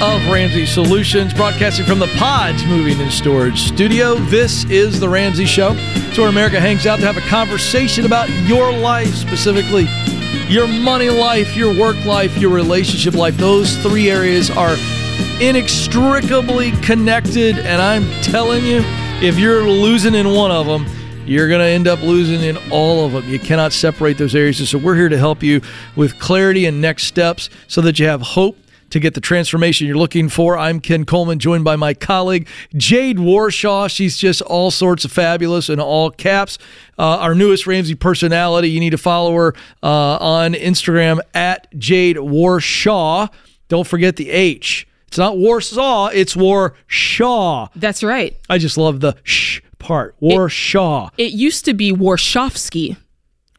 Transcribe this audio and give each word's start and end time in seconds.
of 0.00 0.24
Ramsey 0.28 0.64
Solutions, 0.64 1.34
broadcasting 1.34 1.84
from 1.84 1.98
the 1.98 2.06
Pods 2.18 2.64
Moving 2.66 3.00
and 3.00 3.10
Storage 3.10 3.62
Studio. 3.62 4.14
This 4.14 4.64
is 4.66 5.00
The 5.00 5.08
Ramsey 5.08 5.44
Show. 5.44 5.74
It's 5.76 6.16
where 6.16 6.28
America 6.28 6.60
hangs 6.60 6.86
out 6.86 7.00
to 7.00 7.06
have 7.06 7.16
a 7.16 7.28
conversation 7.28 8.06
about 8.06 8.30
your 8.46 8.70
life, 8.70 9.12
specifically 9.12 9.88
your 10.46 10.68
money 10.68 11.10
life, 11.10 11.56
your 11.56 11.76
work 11.76 11.96
life, 12.04 12.36
your 12.38 12.54
relationship 12.54 13.14
life. 13.14 13.36
Those 13.38 13.76
three 13.78 14.08
areas 14.08 14.50
are 14.50 14.76
inextricably 15.40 16.70
connected, 16.82 17.58
and 17.58 17.82
I'm 17.82 18.08
telling 18.22 18.64
you, 18.64 18.82
if 19.20 19.36
you're 19.36 19.64
losing 19.64 20.14
in 20.14 20.30
one 20.30 20.52
of 20.52 20.66
them, 20.66 20.86
you're 21.26 21.48
going 21.48 21.60
to 21.60 21.66
end 21.66 21.88
up 21.88 22.00
losing 22.02 22.42
in 22.42 22.56
all 22.70 23.04
of 23.04 23.12
them. 23.12 23.28
You 23.28 23.40
cannot 23.40 23.72
separate 23.72 24.16
those 24.16 24.36
areas. 24.36 24.60
And 24.60 24.68
so, 24.68 24.78
we're 24.78 24.94
here 24.94 25.08
to 25.08 25.18
help 25.18 25.42
you 25.42 25.60
with 25.96 26.20
clarity 26.20 26.66
and 26.66 26.80
next 26.80 27.06
steps 27.06 27.50
so 27.66 27.80
that 27.80 27.98
you 27.98 28.06
have 28.06 28.22
hope 28.22 28.56
to 28.90 29.00
get 29.00 29.14
the 29.14 29.20
transformation 29.20 29.86
you're 29.86 29.96
looking 29.96 30.28
for. 30.28 30.56
I'm 30.56 30.80
Ken 30.80 31.04
Coleman, 31.04 31.38
joined 31.38 31.64
by 31.64 31.76
my 31.76 31.94
colleague 31.94 32.48
Jade 32.76 33.18
Warshaw. 33.18 33.90
She's 33.90 34.16
just 34.16 34.40
all 34.42 34.70
sorts 34.70 35.04
of 35.04 35.12
fabulous 35.12 35.68
in 35.68 35.80
all 35.80 36.10
caps. 36.10 36.58
Uh, 36.98 37.18
our 37.18 37.34
newest 37.34 37.66
Ramsey 37.66 37.94
personality. 37.94 38.70
You 38.70 38.80
need 38.80 38.90
to 38.90 38.98
follow 38.98 39.34
her 39.34 39.54
uh, 39.82 40.16
on 40.18 40.54
Instagram 40.54 41.20
at 41.34 41.66
Jade 41.78 42.16
Warshaw. 42.16 43.28
Don't 43.68 43.86
forget 43.86 44.16
the 44.16 44.30
H. 44.30 44.86
It's 45.08 45.16
not 45.18 45.38
Warsaw, 45.38 46.08
it's 46.08 46.34
Warshaw. 46.34 47.70
That's 47.74 48.02
right. 48.02 48.36
I 48.50 48.58
just 48.58 48.76
love 48.76 49.00
the 49.00 49.14
sh 49.24 49.60
part. 49.78 50.14
Warshaw. 50.20 51.10
It, 51.16 51.28
it 51.28 51.32
used 51.32 51.64
to 51.64 51.72
be 51.72 51.92
Warshawski. 51.92 52.98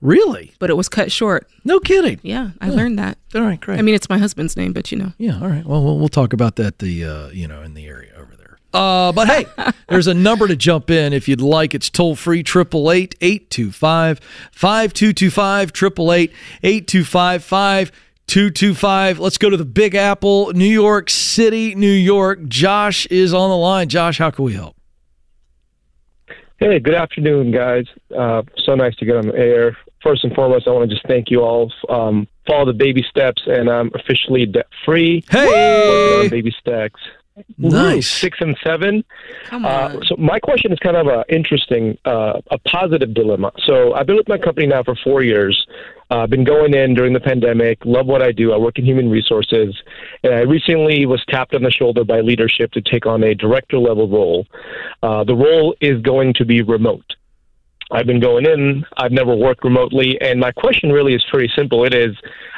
Really? 0.01 0.53
But 0.59 0.69
it 0.69 0.75
was 0.75 0.87
cut 0.87 1.11
short. 1.11 1.47
No 1.65 1.79
kidding. 1.79 2.19
Yeah, 2.23 2.51
I 2.61 2.69
yeah. 2.69 2.73
learned 2.73 2.99
that. 2.99 3.17
All 3.35 3.41
right, 3.41 3.59
great. 3.59 3.79
I 3.79 3.81
mean, 3.81 3.95
it's 3.95 4.07
my 4.09 4.17
husband's 4.17 4.55
name, 4.55 4.71
but 4.71 4.91
you 4.91 4.97
know. 4.97 5.13
Yeah, 5.17 5.39
all 5.41 5.49
right. 5.49 5.65
Well, 5.65 5.83
we'll, 5.83 5.99
we'll 5.99 6.07
talk 6.07 6.31
about 6.31 6.55
that 6.55 6.79
the 6.79 7.03
uh, 7.03 7.27
you 7.29 7.47
know 7.47 7.61
in 7.61 7.73
the 7.73 7.85
area 7.85 8.11
over 8.15 8.35
there. 8.35 8.59
Uh, 8.73 9.11
but 9.11 9.27
hey, 9.27 9.45
there's 9.89 10.07
a 10.07 10.13
number 10.13 10.47
to 10.47 10.55
jump 10.55 10.89
in 10.89 11.11
if 11.11 11.27
you'd 11.27 11.41
like. 11.41 11.75
It's 11.75 11.89
toll 11.89 12.15
free 12.15 12.43
triple 12.43 12.91
eight 12.91 13.15
eight 13.19 13.49
two 13.49 13.71
five 13.71 14.19
five 14.51 14.93
two 14.93 15.11
two 15.11 15.29
five 15.29 15.73
triple 15.73 16.13
eight 16.13 16.31
eight 16.63 16.87
two 16.87 17.03
five 17.03 17.43
five. 17.43 17.91
225. 18.27 19.17
Let's 19.17 19.39
go 19.39 19.49
to 19.49 19.57
the 19.57 19.65
Big 19.65 19.95
Apple, 19.95 20.53
New 20.53 20.63
York 20.63 21.09
City, 21.09 21.73
New 21.73 21.89
York. 21.89 22.47
Josh 22.47 23.07
is 23.07 23.33
on 23.33 23.49
the 23.49 23.57
line. 23.57 23.89
Josh, 23.89 24.19
how 24.19 24.29
can 24.29 24.45
we 24.45 24.53
help? 24.53 24.75
Hey, 26.57 26.77
good 26.79 26.93
afternoon, 26.93 27.51
guys. 27.51 27.85
Uh, 28.15 28.43
so 28.65 28.75
nice 28.75 28.95
to 28.97 29.05
get 29.05 29.15
on 29.15 29.29
the 29.29 29.35
air. 29.35 29.75
First 30.03 30.23
and 30.23 30.33
foremost, 30.33 30.67
I 30.67 30.71
want 30.71 30.89
to 30.89 30.95
just 30.95 31.05
thank 31.07 31.29
you 31.29 31.41
all. 31.41 31.71
Um, 31.89 32.27
follow 32.47 32.65
the 32.65 32.73
baby 32.73 33.03
steps, 33.09 33.41
and 33.45 33.69
I'm 33.69 33.91
officially 33.93 34.45
debt 34.45 34.67
free. 34.85 35.23
Hey, 35.29 36.27
baby 36.29 36.53
steps. 36.59 36.99
Nice. 37.57 38.09
Six 38.09 38.37
and 38.41 38.57
seven. 38.65 39.03
Come 39.45 39.65
uh, 39.65 39.69
on. 39.69 39.97
Uh, 39.97 39.99
so 40.05 40.15
my 40.17 40.39
question 40.39 40.71
is 40.71 40.79
kind 40.79 40.97
of 40.97 41.07
a 41.07 41.23
interesting, 41.29 41.97
uh, 42.05 42.41
a 42.51 42.57
positive 42.59 43.13
dilemma. 43.13 43.51
So 43.65 43.93
I've 43.93 44.07
been 44.07 44.17
with 44.17 44.27
my 44.27 44.37
company 44.37 44.67
now 44.67 44.83
for 44.83 44.95
four 45.03 45.23
years. 45.23 45.65
I've 46.11 46.21
uh, 46.21 46.27
been 46.27 46.43
going 46.43 46.73
in 46.73 46.95
during 46.95 47.13
the 47.13 47.19
pandemic. 47.19 47.85
Love 47.85 48.07
what 48.07 48.23
I 48.23 48.31
do. 48.31 48.51
I 48.51 48.57
work 48.57 48.79
in 48.79 48.85
human 48.85 49.09
resources, 49.09 49.75
and 50.23 50.33
I 50.33 50.39
recently 50.39 51.05
was 51.05 51.23
tapped 51.29 51.53
on 51.53 51.61
the 51.61 51.69
shoulder 51.69 52.03
by 52.03 52.21
leadership 52.21 52.71
to 52.71 52.81
take 52.81 53.05
on 53.05 53.23
a 53.23 53.35
director 53.35 53.77
level 53.77 54.09
role. 54.09 54.47
Uh, 55.03 55.23
the 55.23 55.35
role 55.35 55.75
is 55.81 56.01
going 56.01 56.33
to 56.35 56.45
be 56.45 56.63
remote. 56.63 57.15
I've 57.91 58.05
been 58.05 58.19
going 58.19 58.45
in. 58.45 58.85
I've 58.97 59.11
never 59.11 59.35
worked 59.35 59.63
remotely, 59.63 60.19
and 60.21 60.39
my 60.39 60.51
question 60.51 60.91
really 60.91 61.13
is 61.13 61.25
pretty 61.29 61.51
simple. 61.55 61.85
It 61.85 61.93
is, 61.93 62.15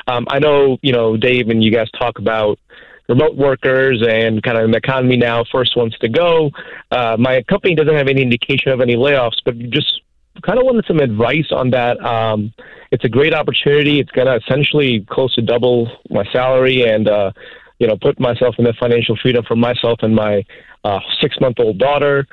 um, 0.07 0.25
I 0.29 0.39
know 0.39 0.77
you 0.81 0.93
know 0.93 1.17
Dave 1.17 1.49
and 1.49 1.63
you 1.63 1.71
guys 1.71 1.89
talk 1.97 2.19
about 2.19 2.59
remote 3.07 3.35
workers 3.35 4.01
and 4.07 4.41
kind 4.41 4.57
of 4.57 4.65
an 4.65 4.75
economy 4.75 5.17
now 5.17 5.43
first 5.51 5.75
ones 5.75 5.97
to 5.99 6.07
go. 6.07 6.49
Uh, 6.91 7.17
my 7.19 7.43
company 7.43 7.75
doesn't 7.75 7.95
have 7.95 8.07
any 8.07 8.21
indication 8.21 8.71
of 8.71 8.79
any 8.79 8.95
layoffs, 8.95 9.39
but 9.43 9.57
just 9.69 10.01
kind 10.43 10.57
of 10.57 10.65
wanted 10.65 10.85
some 10.87 10.99
advice 10.99 11.51
on 11.51 11.69
that. 11.71 11.99
Um, 12.03 12.53
it's 12.91 13.03
a 13.03 13.09
great 13.09 13.33
opportunity. 13.33 13.99
It's 13.99 14.11
going 14.11 14.27
to 14.27 14.37
essentially 14.37 15.05
close 15.09 15.33
to 15.35 15.41
double 15.41 15.91
my 16.09 16.23
salary 16.31 16.83
and, 16.83 17.09
uh, 17.09 17.31
you 17.79 17.87
know, 17.87 17.97
put 18.01 18.19
myself 18.19 18.55
in 18.57 18.65
the 18.65 18.73
financial 18.79 19.17
freedom 19.21 19.43
for 19.45 19.55
myself 19.55 19.99
and 20.03 20.15
my 20.15 20.43
uh, 20.83 20.99
six 21.19 21.39
month 21.41 21.57
old 21.59 21.77
daughter. 21.77 22.25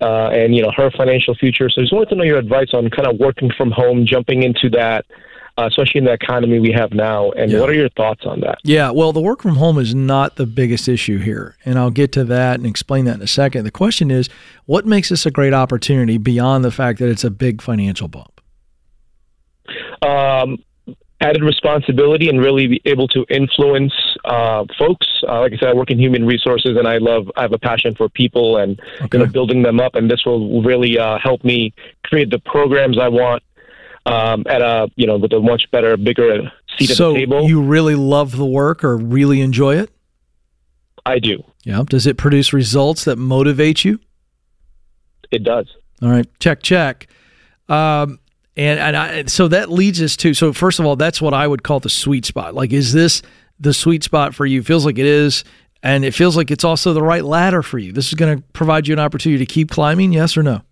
Uh, 0.00 0.28
and 0.28 0.54
you 0.54 0.62
know 0.62 0.70
her 0.76 0.90
financial 0.90 1.34
future. 1.34 1.70
So 1.70 1.80
I 1.80 1.84
just 1.84 1.92
wanted 1.92 2.10
to 2.10 2.16
know 2.16 2.24
your 2.24 2.36
advice 2.38 2.68
on 2.74 2.90
kind 2.90 3.08
of 3.08 3.18
working 3.18 3.50
from 3.56 3.70
home, 3.70 4.04
jumping 4.04 4.42
into 4.42 4.68
that, 4.70 5.06
uh, 5.58 5.66
especially 5.66 6.00
in 6.00 6.04
the 6.04 6.12
economy 6.12 6.58
we 6.58 6.70
have 6.72 6.92
now. 6.92 7.30
And 7.30 7.50
yeah. 7.50 7.60
what 7.60 7.70
are 7.70 7.74
your 7.74 7.88
thoughts 7.90 8.26
on 8.26 8.40
that? 8.40 8.58
Yeah, 8.62 8.90
well, 8.90 9.12
the 9.12 9.22
work 9.22 9.40
from 9.40 9.56
home 9.56 9.78
is 9.78 9.94
not 9.94 10.36
the 10.36 10.46
biggest 10.46 10.86
issue 10.86 11.18
here. 11.18 11.56
And 11.64 11.78
I'll 11.78 11.90
get 11.90 12.12
to 12.12 12.24
that 12.24 12.56
and 12.56 12.66
explain 12.66 13.06
that 13.06 13.16
in 13.16 13.22
a 13.22 13.26
second. 13.26 13.64
The 13.64 13.70
question 13.70 14.10
is 14.10 14.28
what 14.66 14.84
makes 14.84 15.08
this 15.08 15.24
a 15.24 15.30
great 15.30 15.54
opportunity 15.54 16.18
beyond 16.18 16.64
the 16.64 16.70
fact 16.70 16.98
that 16.98 17.08
it's 17.08 17.24
a 17.24 17.30
big 17.30 17.62
financial 17.62 18.08
bump? 18.08 18.40
Um, 20.02 20.58
added 21.20 21.42
responsibility 21.42 22.28
and 22.28 22.40
really 22.40 22.66
be 22.66 22.82
able 22.84 23.08
to 23.08 23.24
influence 23.30 23.94
uh, 24.24 24.64
folks. 24.78 25.06
Uh, 25.26 25.40
like 25.40 25.52
I 25.54 25.56
said, 25.56 25.68
I 25.68 25.74
work 25.74 25.90
in 25.90 25.98
human 25.98 26.26
resources, 26.26 26.76
and 26.76 26.86
I 26.86 26.98
love. 26.98 27.30
I 27.36 27.42
have 27.42 27.52
a 27.52 27.58
passion 27.58 27.94
for 27.94 28.08
people 28.08 28.58
and 28.58 28.78
okay. 29.00 29.18
you 29.18 29.24
know, 29.24 29.30
building 29.30 29.62
them 29.62 29.80
up. 29.80 29.94
And 29.94 30.10
this 30.10 30.24
will 30.24 30.62
really 30.62 30.98
uh, 30.98 31.18
help 31.18 31.44
me 31.44 31.72
create 32.04 32.30
the 32.30 32.38
programs 32.38 32.98
I 32.98 33.08
want 33.08 33.42
um, 34.04 34.44
at 34.48 34.62
a 34.62 34.88
you 34.96 35.06
know 35.06 35.16
with 35.16 35.32
a 35.32 35.40
much 35.40 35.70
better, 35.70 35.96
bigger 35.96 36.52
seat 36.78 36.86
so 36.86 37.10
at 37.10 37.14
the 37.14 37.20
table. 37.20 37.48
you 37.48 37.62
really 37.62 37.94
love 37.94 38.36
the 38.36 38.46
work 38.46 38.84
or 38.84 38.96
really 38.96 39.40
enjoy 39.40 39.76
it? 39.76 39.90
I 41.04 41.18
do. 41.18 41.42
Yeah. 41.64 41.82
Does 41.88 42.06
it 42.06 42.16
produce 42.16 42.52
results 42.52 43.04
that 43.04 43.16
motivate 43.16 43.84
you? 43.84 44.00
It 45.30 45.44
does. 45.44 45.66
All 46.02 46.10
right. 46.10 46.26
Check. 46.40 46.62
Check. 46.62 47.08
Um, 47.68 48.18
and 48.56 48.80
and 48.80 48.96
I, 48.96 49.24
so 49.24 49.48
that 49.48 49.70
leads 49.70 50.00
us 50.00 50.16
to 50.18 50.34
so 50.34 50.52
first 50.52 50.78
of 50.78 50.86
all, 50.86 50.96
that's 50.96 51.20
what 51.20 51.34
I 51.34 51.46
would 51.46 51.62
call 51.62 51.80
the 51.80 51.90
sweet 51.90 52.24
spot. 52.24 52.54
Like, 52.54 52.72
is 52.72 52.92
this 52.92 53.22
the 53.60 53.74
sweet 53.74 54.02
spot 54.02 54.34
for 54.34 54.46
you? 54.46 54.62
Feels 54.62 54.86
like 54.86 54.98
it 54.98 55.06
is, 55.06 55.44
and 55.82 56.04
it 56.04 56.12
feels 56.12 56.36
like 56.36 56.50
it's 56.50 56.64
also 56.64 56.92
the 56.92 57.02
right 57.02 57.24
ladder 57.24 57.62
for 57.62 57.78
you. 57.78 57.92
This 57.92 58.08
is 58.08 58.14
going 58.14 58.38
to 58.38 58.42
provide 58.52 58.86
you 58.86 58.92
an 58.94 59.00
opportunity 59.00 59.44
to 59.44 59.52
keep 59.52 59.70
climbing. 59.70 60.12
Yes 60.12 60.36
or 60.36 60.42
no? 60.42 60.62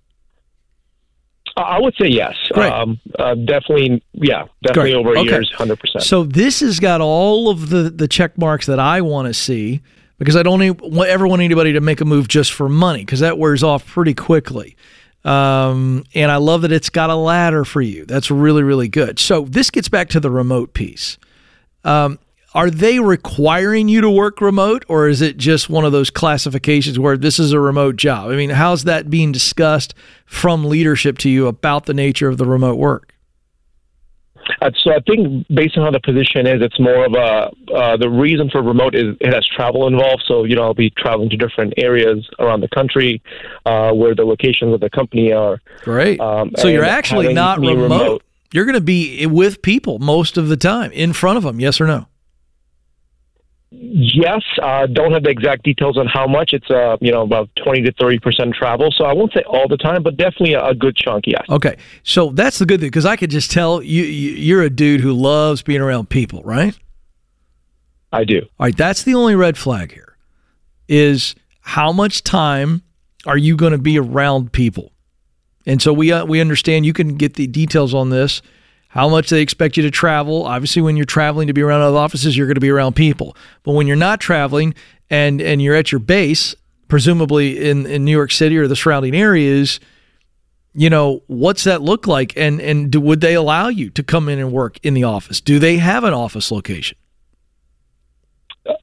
I 1.56 1.78
would 1.78 1.94
say 2.00 2.08
yes. 2.08 2.34
Um, 2.56 2.98
uh, 3.18 3.34
definitely, 3.34 4.02
yeah, 4.12 4.46
definitely 4.62 4.92
Great. 4.92 4.94
over 4.94 5.18
okay. 5.18 5.30
years, 5.30 5.52
hundred 5.52 5.78
percent. 5.78 6.02
So 6.02 6.24
this 6.24 6.60
has 6.60 6.80
got 6.80 7.00
all 7.00 7.48
of 7.48 7.70
the 7.70 7.90
the 7.90 8.08
check 8.08 8.36
marks 8.38 8.66
that 8.66 8.80
I 8.80 9.02
want 9.02 9.28
to 9.28 9.34
see 9.34 9.82
because 10.18 10.36
I 10.36 10.42
don't 10.42 10.62
ever 10.62 11.26
want 11.26 11.42
anybody 11.42 11.72
to 11.74 11.80
make 11.80 12.00
a 12.00 12.04
move 12.04 12.28
just 12.28 12.52
for 12.52 12.68
money 12.68 13.00
because 13.00 13.20
that 13.20 13.38
wears 13.38 13.62
off 13.62 13.86
pretty 13.86 14.14
quickly. 14.14 14.76
Um, 15.24 16.04
and 16.14 16.30
I 16.30 16.36
love 16.36 16.62
that 16.62 16.72
it's 16.72 16.90
got 16.90 17.10
a 17.10 17.14
ladder 17.14 17.64
for 17.64 17.80
you. 17.80 18.04
That's 18.04 18.30
really 18.30 18.62
really 18.62 18.88
good. 18.88 19.18
So 19.18 19.42
this 19.42 19.70
gets 19.70 19.88
back 19.88 20.08
to 20.10 20.20
the 20.20 20.30
remote 20.30 20.74
piece. 20.74 21.18
Um, 21.84 22.18
are 22.54 22.70
they 22.70 23.00
requiring 23.00 23.88
you 23.88 24.00
to 24.00 24.10
work 24.10 24.40
remote 24.40 24.84
or 24.86 25.08
is 25.08 25.20
it 25.20 25.36
just 25.36 25.68
one 25.68 25.84
of 25.84 25.90
those 25.90 26.08
classifications 26.08 26.98
where 26.98 27.16
this 27.16 27.40
is 27.40 27.52
a 27.52 27.58
remote 27.58 27.96
job? 27.96 28.30
I 28.30 28.36
mean, 28.36 28.50
how's 28.50 28.84
that 28.84 29.10
being 29.10 29.32
discussed 29.32 29.92
from 30.24 30.64
leadership 30.64 31.18
to 31.18 31.28
you 31.30 31.48
about 31.48 31.86
the 31.86 31.94
nature 31.94 32.28
of 32.28 32.38
the 32.38 32.46
remote 32.46 32.76
work? 32.76 33.13
Uh, 34.60 34.70
so 34.76 34.92
I 34.92 35.00
think 35.00 35.46
based 35.48 35.76
on 35.76 35.84
how 35.84 35.90
the 35.90 36.00
position 36.00 36.46
is, 36.46 36.62
it's 36.62 36.78
more 36.78 37.04
of 37.04 37.14
a 37.14 37.50
uh, 37.74 37.96
the 37.96 38.08
reason 38.08 38.50
for 38.50 38.62
remote 38.62 38.94
is 38.94 39.16
it 39.20 39.32
has 39.32 39.46
travel 39.46 39.86
involved. 39.86 40.24
So 40.26 40.44
you 40.44 40.56
know 40.56 40.62
I'll 40.62 40.74
be 40.74 40.90
traveling 40.90 41.30
to 41.30 41.36
different 41.36 41.74
areas 41.76 42.28
around 42.38 42.60
the 42.60 42.68
country 42.68 43.22
uh, 43.66 43.92
where 43.92 44.14
the 44.14 44.24
locations 44.24 44.74
of 44.74 44.80
the 44.80 44.90
company 44.90 45.32
are. 45.32 45.60
Great. 45.82 46.20
Um, 46.20 46.52
so 46.56 46.68
you're 46.68 46.84
actually 46.84 47.32
not 47.32 47.58
remote. 47.58 47.82
remote. 47.82 48.22
You're 48.52 48.66
going 48.66 48.74
to 48.74 48.80
be 48.80 49.26
with 49.26 49.62
people 49.62 49.98
most 49.98 50.36
of 50.36 50.48
the 50.48 50.56
time 50.56 50.92
in 50.92 51.12
front 51.12 51.38
of 51.38 51.42
them. 51.42 51.58
Yes 51.58 51.80
or 51.80 51.86
no? 51.86 52.06
Yes, 53.76 54.42
uh, 54.62 54.86
don't 54.86 55.12
have 55.12 55.24
the 55.24 55.30
exact 55.30 55.64
details 55.64 55.98
on 55.98 56.06
how 56.06 56.26
much. 56.26 56.52
It's 56.52 56.70
uh, 56.70 56.96
you 57.00 57.10
know 57.10 57.22
about 57.22 57.48
twenty 57.56 57.82
to 57.82 57.92
thirty 57.92 58.18
percent 58.18 58.54
travel. 58.54 58.90
So 58.96 59.04
I 59.04 59.12
won't 59.12 59.32
say 59.32 59.42
all 59.46 59.66
the 59.68 59.76
time, 59.76 60.02
but 60.02 60.16
definitely 60.16 60.54
a, 60.54 60.64
a 60.64 60.74
good 60.74 60.96
chunk. 60.96 61.24
Yes. 61.26 61.44
Okay, 61.48 61.76
so 62.02 62.30
that's 62.30 62.58
the 62.58 62.66
good 62.66 62.80
thing 62.80 62.88
because 62.88 63.06
I 63.06 63.16
could 63.16 63.30
just 63.30 63.50
tell 63.50 63.82
you 63.82 64.04
you're 64.04 64.62
a 64.62 64.70
dude 64.70 65.00
who 65.00 65.12
loves 65.12 65.62
being 65.62 65.80
around 65.80 66.08
people, 66.08 66.42
right? 66.44 66.78
I 68.12 68.24
do. 68.24 68.42
All 68.42 68.66
right, 68.66 68.76
that's 68.76 69.02
the 69.02 69.14
only 69.14 69.34
red 69.34 69.58
flag 69.58 69.92
here. 69.92 70.16
Is 70.88 71.34
how 71.60 71.92
much 71.92 72.22
time 72.22 72.82
are 73.26 73.38
you 73.38 73.56
going 73.56 73.72
to 73.72 73.78
be 73.78 73.98
around 73.98 74.52
people? 74.52 74.92
And 75.66 75.82
so 75.82 75.92
we 75.92 76.12
uh, 76.12 76.24
we 76.24 76.40
understand 76.40 76.86
you 76.86 76.92
can 76.92 77.16
get 77.16 77.34
the 77.34 77.46
details 77.46 77.92
on 77.92 78.10
this 78.10 78.40
how 78.94 79.08
much 79.08 79.28
they 79.28 79.42
expect 79.42 79.76
you 79.76 79.82
to 79.82 79.90
travel. 79.90 80.44
Obviously, 80.44 80.80
when 80.80 80.96
you're 80.96 81.04
traveling 81.04 81.48
to 81.48 81.52
be 81.52 81.62
around 81.62 81.80
other 81.80 81.96
offices, 81.96 82.36
you're 82.36 82.46
going 82.46 82.54
to 82.54 82.60
be 82.60 82.70
around 82.70 82.94
people. 82.94 83.36
But 83.64 83.72
when 83.72 83.88
you're 83.88 83.96
not 83.96 84.20
traveling 84.20 84.72
and 85.10 85.42
and 85.42 85.60
you're 85.60 85.74
at 85.74 85.90
your 85.90 85.98
base, 85.98 86.54
presumably 86.86 87.68
in, 87.68 87.86
in 87.86 88.04
New 88.04 88.12
York 88.12 88.30
City 88.30 88.56
or 88.56 88.68
the 88.68 88.76
surrounding 88.76 89.16
areas, 89.16 89.80
you 90.74 90.88
know, 90.88 91.24
what's 91.26 91.64
that 91.64 91.82
look 91.82 92.06
like? 92.06 92.36
And 92.36 92.60
and 92.60 92.88
do, 92.92 93.00
would 93.00 93.20
they 93.20 93.34
allow 93.34 93.66
you 93.66 93.90
to 93.90 94.04
come 94.04 94.28
in 94.28 94.38
and 94.38 94.52
work 94.52 94.78
in 94.84 94.94
the 94.94 95.02
office? 95.02 95.40
Do 95.40 95.58
they 95.58 95.78
have 95.78 96.04
an 96.04 96.14
office 96.14 96.52
location? 96.52 96.96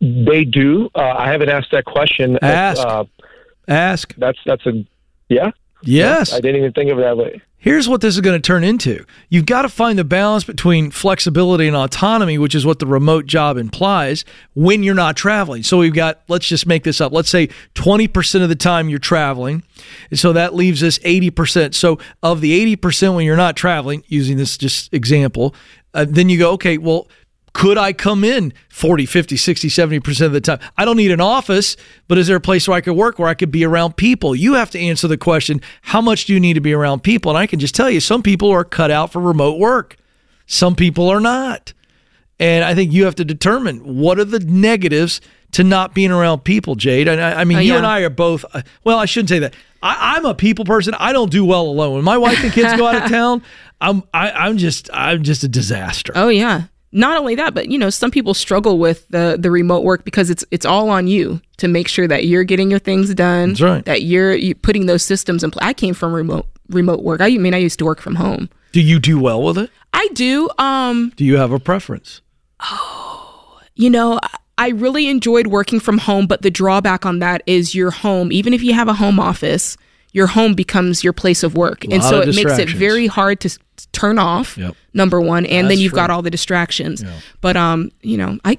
They 0.02 0.44
do. 0.44 0.90
Uh, 0.94 1.16
I 1.18 1.32
haven't 1.32 1.50
asked 1.50 1.72
that 1.72 1.86
question. 1.86 2.38
Ask. 2.42 2.86
Uh, 2.86 3.06
Ask. 3.70 4.14
that's 4.18 4.40
that's 4.46 4.66
a 4.66 4.86
yeah. 5.30 5.52
Yes. 5.84 6.34
I 6.34 6.40
didn't 6.40 6.58
even 6.58 6.74
think 6.74 6.92
of 6.92 7.00
it 7.00 7.02
that 7.02 7.18
way. 7.18 7.42
Here's 7.62 7.88
what 7.88 8.02
this 8.02 8.16
is 8.16 8.22
going 8.22 8.42
to 8.42 8.46
turn 8.46 8.64
into. 8.64 9.06
You've 9.30 9.46
got 9.46 9.62
to 9.62 9.70
find 9.70 10.00
the 10.00 10.04
balance 10.04 10.44
between 10.44 10.90
flexibility 10.90 11.68
and 11.68 11.78
autonomy, 11.78 12.40
which 12.40 12.56
is 12.56 12.66
what 12.66 12.80
the 12.80 12.88
remote 12.88 13.28
job 13.28 13.56
implies 13.56 14.26
when 14.56 14.82
you're 14.82 14.96
not 14.96 15.16
traveling. 15.16 15.62
So 15.62 15.78
we've 15.78 15.94
got, 15.94 16.22
let's 16.28 16.48
just 16.48 16.66
make 16.66 16.84
this 16.84 17.00
up. 17.00 17.12
Let's 17.12 17.30
say 17.30 17.50
20% 17.76 18.42
of 18.42 18.50
the 18.50 18.56
time 18.56 18.90
you're 18.90 18.98
traveling. 18.98 19.62
And 20.10 20.18
so 20.18 20.34
that 20.34 20.56
leaves 20.56 20.82
us 20.82 20.98
80%. 21.00 21.76
So 21.76 22.00
of 22.24 22.42
the 22.42 22.76
80% 22.76 23.16
when 23.16 23.28
you're 23.28 23.38
not 23.38 23.56
traveling, 23.56 24.04
using 24.08 24.38
this 24.38 24.58
just 24.58 24.92
example, 24.92 25.54
uh, 25.94 26.08
then 26.10 26.30
you 26.30 26.40
go, 26.40 26.54
okay, 26.54 26.80
well, 26.80 27.10
could 27.54 27.78
I 27.78 27.92
come 27.94 28.24
in 28.24 28.54
40, 28.70 29.06
50, 29.06 29.36
60, 29.38 29.68
70% 29.68 30.26
of 30.26 30.32
the 30.32 30.42
time? 30.42 30.60
I 30.78 30.86
don't 30.86 30.98
need 30.98 31.12
an 31.12 31.20
office, 31.22 31.76
but 32.08 32.18
is 32.18 32.28
there 32.28 32.38
a 32.38 32.42
place 32.42 32.68
where 32.68 32.78
I 32.78 32.82
could 32.82 32.94
work 32.94 33.20
where 33.20 33.28
I 33.28 33.34
could 33.34 33.52
be 33.52 33.66
around 33.66 33.98
people? 33.98 34.36
You 34.36 34.54
have 34.54 34.72
to 34.72 34.80
answer 34.80 35.08
the 35.08 35.18
question, 35.18 35.62
how 35.82 36.02
much 36.02 36.26
do 36.26 36.34
you 36.34 36.40
need 36.40 36.54
to 36.54 36.62
be 36.62 36.74
around 36.74 37.04
people? 37.04 37.30
And 37.32 37.38
I 37.38 37.48
can 37.48 37.60
just 37.60 37.76
tell 37.76 37.90
you, 37.90 38.00
some 38.00 38.24
people 38.24 38.50
are 38.52 38.64
cut 38.64 38.90
out 38.90 39.12
for 39.12 39.22
remote 39.22 39.60
work, 39.60 39.98
some 40.46 40.76
people 40.76 41.10
are 41.10 41.20
not. 41.20 41.74
And 42.40 42.64
I 42.64 42.74
think 42.74 42.92
you 42.92 43.06
have 43.06 43.16
to 43.16 43.26
determine 43.26 43.98
what 43.98 44.18
are 44.18 44.26
the 44.26 44.40
negatives 44.40 45.22
to 45.52 45.64
not 45.64 45.94
being 45.94 46.10
around 46.12 46.40
people, 46.40 46.76
Jade. 46.76 47.08
And 47.08 47.22
I, 47.22 47.42
I 47.42 47.44
mean, 47.44 47.60
Oh, 47.60 47.62
you 47.62 47.76
and 47.76 47.86
I 47.86 48.00
are 48.00 48.10
both, 48.10 48.44
uh, 48.54 48.62
well, 48.84 48.98
I 48.98 49.06
shouldn't 49.06 49.30
say 49.30 49.40
that. 49.40 49.54
I, 49.84 50.16
I'm 50.16 50.26
a 50.26 50.34
people 50.34 50.66
person. 50.66 50.96
I 50.98 51.14
don't 51.14 51.32
do 51.32 51.46
well 51.46 51.64
alone. 51.68 51.96
When 51.96 52.04
my 52.04 52.18
wife 52.18 52.44
and 52.44 52.52
kids 52.52 52.76
go 52.78 52.88
out 52.88 53.04
of 53.04 53.10
town, 53.12 53.44
I'm, 53.80 54.04
I, 54.14 54.32
I'm 54.32 54.58
just, 54.58 54.90
I'm 54.94 55.22
just 55.24 55.44
a 55.44 55.48
disaster. 55.48 56.14
Oh 56.16 56.30
yeah. 56.30 56.64
Not 56.94 57.18
only 57.18 57.36
that, 57.36 57.54
but 57.54 57.70
you 57.70 57.78
know, 57.78 57.90
some 57.90 58.12
people 58.12 58.34
struggle 58.34 58.78
with 58.78 59.08
the 59.10 59.38
the 59.40 59.50
remote 59.52 59.84
work 59.84 60.04
because 60.04 60.30
it's 60.30 60.44
it's 60.52 60.66
all 60.66 60.90
on 60.90 61.08
you 61.08 61.42
to 61.58 61.68
make 61.68 61.88
sure 61.88 62.08
that 62.08 62.26
you're 62.26 62.44
getting 62.44 62.70
your 62.70 62.80
things 62.80 63.14
done. 63.16 63.50
That's 63.50 63.62
right. 63.62 63.86
That 63.86 64.02
you're 64.04 64.36
you 64.36 64.56
putting 64.56 64.88
those 64.88 65.04
systems 65.04 65.44
in 65.44 65.52
place. 65.52 65.66
I 65.66 65.74
came 65.74 65.94
from 65.94 66.12
remote 66.14 66.48
remote 66.70 67.02
work. 67.04 67.22
I 67.22 67.30
mean, 67.38 67.54
I 67.54 67.58
used 67.58 67.80
to 67.80 67.86
work 67.86 68.02
from 68.02 68.16
home. 68.16 68.50
Do 68.74 68.82
you 68.82 69.00
do 69.00 69.20
well 69.20 69.42
with 69.44 69.58
it? 69.58 69.70
I 69.94 70.08
do. 70.14 70.50
Um, 70.58 71.12
Do 71.16 71.24
you 71.26 71.38
have 71.38 71.52
a 71.52 71.60
preference? 71.60 72.22
Oh, 72.62 73.60
you 73.76 73.90
know, 73.90 74.20
I- 74.24 74.38
I 74.58 74.70
really 74.70 75.08
enjoyed 75.08 75.48
working 75.48 75.80
from 75.80 75.98
home, 75.98 76.28
but 76.28 76.44
the 76.44 76.52
drawback 76.52 77.04
on 77.04 77.18
that 77.20 77.42
is 77.48 77.74
your 77.74 77.90
home. 77.90 78.32
Even 78.32 78.54
if 78.54 78.62
you 78.62 78.74
have 78.76 78.88
a 78.88 78.94
home 78.94 79.20
office, 79.20 79.76
your 80.12 80.28
home 80.28 80.54
becomes 80.54 81.04
your 81.04 81.14
place 81.14 81.44
of 81.44 81.56
work, 81.56 81.86
and 81.86 82.04
so 82.04 82.22
it 82.22 82.36
makes 82.36 82.58
it 82.58 82.70
very 82.70 83.08
hard 83.08 83.40
to 83.42 83.58
turn 83.92 84.20
off. 84.20 84.58
Yep. 84.58 84.76
Number 84.94 85.22
one, 85.22 85.46
and 85.46 85.66
That's 85.66 85.76
then 85.76 85.84
you've 85.84 85.94
got 85.94 86.10
all 86.10 86.22
the 86.22 86.30
distractions. 86.30 87.04
But 87.40 87.56
um, 87.58 87.92
you 88.02 88.18
know, 88.18 88.38
I 88.44 88.58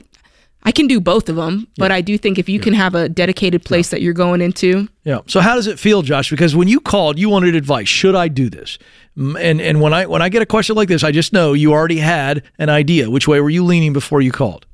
I 0.64 0.72
can 0.72 0.86
do 0.86 1.00
both 1.00 1.28
of 1.28 1.36
them, 1.36 1.66
but 1.76 1.90
I 1.90 2.00
do 2.00 2.16
think 2.16 2.38
if 2.38 2.48
you 2.48 2.60
can 2.60 2.72
have 2.72 2.94
a 2.94 3.08
dedicated 3.08 3.64
place 3.64 3.90
that 3.90 4.00
you're 4.00 4.12
going 4.14 4.40
into, 4.40 4.88
Yeah. 5.04 5.20
So 5.26 5.40
how 5.40 5.56
does 5.56 5.66
it 5.66 5.78
feel, 5.78 6.02
Josh? 6.02 6.30
Because 6.30 6.54
when 6.54 6.68
you 6.68 6.80
called, 6.80 7.18
you 7.18 7.28
wanted 7.28 7.54
advice. 7.54 7.88
Should 7.88 8.14
I 8.14 8.28
do 8.28 8.48
this? 8.48 8.78
Mm, 9.18 9.38
And 9.40 9.60
and 9.60 9.80
when 9.80 9.92
I 9.92 10.06
when 10.06 10.22
I 10.22 10.28
get 10.28 10.40
a 10.40 10.46
question 10.46 10.76
like 10.76 10.88
this, 10.88 11.04
I 11.04 11.10
just 11.12 11.32
know 11.32 11.52
you 11.52 11.72
already 11.72 11.98
had 11.98 12.42
an 12.58 12.68
idea. 12.70 13.10
Which 13.10 13.28
way 13.28 13.40
were 13.40 13.50
you 13.50 13.64
leaning 13.64 13.92
before 13.92 14.22
you 14.22 14.32
called? 14.32 14.66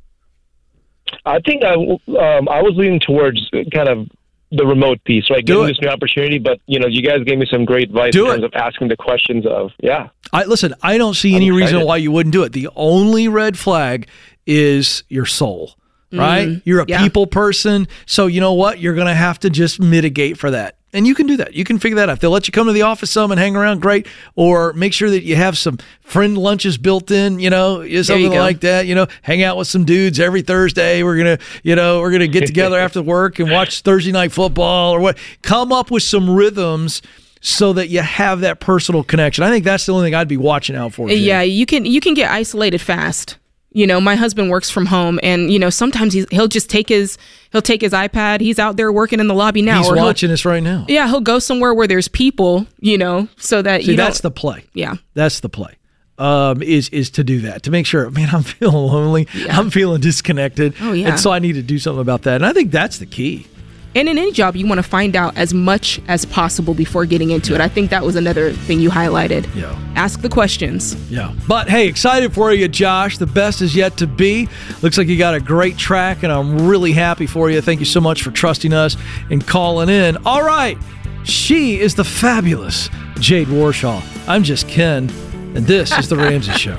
I 1.24 1.40
think 1.40 1.64
I 1.64 1.72
um, 1.74 2.48
I 2.48 2.62
was 2.62 2.74
leaning 2.76 3.00
towards 3.00 3.50
kind 3.74 3.88
of 3.88 4.08
the 4.50 4.66
remote 4.66 5.02
piece, 5.04 5.28
right? 5.30 5.44
Do 5.44 5.54
Getting 5.54 5.64
it. 5.64 5.68
this 5.68 5.80
new 5.82 5.88
opportunity, 5.88 6.38
but 6.38 6.60
you 6.66 6.78
know, 6.78 6.86
you 6.86 7.02
guys 7.02 7.22
gave 7.24 7.38
me 7.38 7.46
some 7.50 7.64
great 7.64 7.88
advice 7.88 8.12
Do 8.12 8.26
in 8.26 8.30
it. 8.30 8.32
terms 8.34 8.44
of 8.44 8.54
asking 8.54 8.88
the 8.88 8.96
questions 8.96 9.46
of 9.46 9.70
yeah. 9.80 10.08
I 10.32 10.44
listen. 10.44 10.74
I 10.82 10.98
don't 10.98 11.14
see 11.14 11.34
any 11.34 11.50
reason 11.50 11.84
why 11.84 11.98
you 11.98 12.10
wouldn't 12.10 12.32
do 12.32 12.42
it. 12.44 12.52
The 12.52 12.68
only 12.74 13.28
red 13.28 13.58
flag 13.58 14.08
is 14.46 15.04
your 15.08 15.26
soul. 15.26 15.74
Right? 16.10 16.48
Mm-hmm. 16.48 16.60
You're 16.64 16.80
a 16.80 16.86
yeah. 16.88 17.02
people 17.02 17.26
person. 17.26 17.86
So 18.06 18.28
you 18.28 18.40
know 18.40 18.54
what? 18.54 18.78
You're 18.78 18.94
going 18.94 19.08
to 19.08 19.14
have 19.14 19.38
to 19.40 19.50
just 19.50 19.78
mitigate 19.78 20.38
for 20.38 20.50
that. 20.50 20.77
And 20.92 21.06
you 21.06 21.14
can 21.14 21.26
do 21.26 21.36
that. 21.36 21.52
You 21.52 21.64
can 21.64 21.78
figure 21.78 21.96
that 21.96 22.08
out. 22.08 22.14
If 22.14 22.20
they'll 22.20 22.30
let 22.30 22.48
you 22.48 22.52
come 22.52 22.66
to 22.66 22.72
the 22.72 22.82
office 22.82 23.10
some 23.10 23.30
and 23.30 23.38
hang 23.38 23.54
around, 23.54 23.82
great. 23.82 24.06
Or 24.36 24.72
make 24.72 24.94
sure 24.94 25.10
that 25.10 25.22
you 25.22 25.36
have 25.36 25.58
some 25.58 25.78
friend 26.00 26.38
lunches 26.38 26.78
built 26.78 27.10
in, 27.10 27.38
you 27.38 27.50
know, 27.50 27.82
something 28.02 28.30
go. 28.32 28.38
like 28.38 28.60
that. 28.60 28.86
You 28.86 28.94
know, 28.94 29.06
hang 29.20 29.42
out 29.42 29.58
with 29.58 29.68
some 29.68 29.84
dudes 29.84 30.18
every 30.18 30.40
Thursday. 30.40 31.02
We're 31.02 31.18
gonna, 31.18 31.38
you 31.62 31.76
know, 31.76 32.00
we're 32.00 32.12
gonna 32.12 32.26
get 32.26 32.46
together 32.46 32.78
after 32.80 33.02
work 33.02 33.38
and 33.38 33.50
watch 33.50 33.82
Thursday 33.82 34.12
night 34.12 34.32
football 34.32 34.92
or 34.94 35.00
what. 35.00 35.18
Come 35.42 35.72
up 35.72 35.90
with 35.90 36.04
some 36.04 36.30
rhythms 36.30 37.02
so 37.40 37.74
that 37.74 37.88
you 37.88 38.00
have 38.00 38.40
that 38.40 38.60
personal 38.60 39.04
connection. 39.04 39.44
I 39.44 39.50
think 39.50 39.64
that's 39.64 39.86
the 39.86 39.92
only 39.92 40.06
thing 40.06 40.14
I'd 40.14 40.28
be 40.28 40.36
watching 40.36 40.74
out 40.74 40.94
for. 40.94 41.08
Jay. 41.08 41.16
yeah, 41.16 41.42
you 41.42 41.66
can 41.66 41.84
you 41.84 42.00
can 42.00 42.14
get 42.14 42.30
isolated 42.30 42.80
fast. 42.80 43.36
You 43.70 43.86
know, 43.86 44.00
my 44.00 44.14
husband 44.16 44.48
works 44.50 44.70
from 44.70 44.86
home, 44.86 45.20
and 45.22 45.52
you 45.52 45.58
know 45.58 45.68
sometimes 45.70 46.14
he's, 46.14 46.26
he'll 46.30 46.48
just 46.48 46.70
take 46.70 46.88
his 46.88 47.18
he'll 47.52 47.60
take 47.62 47.80
his 47.82 47.92
iPad. 47.92 48.40
He's 48.40 48.58
out 48.58 48.76
there 48.78 48.90
working 48.90 49.20
in 49.20 49.26
the 49.28 49.34
lobby 49.34 49.60
now, 49.62 49.78
He's 49.78 49.88
or 49.90 49.96
watching 49.96 50.30
us 50.30 50.44
right 50.46 50.62
now. 50.62 50.86
yeah, 50.88 51.06
he'll 51.06 51.20
go 51.20 51.38
somewhere 51.38 51.74
where 51.74 51.86
there's 51.86 52.08
people. 52.08 52.66
You 52.80 52.96
know, 52.98 53.28
so 53.36 53.60
that 53.62 53.82
See, 53.82 53.90
you 53.90 53.96
that's 53.96 54.20
the 54.22 54.30
play. 54.30 54.64
yeah. 54.72 54.94
That's 55.14 55.40
the 55.40 55.48
play. 55.50 55.74
Um, 56.16 56.62
is 56.62 56.88
is 56.88 57.10
to 57.10 57.22
do 57.22 57.42
that 57.42 57.62
to 57.64 57.70
make 57.70 57.86
sure, 57.86 58.10
man, 58.10 58.30
I'm 58.34 58.42
feeling 58.58 58.74
lonely, 58.74 59.28
I'm 59.50 59.70
feeling 59.70 60.00
disconnected, 60.00 60.74
Oh, 60.80 60.92
yeah. 60.92 61.10
and 61.10 61.20
so 61.20 61.30
I 61.30 61.38
need 61.38 61.52
to 61.52 61.62
do 61.62 61.78
something 61.78 62.00
about 62.00 62.22
that. 62.22 62.36
And 62.36 62.46
I 62.46 62.52
think 62.52 62.72
that's 62.72 62.98
the 62.98 63.06
key. 63.06 63.46
And 63.94 64.08
in 64.08 64.18
any 64.18 64.32
job, 64.32 64.54
you 64.54 64.66
want 64.66 64.78
to 64.78 64.82
find 64.88 65.16
out 65.16 65.36
as 65.36 65.52
much 65.54 66.00
as 66.08 66.24
possible 66.24 66.74
before 66.74 67.06
getting 67.06 67.30
into 67.30 67.54
it. 67.54 67.60
I 67.60 67.68
think 67.68 67.90
that 67.90 68.04
was 68.04 68.16
another 68.16 68.52
thing 68.52 68.80
you 68.80 68.90
highlighted. 68.90 69.52
Yeah. 69.54 69.76
Ask 69.96 70.20
the 70.20 70.28
questions. 70.28 70.94
Yeah. 71.10 71.34
But 71.48 71.68
hey, 71.68 71.88
excited 71.88 72.32
for 72.32 72.52
you, 72.52 72.68
Josh. 72.68 73.18
The 73.18 73.26
best 73.26 73.62
is 73.62 73.74
yet 73.74 73.96
to 73.98 74.06
be. 74.06 74.48
Looks 74.82 74.98
like 74.98 75.08
you 75.08 75.18
got 75.18 75.34
a 75.34 75.40
great 75.40 75.76
track, 75.78 76.22
and 76.22 76.30
I'm 76.32 76.68
really 76.68 76.92
happy 76.92 77.26
for 77.26 77.50
you. 77.50 77.60
Thank 77.60 77.80
you 77.80 77.86
so 77.86 78.00
much 78.00 78.22
for 78.22 78.30
trusting 78.30 78.72
us 78.72 78.96
and 79.30 79.44
calling 79.46 79.88
in. 79.88 80.16
All 80.26 80.42
right. 80.42 80.78
She 81.24 81.80
is 81.80 81.94
the 81.94 82.04
fabulous 82.04 82.88
Jade 83.18 83.48
Warshaw. 83.48 84.02
I'm 84.28 84.42
just 84.44 84.68
Ken, 84.68 85.10
and 85.54 85.66
this 85.66 85.96
is 85.98 86.08
The 86.08 86.16
Ramsey 86.16 86.52
Show. 86.58 86.78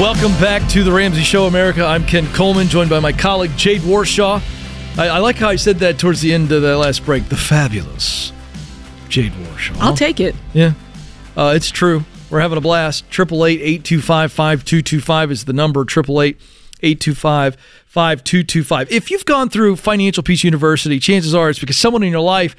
Welcome 0.00 0.32
back 0.40 0.68
to 0.70 0.82
the 0.82 0.90
Ramsey 0.90 1.22
Show, 1.22 1.46
America. 1.46 1.86
I'm 1.86 2.04
Ken 2.04 2.26
Coleman, 2.32 2.66
joined 2.66 2.90
by 2.90 2.98
my 2.98 3.12
colleague 3.12 3.52
Jade 3.56 3.80
Warshaw. 3.82 4.42
I, 4.98 5.06
I 5.06 5.18
like 5.18 5.36
how 5.36 5.48
I 5.48 5.54
said 5.54 5.78
that 5.78 6.00
towards 6.00 6.20
the 6.20 6.34
end 6.34 6.50
of 6.50 6.62
the 6.62 6.76
last 6.76 7.06
break. 7.06 7.28
The 7.28 7.36
fabulous 7.36 8.32
Jade 9.08 9.30
Warshaw. 9.32 9.76
I'll 9.78 9.96
take 9.96 10.18
it. 10.18 10.34
Yeah, 10.52 10.72
uh, 11.36 11.52
it's 11.54 11.70
true. 11.70 12.04
We're 12.28 12.40
having 12.40 12.58
a 12.58 12.60
blast. 12.60 13.08
Triple 13.08 13.46
eight 13.46 13.60
eight 13.62 13.84
two 13.84 14.02
five 14.02 14.32
five 14.32 14.64
two 14.64 14.82
two 14.82 15.00
five 15.00 15.30
is 15.30 15.44
the 15.44 15.52
number. 15.52 15.84
Triple 15.84 16.20
eight 16.20 16.40
eight 16.82 17.00
two 17.00 17.14
five 17.14 17.56
five 17.86 18.24
two 18.24 18.42
two 18.42 18.64
five. 18.64 18.90
If 18.90 19.12
you've 19.12 19.24
gone 19.24 19.48
through 19.48 19.76
Financial 19.76 20.24
Peace 20.24 20.42
University, 20.42 20.98
chances 20.98 21.36
are 21.36 21.50
it's 21.50 21.60
because 21.60 21.76
someone 21.76 22.02
in 22.02 22.10
your 22.10 22.20
life 22.20 22.56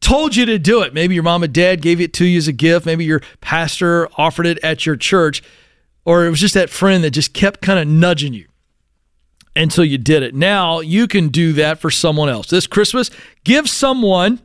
told 0.00 0.36
you 0.36 0.44
to 0.44 0.58
do 0.58 0.82
it. 0.82 0.92
Maybe 0.92 1.14
your 1.14 1.24
mom 1.24 1.42
and 1.42 1.54
dad 1.54 1.80
gave 1.80 2.02
it 2.02 2.12
to 2.12 2.26
you 2.26 2.36
as 2.36 2.48
a 2.48 2.52
gift. 2.52 2.84
Maybe 2.84 3.06
your 3.06 3.22
pastor 3.40 4.08
offered 4.18 4.44
it 4.44 4.58
at 4.62 4.84
your 4.84 4.96
church, 4.96 5.42
or 6.06 6.24
it 6.24 6.30
was 6.30 6.40
just 6.40 6.54
that 6.54 6.70
friend 6.70 7.04
that 7.04 7.10
just 7.10 7.34
kept 7.34 7.60
kind 7.60 7.78
of 7.78 7.86
nudging 7.86 8.32
you 8.32 8.46
until 9.54 9.84
you 9.84 9.98
did 9.98 10.22
it. 10.22 10.34
Now 10.34 10.80
you 10.80 11.06
can 11.06 11.28
do 11.28 11.52
that 11.54 11.80
for 11.80 11.90
someone 11.90 12.30
else. 12.30 12.46
This 12.46 12.66
Christmas, 12.66 13.10
give 13.44 13.68
someone 13.68 14.40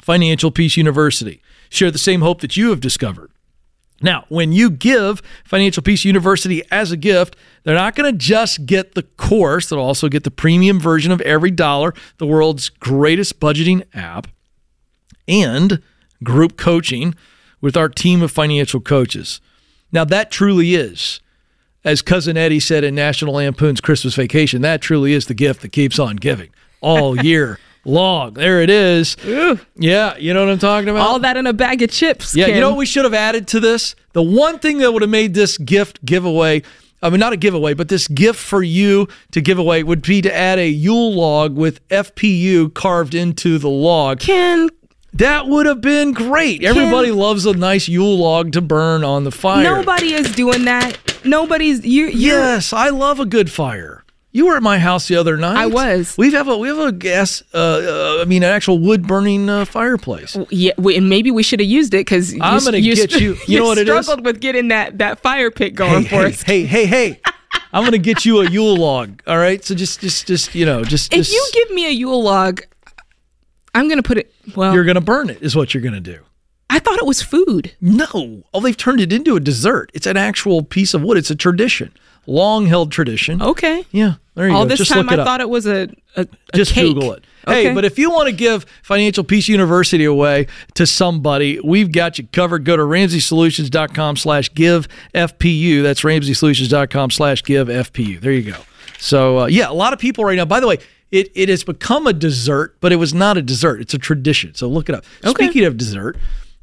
Financial 0.00 0.50
Peace 0.50 0.76
University. 0.76 1.40
Share 1.70 1.90
the 1.90 1.98
same 1.98 2.20
hope 2.20 2.40
that 2.42 2.56
you 2.56 2.70
have 2.70 2.80
discovered. 2.80 3.32
Now, 4.02 4.26
when 4.28 4.52
you 4.52 4.70
give 4.70 5.22
Financial 5.44 5.82
Peace 5.82 6.04
University 6.04 6.62
as 6.70 6.92
a 6.92 6.96
gift, 6.96 7.36
they're 7.62 7.74
not 7.74 7.94
going 7.94 8.12
to 8.12 8.18
just 8.18 8.66
get 8.66 8.94
the 8.94 9.04
course, 9.04 9.68
they'll 9.68 9.78
also 9.78 10.08
get 10.08 10.24
the 10.24 10.30
premium 10.30 10.78
version 10.78 11.10
of 11.10 11.20
EveryDollar, 11.20 11.96
the 12.18 12.26
world's 12.26 12.68
greatest 12.68 13.40
budgeting 13.40 13.84
app, 13.94 14.26
and 15.26 15.80
group 16.22 16.58
coaching 16.58 17.14
with 17.62 17.76
our 17.76 17.88
team 17.88 18.20
of 18.20 18.30
financial 18.30 18.80
coaches. 18.80 19.40
Now, 19.94 20.04
that 20.06 20.32
truly 20.32 20.74
is, 20.74 21.20
as 21.84 22.02
Cousin 22.02 22.36
Eddie 22.36 22.58
said 22.58 22.82
in 22.82 22.96
National 22.96 23.34
Lampoon's 23.34 23.80
Christmas 23.80 24.16
Vacation, 24.16 24.60
that 24.62 24.82
truly 24.82 25.12
is 25.12 25.26
the 25.26 25.34
gift 25.34 25.62
that 25.62 25.70
keeps 25.70 26.00
on 26.00 26.16
giving 26.16 26.50
all 26.80 27.16
year 27.24 27.60
long. 27.84 28.34
There 28.34 28.60
it 28.60 28.70
is. 28.70 29.16
Yeah, 29.76 30.16
you 30.16 30.34
know 30.34 30.44
what 30.44 30.52
I'm 30.52 30.58
talking 30.58 30.88
about? 30.88 31.06
All 31.06 31.20
that 31.20 31.36
in 31.36 31.46
a 31.46 31.52
bag 31.52 31.80
of 31.80 31.90
chips. 31.90 32.34
Yeah, 32.34 32.46
Ken. 32.46 32.56
you 32.56 32.60
know 32.60 32.70
what 32.70 32.78
we 32.78 32.86
should 32.86 33.04
have 33.04 33.14
added 33.14 33.46
to 33.48 33.60
this? 33.60 33.94
The 34.14 34.22
one 34.22 34.58
thing 34.58 34.78
that 34.78 34.90
would 34.90 35.02
have 35.02 35.10
made 35.12 35.34
this 35.34 35.58
gift 35.58 36.04
giveaway, 36.04 36.62
I 37.00 37.08
mean, 37.10 37.20
not 37.20 37.32
a 37.32 37.36
giveaway, 37.36 37.74
but 37.74 37.88
this 37.88 38.08
gift 38.08 38.40
for 38.40 38.64
you 38.64 39.06
to 39.30 39.40
give 39.40 39.58
away 39.58 39.84
would 39.84 40.02
be 40.02 40.20
to 40.22 40.34
add 40.34 40.58
a 40.58 40.68
Yule 40.68 41.14
log 41.14 41.56
with 41.56 41.86
FPU 41.88 42.74
carved 42.74 43.14
into 43.14 43.58
the 43.58 43.68
log. 43.70 44.18
Ken, 44.18 44.70
That 45.14 45.46
would 45.46 45.66
have 45.66 45.80
been 45.80 46.12
great. 46.12 46.64
Everybody 46.64 47.12
loves 47.12 47.46
a 47.46 47.52
nice 47.54 47.88
Yule 47.88 48.18
log 48.18 48.52
to 48.52 48.60
burn 48.60 49.04
on 49.04 49.24
the 49.24 49.30
fire. 49.30 49.62
nobody 49.62 50.12
is 50.12 50.34
doing 50.34 50.64
that. 50.64 50.98
Nobody's 51.24 51.84
you. 51.84 52.06
you 52.06 52.32
Yes, 52.32 52.72
I 52.72 52.88
love 52.90 53.20
a 53.20 53.26
good 53.26 53.50
fire. 53.50 54.04
You 54.32 54.46
were 54.46 54.56
at 54.56 54.64
my 54.64 54.80
house 54.80 55.06
the 55.06 55.14
other 55.14 55.36
night. 55.36 55.56
I 55.56 55.66
was. 55.66 56.16
We 56.18 56.32
have 56.32 56.48
a 56.48 56.58
we 56.58 56.66
have 56.66 56.78
a 56.78 56.90
gas. 56.90 57.44
Uh, 57.54 57.58
uh, 58.18 58.22
I 58.22 58.24
mean, 58.24 58.42
an 58.42 58.50
actual 58.50 58.80
wood 58.80 59.06
burning 59.06 59.48
uh, 59.48 59.64
fireplace. 59.64 60.36
Yeah, 60.50 60.72
we, 60.76 60.96
and 60.96 61.08
maybe 61.08 61.30
we 61.30 61.44
should 61.44 61.60
have 61.60 61.68
used 61.68 61.94
it 61.94 61.98
because 61.98 62.34
I'm 62.40 62.64
gonna 62.64 62.80
get 62.80 63.12
you- 63.20 63.36
you 63.46 63.60
know 63.60 63.66
what 63.66 63.78
it 63.78 63.88
is? 63.88 64.04
struggled 64.04 64.26
with 64.26 64.40
getting 64.40 64.68
that 64.68 64.98
that 64.98 65.20
fire 65.20 65.52
pit 65.52 65.76
going 65.76 66.02
hey, 66.02 66.08
for 66.08 66.16
hey, 66.16 66.32
us. 66.32 66.42
hey, 66.42 66.64
hey, 66.66 66.86
hey. 66.86 67.20
I'm 67.72 67.84
gonna 67.84 67.98
get 67.98 68.24
you 68.24 68.40
a 68.40 68.50
Yule 68.50 68.76
log. 68.76 69.22
All 69.28 69.38
right. 69.38 69.64
So 69.64 69.76
just, 69.76 70.00
just, 70.00 70.26
just, 70.26 70.52
you 70.56 70.66
know, 70.66 70.82
just. 70.82 71.12
If 71.12 71.18
just- 71.26 71.32
you 71.32 71.50
give 71.52 71.72
me 71.72 71.86
a 71.86 71.90
Yule 71.90 72.20
log, 72.20 72.62
I'm 73.74 73.88
gonna 73.88 74.02
put 74.02 74.18
it. 74.18 74.32
Well, 74.56 74.72
you're 74.74 74.84
gonna 74.84 75.00
burn 75.00 75.30
it, 75.30 75.42
is 75.42 75.54
what 75.56 75.74
you're 75.74 75.82
gonna 75.82 76.00
do. 76.00 76.20
I 76.70 76.78
thought 76.78 76.98
it 76.98 77.06
was 77.06 77.22
food. 77.22 77.72
No. 77.80 78.42
Oh, 78.52 78.60
they've 78.60 78.76
turned 78.76 79.00
it 79.00 79.12
into 79.12 79.36
a 79.36 79.40
dessert. 79.40 79.90
It's 79.94 80.06
an 80.06 80.16
actual 80.16 80.62
piece 80.62 80.94
of 80.94 81.02
wood. 81.02 81.18
It's 81.18 81.30
a 81.30 81.34
tradition, 81.36 81.92
long 82.26 82.66
held 82.66 82.90
tradition. 82.90 83.40
Okay. 83.42 83.84
Yeah. 83.90 84.14
There 84.34 84.48
you 84.48 84.54
All 84.54 84.64
go. 84.64 84.68
this 84.70 84.78
just 84.78 84.90
time 84.90 85.08
I 85.08 85.16
up. 85.16 85.24
thought 85.26 85.40
it 85.40 85.48
was 85.48 85.66
a, 85.66 85.88
a, 86.16 86.22
a 86.22 86.56
just 86.56 86.72
cake. 86.72 86.94
Google 86.94 87.12
it. 87.12 87.24
Hey, 87.46 87.66
Okay. 87.66 87.74
but 87.74 87.84
if 87.84 87.98
you 88.00 88.10
want 88.10 88.26
to 88.26 88.32
give 88.32 88.64
Financial 88.82 89.22
Peace 89.22 89.46
University 89.48 90.04
away 90.04 90.48
to 90.74 90.86
somebody, 90.86 91.60
we've 91.62 91.92
got 91.92 92.18
you 92.18 92.26
covered. 92.32 92.64
Go 92.64 92.76
to 92.76 92.82
RamseySolutions.com 92.82 94.16
slash 94.16 94.52
give 94.54 94.88
FPU. 95.14 95.82
That's 95.82 96.00
RamseySolutions.com 96.00 97.10
slash 97.10 97.42
give 97.44 97.68
FPU. 97.68 98.20
There 98.20 98.32
you 98.32 98.50
go. 98.52 98.58
So, 98.98 99.40
uh, 99.40 99.46
yeah, 99.46 99.70
a 99.70 99.72
lot 99.74 99.92
of 99.92 99.98
people 99.98 100.24
right 100.24 100.36
now, 100.36 100.44
by 100.46 100.58
the 100.60 100.66
way, 100.66 100.78
it, 101.14 101.30
it 101.36 101.48
has 101.48 101.62
become 101.62 102.08
a 102.08 102.12
dessert, 102.12 102.74
but 102.80 102.90
it 102.90 102.96
was 102.96 103.14
not 103.14 103.36
a 103.36 103.42
dessert. 103.42 103.80
It's 103.80 103.94
a 103.94 103.98
tradition. 103.98 104.52
So 104.54 104.66
look 104.66 104.88
it 104.88 104.96
up. 104.96 105.04
Okay. 105.24 105.44
Speaking 105.44 105.64
of 105.64 105.76
dessert, 105.76 106.16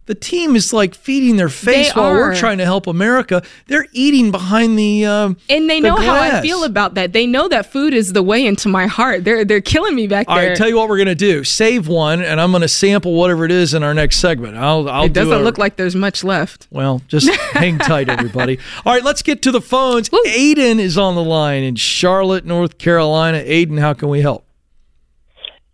the 0.08 0.15
team 0.15 0.55
is 0.55 0.74
like 0.74 0.96
feeding 0.96 1.36
their 1.36 1.48
face 1.48 1.93
They 1.93 2.00
while 2.00 2.12
we're 2.13 2.36
trying 2.36 2.58
to 2.58 2.65
help 2.65 2.88
America. 2.88 3.43
They're 3.67 3.86
eating 3.93 4.31
behind 4.31 4.77
the. 4.77 5.05
Um, 5.05 5.38
and 5.48 5.70
they 5.70 5.79
the 5.79 5.89
know 5.89 5.96
how 5.96 6.15
I 6.15 6.41
feel 6.41 6.63
about 6.63 6.96
that. 6.96 7.13
They 7.13 7.27
know 7.27 7.48
that 7.48 7.67
food 7.67 7.93
is 7.93 8.13
the 8.13 8.24
way 8.24 8.46
into 8.46 8.67
my 8.67 8.88
heart. 8.88 9.24
They're 9.24 9.46
they're 9.46 9.62
killing 9.62 9.96
me 9.96 10.08
back 10.08 10.27
All 10.27 10.36
there. 10.36 10.50
right, 10.50 10.58
tell 10.58 10.67
you 10.67 10.75
what 10.75 10.89
we're 10.89 10.98
gonna 10.98 11.13
do. 11.15 11.43
Save 11.43 11.88
one, 11.88 12.22
and 12.22 12.41
I'm 12.41 12.51
gonna 12.51 12.67
sample 12.67 13.13
whatever 13.13 13.46
it 13.46 13.51
is 13.51 13.74
in 13.74 13.84
our 13.84 13.93
next 13.93 14.17
segment. 14.17 14.58
I'll. 14.58 14.89
I'll 14.89 15.05
it 15.05 15.13
doesn't 15.13 15.34
a- 15.34 15.43
look 15.43 15.58
like 15.58 15.75
there's 15.75 15.96
much 15.96 16.24
left. 16.24 16.67
Well, 16.72 17.01
just 17.08 17.29
hang 17.53 17.77
tight, 17.77 18.10
everybody. 18.10 18.58
All 18.86 18.93
right, 18.93 19.03
let's 19.03 19.22
get 19.22 19.41
to 19.43 19.51
the 19.51 19.62
phones. 19.62 20.10
Aiden 20.10 20.79
is 20.79 20.98
on 20.98 21.15
the 21.15 21.24
line 21.24 21.63
in 21.63 21.75
Charlotte, 21.75 22.43
North 22.46 22.77
Carolina. 22.77 23.38
Aiden, 23.39 23.79
how 23.79 23.93
can 23.93 24.10
we 24.10 24.22
help? 24.22 24.46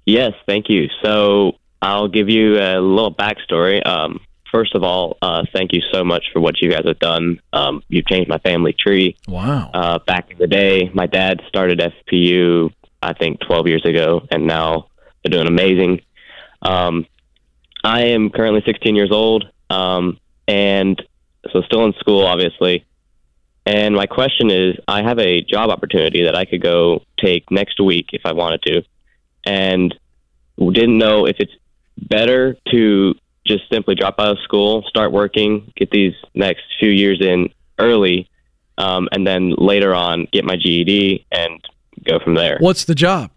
Yes, 0.05 0.34
thank 0.46 0.69
you. 0.69 0.88
So 1.03 1.53
I'll 1.81 2.07
give 2.07 2.29
you 2.29 2.57
a 2.57 2.79
little 2.79 3.13
backstory. 3.13 3.86
Um, 3.86 4.19
first 4.51 4.75
of 4.75 4.84
all, 4.84 5.17
uh, 5.22 5.43
thank 5.53 5.74
you 5.74 5.81
so 5.91 6.03
much 6.03 6.25
for 6.34 6.39
what 6.39 6.62
you 6.62 6.72
guys 6.72 6.84
have 6.86 7.00
done. 7.00 7.39
Um, 7.53 7.84
you've 7.88 8.07
changed 8.07 8.29
my 8.29 8.39
family 8.39 8.74
tree. 8.74 9.17
Wow. 9.27 9.69
Uh, 9.74 10.00
back 10.00 10.31
in 10.31 10.38
the 10.38 10.48
day, 10.48 10.89
my 10.93 11.05
dad 11.05 11.41
started 11.48 11.79
FPU, 11.79 12.72
I 13.01 13.13
think, 13.13 13.39
12 13.41 13.67
years 13.67 13.86
ago, 13.86 14.25
and 14.31 14.48
now 14.48 14.88
they're 15.24 15.31
doing 15.31 15.48
amazing. 15.48 16.01
Um, 16.62 17.05
I 17.84 18.05
am 18.05 18.29
currently 18.29 18.63
16 18.65 18.96
years 18.96 19.12
old, 19.12 19.46
um, 19.69 20.19
and 20.48 21.01
so 21.51 21.62
still 21.62 21.86
in 21.86 21.93
school, 21.93 22.25
obviously. 22.25 22.86
And 23.65 23.96
my 23.96 24.05
question 24.05 24.50
is 24.50 24.75
I 24.88 25.03
have 25.03 25.19
a 25.19 25.41
job 25.41 25.69
opportunity 25.69 26.24
that 26.24 26.36
I 26.36 26.46
could 26.46 26.62
go 26.62 27.03
take 27.19 27.51
next 27.51 27.79
week 27.81 28.07
if 28.13 28.22
I 28.25 28.31
wanted 28.31 28.62
to, 28.63 28.84
and 29.46 29.93
didn't 30.57 30.98
know 30.98 31.25
if 31.25 31.36
it's 31.39 31.51
better 31.98 32.56
to 32.72 33.13
just 33.46 33.63
simply 33.72 33.96
drop 33.96 34.16
out 34.20 34.32
of 34.32 34.38
school, 34.44 34.84
start 34.88 35.12
working, 35.12 35.72
get 35.75 35.89
these 35.92 36.13
next 36.36 36.63
few 36.80 36.89
years 36.89 37.20
in 37.22 37.50
early, 37.80 38.30
um, 38.77 39.08
and 39.12 39.25
then 39.25 39.54
later 39.58 39.94
on 39.96 40.27
get 40.32 40.44
my 40.46 40.56
GED 40.56 41.25
and 41.32 41.60
go 42.06 42.20
from 42.20 42.36
there. 42.36 42.58
What's 42.60 42.86
the 42.86 42.96
job? 42.96 43.32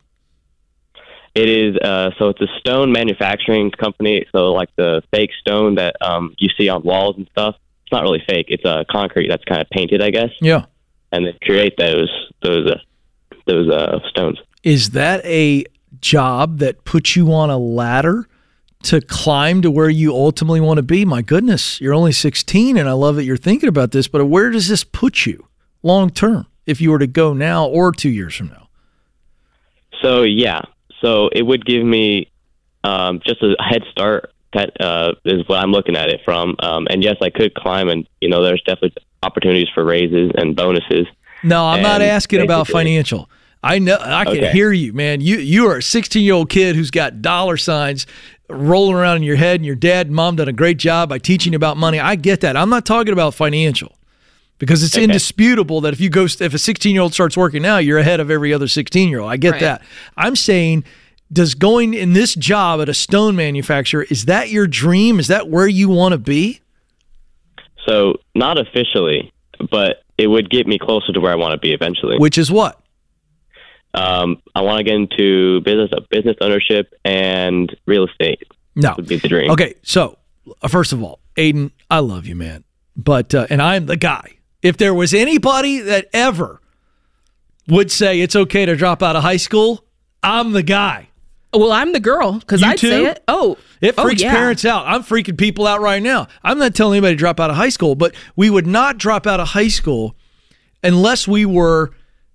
It 1.35 1.49
is 1.49 1.77
uh, 1.77 2.11
so 2.19 2.29
it's 2.31 2.41
a 2.41 2.49
stone 2.59 2.91
manufacturing 2.93 3.71
company. 3.71 4.27
So 4.33 4.53
like 4.53 4.69
the 4.77 5.03
fake 5.13 5.31
stone 5.41 5.77
that 5.77 5.95
um, 6.03 6.35
you 6.39 6.49
see 6.59 6.69
on 6.69 6.83
walls 6.83 7.17
and 7.17 7.29
stuff. 7.31 7.55
It's 7.85 7.93
not 7.93 8.03
really 8.03 8.23
fake. 8.29 8.47
It's 8.49 8.65
uh, 8.65 8.85
concrete 8.91 9.29
that's 9.29 9.45
kind 9.45 9.61
of 9.61 9.69
painted, 9.71 10.03
I 10.03 10.11
guess, 10.11 10.31
Yeah. 10.41 10.67
and 11.13 11.27
they 11.27 11.37
create 11.43 11.77
those 11.77 12.11
those 12.43 12.69
uh, 12.71 12.79
those 13.47 13.71
uh, 13.71 14.01
stones. 14.09 14.39
Is 14.65 14.91
that 14.91 15.25
a 15.25 15.65
job 16.01 16.59
that 16.59 16.85
puts 16.85 17.15
you 17.17 17.33
on 17.33 17.49
a 17.51 17.59
ladder 17.59 18.27
to 18.85 19.01
climb 19.01 19.63
to 19.63 19.71
where 19.71 19.91
you 19.91 20.13
ultimately 20.13 20.61
want 20.61 20.79
to 20.79 20.83
be? 20.83 21.05
My 21.05 21.23
goodness, 21.23 21.81
you're 21.81 21.95
only 21.95 22.13
16, 22.13 22.77
and 22.77 22.89
I 22.89 22.93
love 22.93 23.17
that 23.17 23.25
you're 23.25 23.37
thinking 23.37 23.69
about 23.69 23.91
this. 23.93 24.09
But 24.09 24.25
where 24.27 24.51
does 24.51 24.69
this 24.69 24.85
put 24.85 25.27
you 25.27 25.47
long 25.83 26.11
term 26.11 26.47
if 26.67 26.81
you 26.81 26.91
were 26.91 26.99
to 26.99 27.07
go 27.07 27.33
now 27.33 27.67
or 27.67 27.93
two 27.93 28.11
years 28.11 28.35
from 28.35 28.49
now? 28.49 28.69
So 30.03 30.23
yeah, 30.23 30.63
so 31.01 31.29
it 31.29 31.43
would 31.43 31.65
give 31.67 31.85
me 31.85 32.31
um, 32.85 33.21
just 33.27 33.43
a 33.43 33.55
head 33.63 33.83
start. 33.91 34.33
That 34.53 34.81
uh, 34.81 35.13
is 35.25 35.47
what 35.47 35.61
I'm 35.61 35.71
looking 35.71 35.95
at 35.97 36.09
it 36.09 36.23
from. 36.25 36.57
Um, 36.59 36.89
and 36.91 37.05
yes, 37.05 37.17
I 37.23 37.31
could 37.31 37.55
climb, 37.55 37.89
and 37.89 38.09
you 38.21 38.29
know, 38.29 38.43
there's 38.43 38.63
definitely 38.63 38.95
opportunities 39.23 39.69
for 39.75 39.85
raises 39.85 40.33
and 40.37 40.57
bonuses. 40.57 41.07
No, 41.43 41.65
I'm 41.67 41.83
not 41.83 42.03
asking 42.03 42.41
about 42.41 42.67
financial. 42.67 43.31
I 43.63 43.79
know 43.79 43.99
I 44.01 44.25
can 44.25 44.39
Okay. 44.39 44.53
hear 44.53 44.73
you, 44.73 44.93
man. 44.95 45.21
You 45.21 45.37
you 45.37 45.67
are 45.69 45.77
a 45.77 45.83
16 45.83 46.25
year 46.25 46.35
old 46.35 46.49
kid 46.49 46.75
who's 46.77 46.91
got 46.91 47.21
dollar 47.23 47.59
signs 47.59 48.07
rolling 48.51 48.95
around 48.97 49.17
in 49.19 49.23
your 49.23 49.37
head, 49.37 49.57
and 49.57 49.67
your 49.67 49.75
dad 49.77 50.07
and 50.09 50.17
mom 50.17 50.37
done 50.37 50.49
a 50.49 50.53
great 50.53 50.77
job 50.79 51.09
by 51.09 51.19
teaching 51.19 51.53
you 51.53 51.57
about 51.57 51.77
money. 51.77 51.99
I 52.01 52.17
get 52.17 52.41
that. 52.43 52.57
I'm 52.57 52.71
not 52.71 52.85
talking 52.85 53.13
about 53.13 53.35
financial 53.35 53.97
because 54.59 54.83
it's 54.83 54.95
Okay. 54.97 55.05
indisputable 55.05 55.81
that 55.83 55.93
if 55.93 56.01
you 56.01 56.11
go 56.11 56.25
if 56.25 56.55
a 56.55 56.59
16 56.59 56.93
year 56.95 57.03
old 57.03 57.15
starts 57.15 57.37
working 57.37 57.63
now, 57.63 57.79
you're 57.79 57.99
ahead 57.99 58.21
of 58.21 58.31
every 58.31 58.53
other 58.53 58.69
16 58.69 59.09
year 59.09 59.21
old. 59.21 59.31
I 59.31 59.37
get 59.37 59.53
Right. 59.53 59.61
that. 59.61 59.83
I'm 60.17 60.37
saying. 60.37 60.85
Does 61.33 61.55
going 61.55 61.95
in 61.95 62.13
this 62.13 62.35
job 62.35 62.81
at 62.81 62.89
a 62.89 62.93
stone 62.95 63.37
manufacturer 63.37 64.05
is 64.11 64.25
that 64.25 64.51
your 64.51 64.67
dream? 64.67 65.21
Is 65.21 65.29
that 65.29 65.49
where 65.49 65.69
you 65.69 65.89
want 65.89 66.11
to 66.11 66.19
be? 66.19 66.59
So 67.87 68.17
not 68.35 68.59
officially, 68.59 69.33
but 69.71 70.03
it 70.19 70.27
would 70.27 70.51
get 70.51 70.67
me 70.67 70.77
closer 70.77 71.13
to 71.13 71.21
where 71.21 71.31
I 71.31 71.37
want 71.37 71.53
to 71.53 71.59
be 71.59 71.73
eventually. 71.73 72.19
Which 72.19 72.37
is 72.37 72.51
what? 72.51 72.81
Um, 73.95 74.41
I 74.55 74.63
want 74.63 74.79
to 74.79 74.85
get 74.85 74.95
into 74.95 75.61
business, 75.63 75.91
business 76.11 76.37
ownership, 76.41 76.95
and 77.05 77.75
real 77.87 78.07
estate. 78.07 78.43
No. 78.77 78.95
Would 78.97 79.09
be 79.09 79.17
the 79.17 79.29
dream. 79.29 79.51
Okay, 79.51 79.75
so 79.83 80.19
uh, 80.63 80.69
first 80.69 80.93
of 80.93 81.03
all, 81.03 81.19
Aiden, 81.37 81.73
I 81.91 81.99
love 81.99 82.27
you, 82.27 82.37
man. 82.37 82.65
But 82.97 83.35
uh, 83.35 83.47
and 83.51 83.61
I'm 83.61 83.87
the 83.87 83.97
guy. 83.97 84.37
If 84.63 84.77
there 84.77 84.95
was 84.95 85.15
anybody 85.15 85.81
that 85.81 86.09
ever 86.13 86.61
would 87.67 87.91
say 87.91 88.21
it's 88.21 88.37
okay 88.37 88.67
to 88.67 88.77
drop 88.77 89.03
out 89.03 89.17
of 89.17 89.23
high 89.23 89.39
school, 89.39 89.85
I'm 90.23 90.53
the 90.53 90.63
guy. 90.63 91.09
Well, 91.53 91.73
I'm 91.73 91.93
the 91.93 92.01
girl 92.01 92.39
because 92.39 92.63
I'd 92.63 92.79
say 92.79 93.07
it. 93.07 93.25
Oh, 93.27 93.57
It 93.81 93.95
oh, 93.99 94.05
freaks 94.05 94.23
yeah. 94.23 94.33
parents 94.33 94.65
out. 94.65 94.87
I'm 94.87 95.03
freaking 95.03 95.37
people 95.37 95.67
out 95.67 95.81
right 95.81 96.03
now. 96.03 96.29
I'm 96.45 96.59
not 96.59 96.75
telling 96.77 96.99
anybody 96.99 97.15
to 97.15 97.19
drop 97.19 97.41
out 97.41 97.51
of 97.51 97.57
high 97.57 97.71
school, 97.71 97.97
but 97.97 98.15
we 98.37 98.51
would 98.51 98.67
not 98.69 98.99
drop 98.99 99.27
out 99.27 99.41
of 99.41 99.49
high 99.49 99.69
school 99.69 100.15
unless 100.85 101.27
we 101.27 101.45
were 101.45 101.91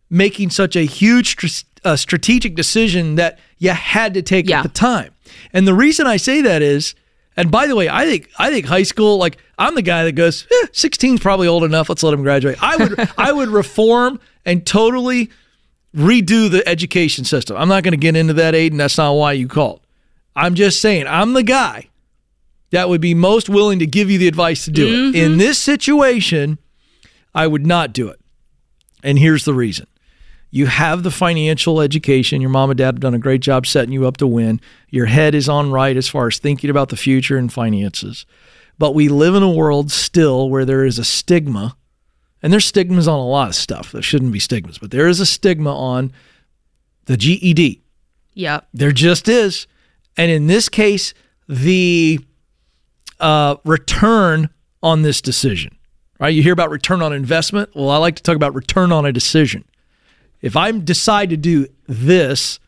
making 0.09 0.49
such 0.51 0.75
a 0.75 0.81
huge 0.85 1.35
uh, 1.83 1.95
strategic 1.95 2.55
decision 2.55 3.15
that 3.15 3.39
you 3.57 3.71
had 3.71 4.13
to 4.13 4.21
take 4.21 4.47
Yeah. 4.49 4.59
at 4.59 4.63
the 4.63 4.69
time. 4.69 5.11
And 5.53 5.67
the 5.67 5.73
reason 5.73 6.07
I 6.07 6.17
say 6.17 6.41
that 6.41 6.61
is, 6.61 6.95
and 7.37 7.51
by 7.51 7.67
the 7.67 7.75
way, 7.75 7.89
I 7.89 8.05
think 8.05 8.29
I 8.37 8.49
think 8.49 8.65
high 8.65 8.83
school, 8.83 9.17
like 9.17 9.37
I'm 9.57 9.75
the 9.75 9.81
guy 9.81 10.03
that 10.05 10.13
goes, 10.13 10.47
eh, 10.51 10.67
16 10.71 11.15
is 11.15 11.19
probably 11.19 11.47
old 11.47 11.63
enough. 11.63 11.89
Let's 11.89 12.03
let 12.03 12.13
him 12.13 12.21
graduate. 12.23 12.57
I 12.61 12.77
would 12.77 13.09
I 13.17 13.31
would 13.33 13.49
reform 13.49 14.19
and 14.45 14.65
totally 14.65 15.29
redo 15.95 16.49
the 16.51 16.67
education 16.67 17.23
system. 17.25 17.55
I'm 17.57 17.67
not 17.69 17.83
going 17.83 17.93
to 17.93 17.97
get 17.97 18.15
into 18.15 18.33
that, 18.33 18.53
Aiden. 18.53 18.77
That's 18.77 18.97
not 18.97 19.13
why 19.13 19.31
you 19.33 19.47
called. 19.47 19.81
I'm 20.35 20.53
just 20.55 20.81
saying, 20.81 21.07
I'm 21.07 21.33
the 21.33 21.43
guy 21.43 21.87
that 22.71 22.89
would 22.89 22.99
be 22.99 23.13
most 23.13 23.47
willing 23.47 23.79
to 23.79 23.87
give 23.87 24.11
you 24.11 24.17
the 24.17 24.27
advice 24.27 24.65
to 24.65 24.71
do 24.71 24.87
it. 25.09 25.15
In 25.15 25.37
this 25.37 25.57
situation, 25.57 26.57
I 27.33 27.47
would 27.47 27.65
not 27.65 27.93
do 27.93 28.09
it. 28.09 28.19
And 29.03 29.17
here's 29.17 29.45
the 29.45 29.53
reason. 29.53 29.87
You 30.55 30.67
have 30.67 31.03
the 31.03 31.11
financial 31.11 31.81
education. 31.81 32.39
Your 32.39 32.49
mom 32.49 32.69
and 32.69 32.77
dad 32.77 32.85
have 32.85 32.99
done 33.01 33.13
a 33.13 33.19
great 33.19 33.41
job 33.41 33.67
setting 33.67 33.91
you 33.91 34.07
up 34.07 34.15
to 34.17 34.25
win. 34.25 34.61
Your 34.89 35.07
head 35.07 35.35
is 35.35 35.49
on 35.49 35.69
right 35.69 35.97
as 35.97 36.07
far 36.07 36.27
as 36.27 36.39
thinking 36.39 36.69
about 36.69 36.87
the 36.87 36.95
future 36.95 37.35
and 37.35 37.51
finances. 37.51 38.25
But 38.79 38.95
we 38.95 39.09
live 39.09 39.35
in 39.35 39.43
a 39.43 39.51
world 39.51 39.91
still 39.91 40.49
where 40.49 40.63
there 40.63 40.85
is 40.85 40.97
a 40.97 41.03
stigma, 41.03 41.75
and 42.41 42.53
there's 42.53 42.63
stigmas 42.63 43.05
on 43.05 43.19
a 43.19 43.27
lot 43.27 43.49
of 43.49 43.55
stuff. 43.55 43.91
There 43.91 44.01
shouldn't 44.01 44.31
be 44.31 44.39
stigmas, 44.39 44.77
but 44.77 44.91
there 44.91 45.09
is 45.09 45.19
a 45.19 45.25
stigma 45.25 45.75
on 45.75 46.13
the 47.03 47.17
GED. 47.17 47.81
Yeah. 48.33 48.61
There 48.73 48.93
just 48.93 49.27
is. 49.27 49.67
And 50.15 50.31
in 50.31 50.47
this 50.47 50.69
case, 50.69 51.13
the 51.49 52.21
uh, 53.19 53.57
return 53.65 54.49
on 54.81 55.01
this 55.01 55.19
decision, 55.19 55.77
right? 56.17 56.33
You 56.33 56.41
hear 56.41 56.53
about 56.53 56.69
return 56.69 57.01
on 57.01 57.11
investment. 57.11 57.71
Well, 57.75 57.89
I 57.89 57.97
like 57.97 58.15
to 58.15 58.23
talk 58.23 58.37
about 58.37 58.55
return 58.55 58.93
on 58.93 59.05
a 59.05 59.11
decision. 59.11 59.65
If 60.41 60.55
I 60.55 60.71
decide 60.71 61.29
to 61.31 61.37
do 61.37 61.67
this 61.87 62.59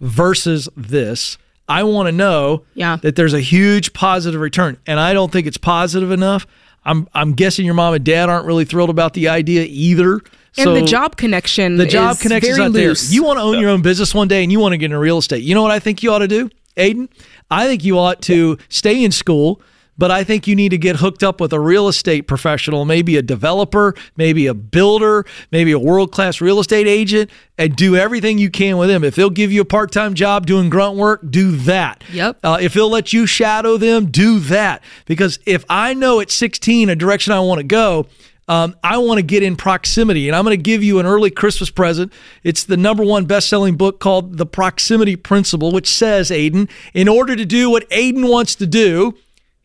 versus 0.00 0.68
this, 0.76 1.38
I 1.68 1.82
want 1.82 2.06
to 2.06 2.12
know 2.12 2.64
Yeah. 2.74 2.96
that 3.02 3.16
there's 3.16 3.34
a 3.34 3.40
huge 3.40 3.92
positive 3.92 4.40
return. 4.40 4.78
And 4.86 4.98
I 4.98 5.12
don't 5.12 5.30
think 5.30 5.46
it's 5.46 5.58
positive 5.58 6.10
enough. 6.10 6.46
I'm, 6.84 7.08
I'm 7.14 7.32
guessing 7.32 7.66
your 7.66 7.74
mom 7.74 7.94
and 7.94 8.04
dad 8.04 8.28
aren't 8.30 8.46
really 8.46 8.64
thrilled 8.64 8.90
about 8.90 9.12
the 9.14 9.28
idea 9.28 9.66
either. 9.68 10.14
And 10.56 10.64
So- 10.64 10.74
the 10.74 10.82
job 10.82 11.16
connection 11.16 11.76
the 11.76 11.84
job 11.86 12.18
connection 12.18 12.50
is 12.50 12.56
connection's 12.56 12.56
very 12.56 12.68
not 12.68 12.72
loose. 12.74 13.08
there. 13.08 13.14
You 13.14 13.22
want 13.24 13.38
to 13.38 13.42
own 13.42 13.58
your 13.60 13.70
own 13.70 13.82
business 13.82 14.14
one 14.14 14.28
day 14.28 14.42
and 14.42 14.50
you 14.50 14.58
want 14.60 14.72
to 14.72 14.78
get 14.78 14.86
into 14.86 14.98
real 14.98 15.18
estate. 15.18 15.42
You 15.42 15.54
know 15.54 15.62
what 15.62 15.70
I 15.70 15.78
think 15.78 16.02
you 16.02 16.10
ought 16.12 16.20
to 16.20 16.28
do, 16.28 16.48
Aiden? 16.76 17.08
I 17.50 17.66
think 17.66 17.84
you 17.84 17.98
ought 17.98 18.22
to 18.22 18.56
stay 18.68 19.04
in 19.04 19.12
school, 19.12 19.60
but 19.98 20.12
I 20.12 20.24
think 20.24 20.46
you 20.46 20.54
need 20.54 20.70
to 20.70 20.78
get 20.78 20.96
hooked 20.96 21.22
up 21.22 21.40
with 21.40 21.52
a 21.52 21.60
real 21.60 21.88
estate 21.88 22.22
professional, 22.22 22.84
maybe 22.84 23.16
a 23.16 23.22
developer, 23.22 23.94
maybe 24.16 24.46
a 24.46 24.54
builder, 24.54 25.26
maybe 25.50 25.72
a 25.72 25.78
world 25.78 26.12
class 26.12 26.40
real 26.40 26.60
estate 26.60 26.86
agent, 26.86 27.30
and 27.58 27.74
do 27.74 27.96
everything 27.96 28.38
you 28.38 28.48
can 28.48 28.78
with 28.78 28.88
them. 28.88 29.02
If 29.02 29.16
they'll 29.16 29.28
give 29.28 29.50
you 29.50 29.60
a 29.60 29.66
part 29.66 29.90
time 29.90 30.14
job 30.14 30.46
doing 30.46 30.70
grunt 30.70 30.96
work, 30.96 31.28
do 31.28 31.56
that. 31.56 32.04
Yep. 32.12 32.38
Uh, 32.42 32.58
if 32.60 32.72
they'll 32.72 32.88
let 32.88 33.12
you 33.12 33.26
shadow 33.26 33.76
them, 33.76 34.06
do 34.06 34.38
that. 34.40 34.82
Because 35.06 35.40
if 35.44 35.64
I 35.68 35.94
know 35.94 36.20
at 36.20 36.30
16 36.30 36.88
a 36.88 36.96
direction 36.96 37.32
I 37.32 37.40
want 37.40 37.58
to 37.58 37.66
go, 37.66 38.06
um, 38.46 38.76
I 38.82 38.96
want 38.96 39.18
to 39.18 39.22
get 39.22 39.42
in 39.42 39.56
proximity, 39.56 40.26
and 40.26 40.34
I'm 40.34 40.42
going 40.44 40.56
to 40.56 40.62
give 40.62 40.82
you 40.82 41.00
an 41.00 41.06
early 41.06 41.30
Christmas 41.30 41.68
present. 41.68 42.14
It's 42.42 42.64
the 42.64 42.78
number 42.78 43.04
one 43.04 43.26
best-selling 43.26 43.76
book 43.76 44.00
called 44.00 44.38
The 44.38 44.46
Proximity 44.46 45.16
Principle, 45.16 45.70
which 45.70 45.86
says, 45.86 46.30
Aiden, 46.30 46.70
in 46.94 47.08
order 47.08 47.36
to 47.36 47.44
do 47.44 47.68
what 47.68 47.88
Aiden 47.90 48.30
wants 48.30 48.54
to 48.54 48.66
do, 48.66 49.14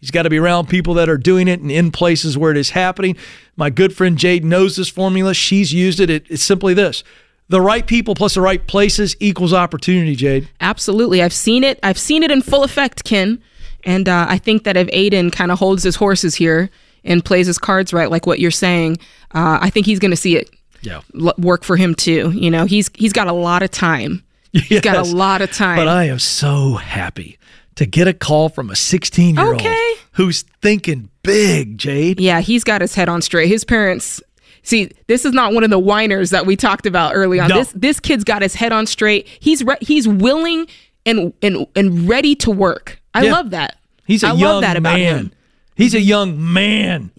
he's 0.03 0.11
got 0.11 0.23
to 0.23 0.29
be 0.29 0.37
around 0.37 0.67
people 0.67 0.93
that 0.95 1.07
are 1.07 1.17
doing 1.17 1.47
it 1.47 1.61
and 1.61 1.71
in 1.71 1.89
places 1.89 2.37
where 2.37 2.51
it 2.51 2.57
is 2.57 2.71
happening. 2.71 3.15
My 3.55 3.69
good 3.69 3.95
friend 3.95 4.17
Jade 4.17 4.43
knows 4.43 4.75
this 4.75 4.89
formula. 4.89 5.33
She's 5.33 5.71
used 5.71 6.01
it. 6.01 6.09
it 6.09 6.25
it's 6.29 6.43
simply 6.43 6.73
this: 6.73 7.05
the 7.47 7.61
right 7.61 7.87
people 7.87 8.13
plus 8.13 8.33
the 8.33 8.41
right 8.41 8.67
places 8.67 9.15
equals 9.21 9.53
opportunity. 9.53 10.13
Jade. 10.17 10.49
Absolutely. 10.59 11.23
I've 11.23 11.31
seen 11.31 11.63
it. 11.63 11.79
I've 11.83 11.97
seen 11.97 12.21
it 12.21 12.31
in 12.31 12.41
full 12.41 12.65
effect, 12.65 13.05
Ken. 13.05 13.41
And 13.85 14.09
uh, 14.09 14.25
I 14.27 14.39
think 14.39 14.65
that 14.65 14.75
if 14.75 14.87
Aiden 14.87 15.31
kind 15.31 15.51
of 15.53 15.59
holds 15.59 15.83
his 15.83 15.95
horses 15.95 16.35
here 16.35 16.69
and 17.05 17.23
plays 17.23 17.47
his 17.47 17.57
cards 17.57 17.93
right, 17.93 18.09
like 18.11 18.25
what 18.25 18.39
you're 18.39 18.51
saying, 18.51 18.97
uh, 19.33 19.59
I 19.61 19.69
think 19.69 19.85
he's 19.85 19.99
going 19.99 20.11
to 20.11 20.17
see 20.17 20.35
it 20.35 20.49
Yeah. 20.81 20.99
l- 21.17 21.33
work 21.37 21.63
for 21.63 21.77
him 21.77 21.95
too. 21.95 22.31
You 22.35 22.51
know, 22.51 22.65
he's 22.65 22.89
he's 22.95 23.13
got 23.13 23.27
a 23.27 23.33
lot 23.33 23.63
of 23.63 23.71
time. 23.71 24.21
He's 24.51 24.81
got 24.81 24.97
a 24.97 25.01
lot 25.15 25.41
of 25.41 25.51
time. 25.51 25.77
But 25.77 25.87
I 25.87 26.03
am 26.05 26.19
so 26.19 26.75
happy 26.75 27.37
to 27.75 27.85
get 27.85 28.07
a 28.07 28.13
call 28.13 28.49
from 28.49 28.69
a 28.69 28.75
16 28.75 29.35
year 29.35 29.45
old 29.45 29.55
Okay. 29.55 29.93
who's 30.13 30.43
thinking 30.61 31.09
big, 31.23 31.77
Jade. 31.77 32.19
yeah, 32.19 32.41
he's 32.41 32.63
got 32.63 32.81
his 32.81 32.95
head 32.95 33.09
on 33.09 33.21
straight. 33.21 33.47
His 33.47 33.63
parents. 33.63 34.21
See, 34.65 34.91
this 35.07 35.25
is 35.25 35.33
not 35.33 35.53
one 35.53 35.63
of 35.65 35.69
the 35.69 35.79
whiners 35.79 36.29
that 36.29 36.45
we 36.45 36.55
talked 36.55 36.85
about 36.85 37.15
early 37.15 37.39
on. 37.39 37.49
No. 37.49 37.57
This 37.57 37.71
this 37.75 37.99
kid's 37.99 38.23
got 38.23 38.41
his 38.41 38.55
head 38.55 38.71
on 38.71 38.85
straight. 38.85 39.27
He's 39.39 39.63
re- 39.63 39.75
he's 39.81 40.07
willing 40.07 40.67
and 41.05 41.33
and 41.41 41.67
and 41.75 42.07
ready 42.07 42.33
to 42.35 42.51
work. 42.51 43.01
I 43.13 43.23
Yeah. 43.23 43.33
love 43.33 43.49
that. 43.49 43.77
He's 44.07 44.23
a 44.23 44.27
I 44.27 44.33
young 44.33 44.39
love 44.39 44.61
that 44.61 44.77
about 44.77 44.97
man. 44.99 45.17
him. 45.17 45.31
He's 45.75 45.93
a 45.93 45.99
young 46.01 46.53
man. 46.53 47.11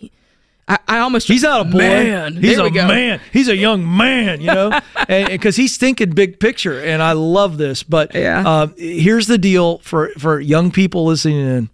I, 0.67 0.79
I 0.89 0.99
almost 1.01 1.29
He's 1.29 1.43
not 1.43 1.61
a 1.61 1.65
boy. 1.65 1.79
Man, 1.79 2.37
He's 2.37 2.59
a 2.59 2.71
man. 2.71 3.21
He's 3.33 3.49
a 3.49 3.57
young 3.57 3.97
man, 3.97 4.41
you 4.41 4.47
know, 4.47 4.81
because 5.09 5.57
he's 5.57 5.77
thinking 5.77 6.11
big 6.11 6.41
picture, 6.41 6.81
and 6.83 7.03
I 7.03 7.13
love 7.13 7.59
this. 7.59 7.83
But 7.83 8.15
Yeah. 8.15 8.43
uh, 8.49 8.67
here's 8.77 9.27
the 9.27 9.37
deal 9.39 9.79
for 9.79 10.11
for 10.19 10.41
young 10.41 10.71
people 10.71 11.05
listening 11.07 11.47
in. 11.47 11.71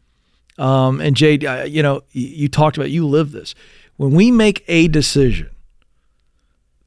Um, 0.65 1.01
and 1.01 1.17
Jade, 1.17 1.45
uh, 1.45 1.65
you 1.67 1.83
know, 1.83 2.03
you 2.13 2.49
talked 2.49 2.77
about 2.77 2.91
you 2.91 3.07
live 3.07 3.31
this. 3.33 3.55
When 3.97 4.11
we 4.13 4.31
make 4.31 4.65
a 4.67 4.89
decision, 4.89 5.51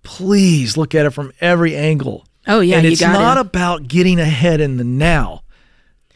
please 0.04 0.78
look 0.78 0.94
at 0.96 1.06
it 1.06 1.12
from 1.12 1.32
every 1.42 1.76
angle. 1.76 2.26
Oh 2.48 2.60
yeah, 2.60 2.78
and 2.78 2.86
it's 2.86 3.02
not 3.02 3.38
it. 3.38 3.42
about 3.42 3.88
getting 3.88 4.20
ahead 4.20 4.60
in 4.62 4.78
the 4.78 4.84
now. 4.84 5.44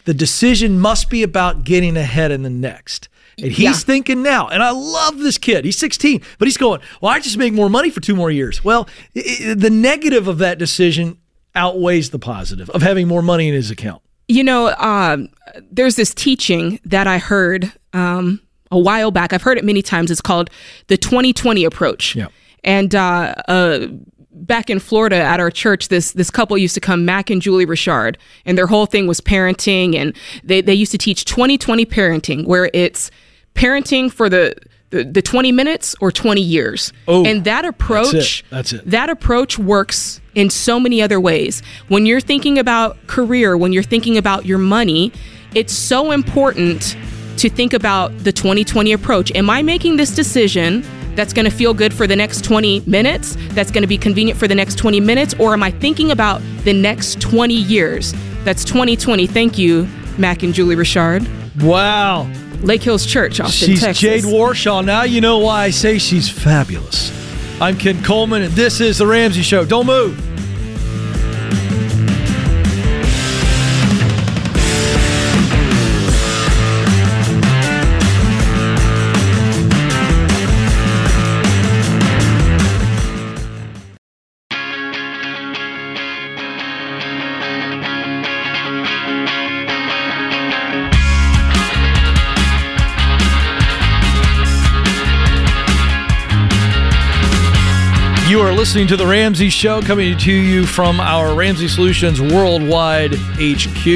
The 0.05 0.13
decision 0.13 0.79
must 0.79 1.09
be 1.09 1.23
about 1.23 1.63
getting 1.63 1.97
ahead 1.97 2.31
in 2.31 2.43
the 2.43 2.49
next. 2.49 3.09
And 3.39 3.51
he's 3.51 3.59
Yeah. 3.63 3.73
thinking 3.73 4.23
now. 4.23 4.47
And 4.47 4.63
I 4.63 4.71
love 4.71 5.19
this 5.19 5.37
kid. 5.37 5.63
He's 5.63 5.77
16, 5.77 6.21
but 6.39 6.47
he's 6.47 6.57
going, 6.57 6.81
Well, 7.01 7.11
I 7.11 7.19
just 7.19 7.37
make 7.37 7.53
more 7.53 7.69
money 7.69 7.89
for 7.91 7.99
two 8.01 8.15
more 8.15 8.31
years. 8.31 8.63
Well, 8.63 8.87
i- 9.15 9.19
i- 9.49 9.53
the 9.53 9.69
negative 9.69 10.27
of 10.27 10.39
that 10.39 10.57
decision 10.57 11.17
outweighs 11.55 12.09
the 12.09 12.19
positive 12.19 12.69
of 12.71 12.81
having 12.81 13.07
more 13.07 13.21
money 13.21 13.47
in 13.47 13.53
his 13.53 13.69
account. 13.71 14.01
You 14.27 14.43
know, 14.43 14.73
um, 14.77 15.29
there's 15.71 15.95
this 15.95 16.13
teaching 16.13 16.79
that 16.85 17.07
I 17.07 17.17
heard 17.19 17.71
um, 17.93 18.41
a 18.71 18.77
while 18.79 19.11
back. 19.11 19.33
I've 19.33 19.43
heard 19.43 19.57
it 19.57 19.63
many 19.63 19.81
times. 19.81 20.11
It's 20.11 20.19
called 20.21 20.49
the 20.87 20.97
2020 20.97 21.63
approach. 21.63 22.15
Yeah. 22.15 22.27
And 22.63 22.93
uh, 22.93 23.33
uh, 23.47 23.87
back 24.31 24.69
in 24.69 24.79
Florida 24.79 25.15
at 25.15 25.39
our 25.39 25.49
church, 25.49 25.87
this 25.87 26.11
this 26.11 26.29
couple 26.29 26.57
used 26.57 26.73
to 26.75 26.81
come, 26.81 27.05
Mac 27.05 27.29
and 27.29 27.41
Julie 27.41 27.65
Richard, 27.65 28.17
and 28.45 28.57
their 28.57 28.67
whole 28.67 28.85
thing 28.87 29.07
was 29.07 29.21
parenting. 29.21 29.95
And 29.95 30.13
they, 30.43 30.59
they 30.61 30.73
used 30.73 30.91
to 30.91 30.97
teach 30.97 31.23
2020 31.25 31.85
parenting, 31.85 32.45
where 32.45 32.69
it's 32.73 33.09
parenting 33.57 34.11
for 34.11 34.29
the 34.29 34.55
the, 34.89 35.03
the 35.03 35.21
20 35.21 35.51
minutes 35.51 35.95
or 35.99 36.13
20 36.13 36.39
years. 36.39 36.93
Oh, 37.09 37.25
and 37.25 37.43
that 37.43 37.65
approach 37.65 38.45
That's 38.49 38.71
it. 38.71 38.89
that 38.89 39.09
approach 39.09 39.59
works 39.59 40.21
in 40.33 40.49
so 40.49 40.79
many 40.79 41.01
other 41.01 41.19
ways. 41.19 41.61
When 41.89 42.05
you're 42.05 42.21
thinking 42.21 42.57
about 42.57 42.95
career, 43.07 43.57
when 43.57 43.73
you're 43.73 43.83
thinking 43.83 44.17
about 44.17 44.45
your 44.45 44.57
money, 44.57 45.11
it's 45.53 45.73
so 45.73 46.11
important 46.11 46.95
to 47.37 47.49
think 47.49 47.73
about 47.73 48.17
the 48.19 48.31
2020 48.31 48.93
approach. 48.93 49.31
Am 49.35 49.49
I 49.49 49.61
making 49.61 49.97
this 49.97 50.15
decision 50.15 50.83
that's 51.15 51.33
going 51.33 51.45
to 51.45 51.51
feel 51.51 51.73
good 51.73 51.93
for 51.93 52.07
the 52.07 52.15
next 52.15 52.43
20 52.45 52.81
minutes, 52.81 53.35
that's 53.49 53.71
going 53.71 53.81
to 53.81 53.87
be 53.87 53.97
convenient 53.97 54.39
for 54.39 54.47
the 54.47 54.55
next 54.55 54.77
20 54.77 54.99
minutes, 54.99 55.33
or 55.39 55.51
am 55.53 55.63
I 55.63 55.71
thinking 55.71 56.11
about 56.11 56.41
the 56.63 56.73
next 56.73 57.19
20 57.19 57.53
years? 57.53 58.13
That's 58.43 58.63
2020. 58.63 59.27
Thank 59.27 59.57
you, 59.57 59.87
Mac 60.17 60.43
and 60.43 60.53
Julie 60.53 60.75
Richard. 60.75 61.27
Wow. 61.61 62.31
Lake 62.61 62.83
Hills 62.83 63.05
Church, 63.05 63.39
Austin, 63.39 63.67
she's 63.67 63.81
Texas. 63.81 64.01
Jade 64.01 64.23
Warshaw. 64.23 64.83
Now 64.83 65.03
you 65.03 65.21
know 65.21 65.39
why 65.39 65.65
I 65.65 65.69
say 65.69 65.97
she's 65.97 66.29
fabulous. 66.29 67.11
I'm 67.61 67.77
Ken 67.77 68.03
Coleman, 68.03 68.43
and 68.43 68.53
this 68.53 68.81
is 68.81 68.97
The 68.97 69.07
Ramsey 69.07 69.41
Show. 69.41 69.65
Don't 69.65 69.85
move. 69.85 70.15
Listening 98.67 98.85
to 98.85 98.97
The 98.97 99.07
Ramsey 99.07 99.47
Show 99.49 99.81
coming 99.81 100.17
to 100.17 100.31
you 100.33 100.65
from 100.65 100.99
our 100.99 101.33
Ramsey 101.33 101.69
Solutions 101.69 102.19
Worldwide 102.19 103.13
HQ 103.15 103.87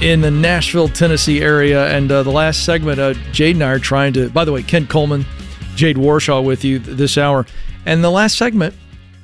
in 0.00 0.20
the 0.20 0.30
Nashville, 0.30 0.86
Tennessee 0.86 1.40
area. 1.40 1.88
And 1.88 2.12
uh, 2.12 2.22
the 2.22 2.30
last 2.30 2.64
segment, 2.64 3.00
uh, 3.00 3.14
Jade 3.32 3.56
and 3.56 3.64
I 3.64 3.72
are 3.72 3.80
trying 3.80 4.12
to, 4.12 4.30
by 4.30 4.44
the 4.44 4.52
way, 4.52 4.62
Ken 4.62 4.86
Coleman, 4.86 5.26
Jade 5.74 5.96
Warshaw 5.96 6.44
with 6.44 6.64
you 6.64 6.78
this 6.78 7.18
hour. 7.18 7.44
And 7.84 8.04
the 8.04 8.10
last 8.10 8.38
segment, 8.38 8.72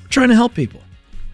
we're 0.02 0.08
trying 0.08 0.30
to 0.30 0.34
help 0.34 0.54
people 0.54 0.80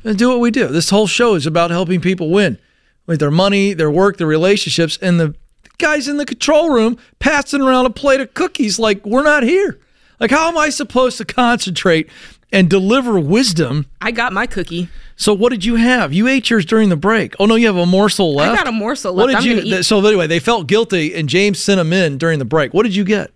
and 0.05 0.19
do 0.19 0.29
what 0.29 0.41
we 0.41 0.51
do. 0.51 0.69
This 0.69 0.91
whole 0.91 1.07
show 1.07 1.35
is 1.35 1.47
about 1.47 1.71
helping 1.71 2.03
people 2.03 2.29
win 2.29 2.59
with 3.07 3.21
their 3.21 3.31
money, 3.31 3.73
their 3.73 3.91
work, 3.91 4.19
their 4.19 4.27
relationships, 4.27 4.99
and 5.01 5.19
the 5.19 5.35
guys 5.79 6.09
in 6.09 6.19
the 6.19 6.27
control 6.27 6.69
room 6.69 6.99
passing 7.21 7.63
around 7.63 7.87
a 7.87 7.91
plate 7.91 8.21
of 8.21 8.35
cookies 8.35 8.79
like 8.79 9.07
we're 9.07 9.25
not 9.25 9.45
here. 9.45 9.81
Like, 10.21 10.31
how 10.31 10.49
am 10.49 10.59
I 10.59 10.69
supposed 10.69 11.17
to 11.19 11.25
concentrate 11.25 12.11
and 12.53 12.69
deliver 12.69 13.19
wisdom. 13.19 13.87
I 14.01 14.11
got 14.13 14.33
my 14.33 14.47
cookie. 14.47 14.89
So 15.17 15.33
what 15.35 15.51
did 15.51 15.65
you 15.65 15.77
have? 15.77 16.13
You 16.13 16.29
ate 16.29 16.51
yours 16.51 16.65
during 16.65 16.91
the 16.91 16.97
break. 16.97 17.35
Oh 17.41 17.47
no, 17.47 17.55
you 17.55 17.67
have 17.67 17.77
a 17.77 17.87
morsel 17.87 18.35
left. 18.35 18.53
I 18.53 18.57
got 18.57 18.69
a 18.69 18.73
morsel 18.73 19.15
left. 19.15 19.35
What 19.35 19.43
did 19.43 19.51
I'm 19.51 19.65
you? 19.65 19.71
gonna 19.71 19.83
So 19.83 20.05
anyway, 20.07 20.27
they 20.27 20.39
felt 20.39 20.67
guilty, 20.67 21.15
and 21.15 21.29
James 21.29 21.59
sent 21.59 21.79
them 21.79 21.93
in 21.93 22.19
during 22.19 22.39
the 22.39 22.45
break. 22.45 22.75
What 22.75 22.85
did 22.85 22.95
you 22.95 23.05
get? 23.05 23.33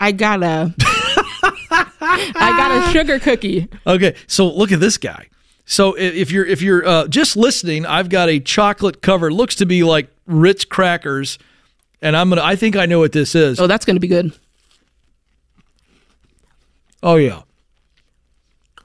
I 0.00 0.12
got 0.12 0.42
a. 0.42 0.74
I 1.68 2.54
got 2.56 2.88
a 2.88 2.92
sugar 2.92 3.18
cookie. 3.18 3.68
Okay, 3.86 4.14
so 4.26 4.46
look 4.48 4.72
at 4.72 4.80
this 4.80 4.96
guy. 4.98 5.28
So 5.64 5.94
if 5.98 6.30
you're 6.30 6.46
if 6.46 6.62
you're 6.62 6.86
uh, 6.86 7.08
just 7.08 7.36
listening, 7.36 7.84
I've 7.84 8.08
got 8.08 8.28
a 8.28 8.38
chocolate 8.38 9.02
covered. 9.02 9.32
Looks 9.32 9.56
to 9.56 9.66
be 9.66 9.82
like 9.82 10.08
Ritz 10.26 10.64
crackers, 10.64 11.38
and 12.00 12.16
I'm 12.16 12.28
gonna. 12.28 12.42
I 12.42 12.56
think 12.56 12.76
I 12.76 12.86
know 12.86 13.00
what 13.00 13.12
this 13.12 13.34
is. 13.34 13.58
Oh, 13.60 13.66
that's 13.66 13.84
going 13.84 13.96
to 13.96 14.00
be 14.00 14.06
good. 14.08 14.32
Oh 17.02 17.16
yeah, 17.16 17.42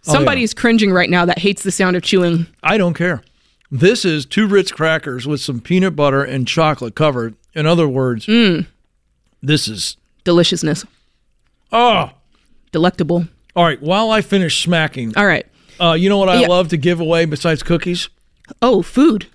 Somebody's 0.02 0.54
cringing 0.54 0.92
right 0.92 1.10
now 1.10 1.26
that 1.26 1.40
hates 1.40 1.64
the 1.64 1.72
sound 1.72 1.96
of 1.96 2.02
chewing. 2.04 2.48
I 2.64 2.78
don't 2.78 2.94
care. 2.96 3.22
This 3.70 4.04
is 4.04 4.26
two 4.26 4.48
Ritz 4.48 4.72
crackers 4.72 5.28
with 5.28 5.42
some 5.42 5.62
peanut 5.62 5.96
butter 5.96 6.24
and 6.24 6.48
chocolate 6.48 6.96
covered. 6.96 7.36
In 7.54 7.66
other 7.66 7.88
words, 7.88 8.26
Mm. 8.26 8.66
this 9.42 9.68
is 9.68 9.98
Deliciousness. 10.24 10.86
oh. 11.72 12.12
Delectable. 12.72 13.28
All 13.56 13.66
right. 13.66 13.82
While 13.82 14.12
I 14.12 14.22
finish 14.22 14.64
smacking, 14.64 15.14
All 15.18 15.26
right. 15.26 15.46
uh, 15.80 15.92
you 15.94 16.08
know 16.10 16.18
what 16.18 16.30
I 16.30 16.42
Yeah. 16.42 16.48
love 16.48 16.70
to 16.70 16.78
give 16.78 17.00
away 17.02 17.26
besides 17.26 17.64
cookies? 17.64 18.08
Oh, 18.62 18.82
food. 18.82 19.28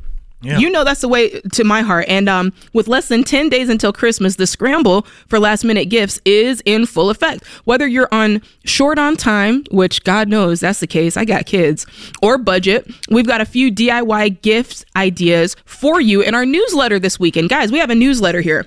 Yeah. 0.46 0.58
You 0.58 0.70
know 0.70 0.84
that's 0.84 1.00
the 1.00 1.08
way 1.08 1.40
to 1.40 1.64
my 1.64 1.82
heart. 1.82 2.06
And 2.08 2.28
um, 2.28 2.52
with 2.72 2.88
less 2.88 3.08
than 3.08 3.24
10 3.24 3.48
days 3.48 3.68
until 3.68 3.92
Christmas, 3.92 4.36
the 4.36 4.46
scramble 4.46 5.02
for 5.28 5.38
last 5.38 5.64
minute 5.64 5.86
gifts 5.86 6.20
is 6.24 6.62
in 6.64 6.86
full 6.86 7.10
effect. 7.10 7.44
Whether 7.64 7.86
you're 7.86 8.08
on 8.12 8.42
short 8.64 8.98
on 8.98 9.16
time, 9.16 9.64
which 9.70 10.04
God 10.04 10.28
knows 10.28 10.60
that's 10.60 10.80
the 10.80 10.86
case, 10.86 11.16
I 11.16 11.24
got 11.24 11.46
kids, 11.46 11.86
or 12.22 12.38
budget, 12.38 12.88
we've 13.10 13.26
got 13.26 13.40
a 13.40 13.44
few 13.44 13.72
DIY 13.72 14.42
gift 14.42 14.84
ideas 14.94 15.56
for 15.64 16.00
you 16.00 16.20
in 16.22 16.34
our 16.34 16.46
newsletter 16.46 16.98
this 16.98 17.18
weekend. 17.18 17.48
Guys, 17.48 17.72
we 17.72 17.78
have 17.78 17.90
a 17.90 17.94
newsletter 17.94 18.40
here 18.40 18.66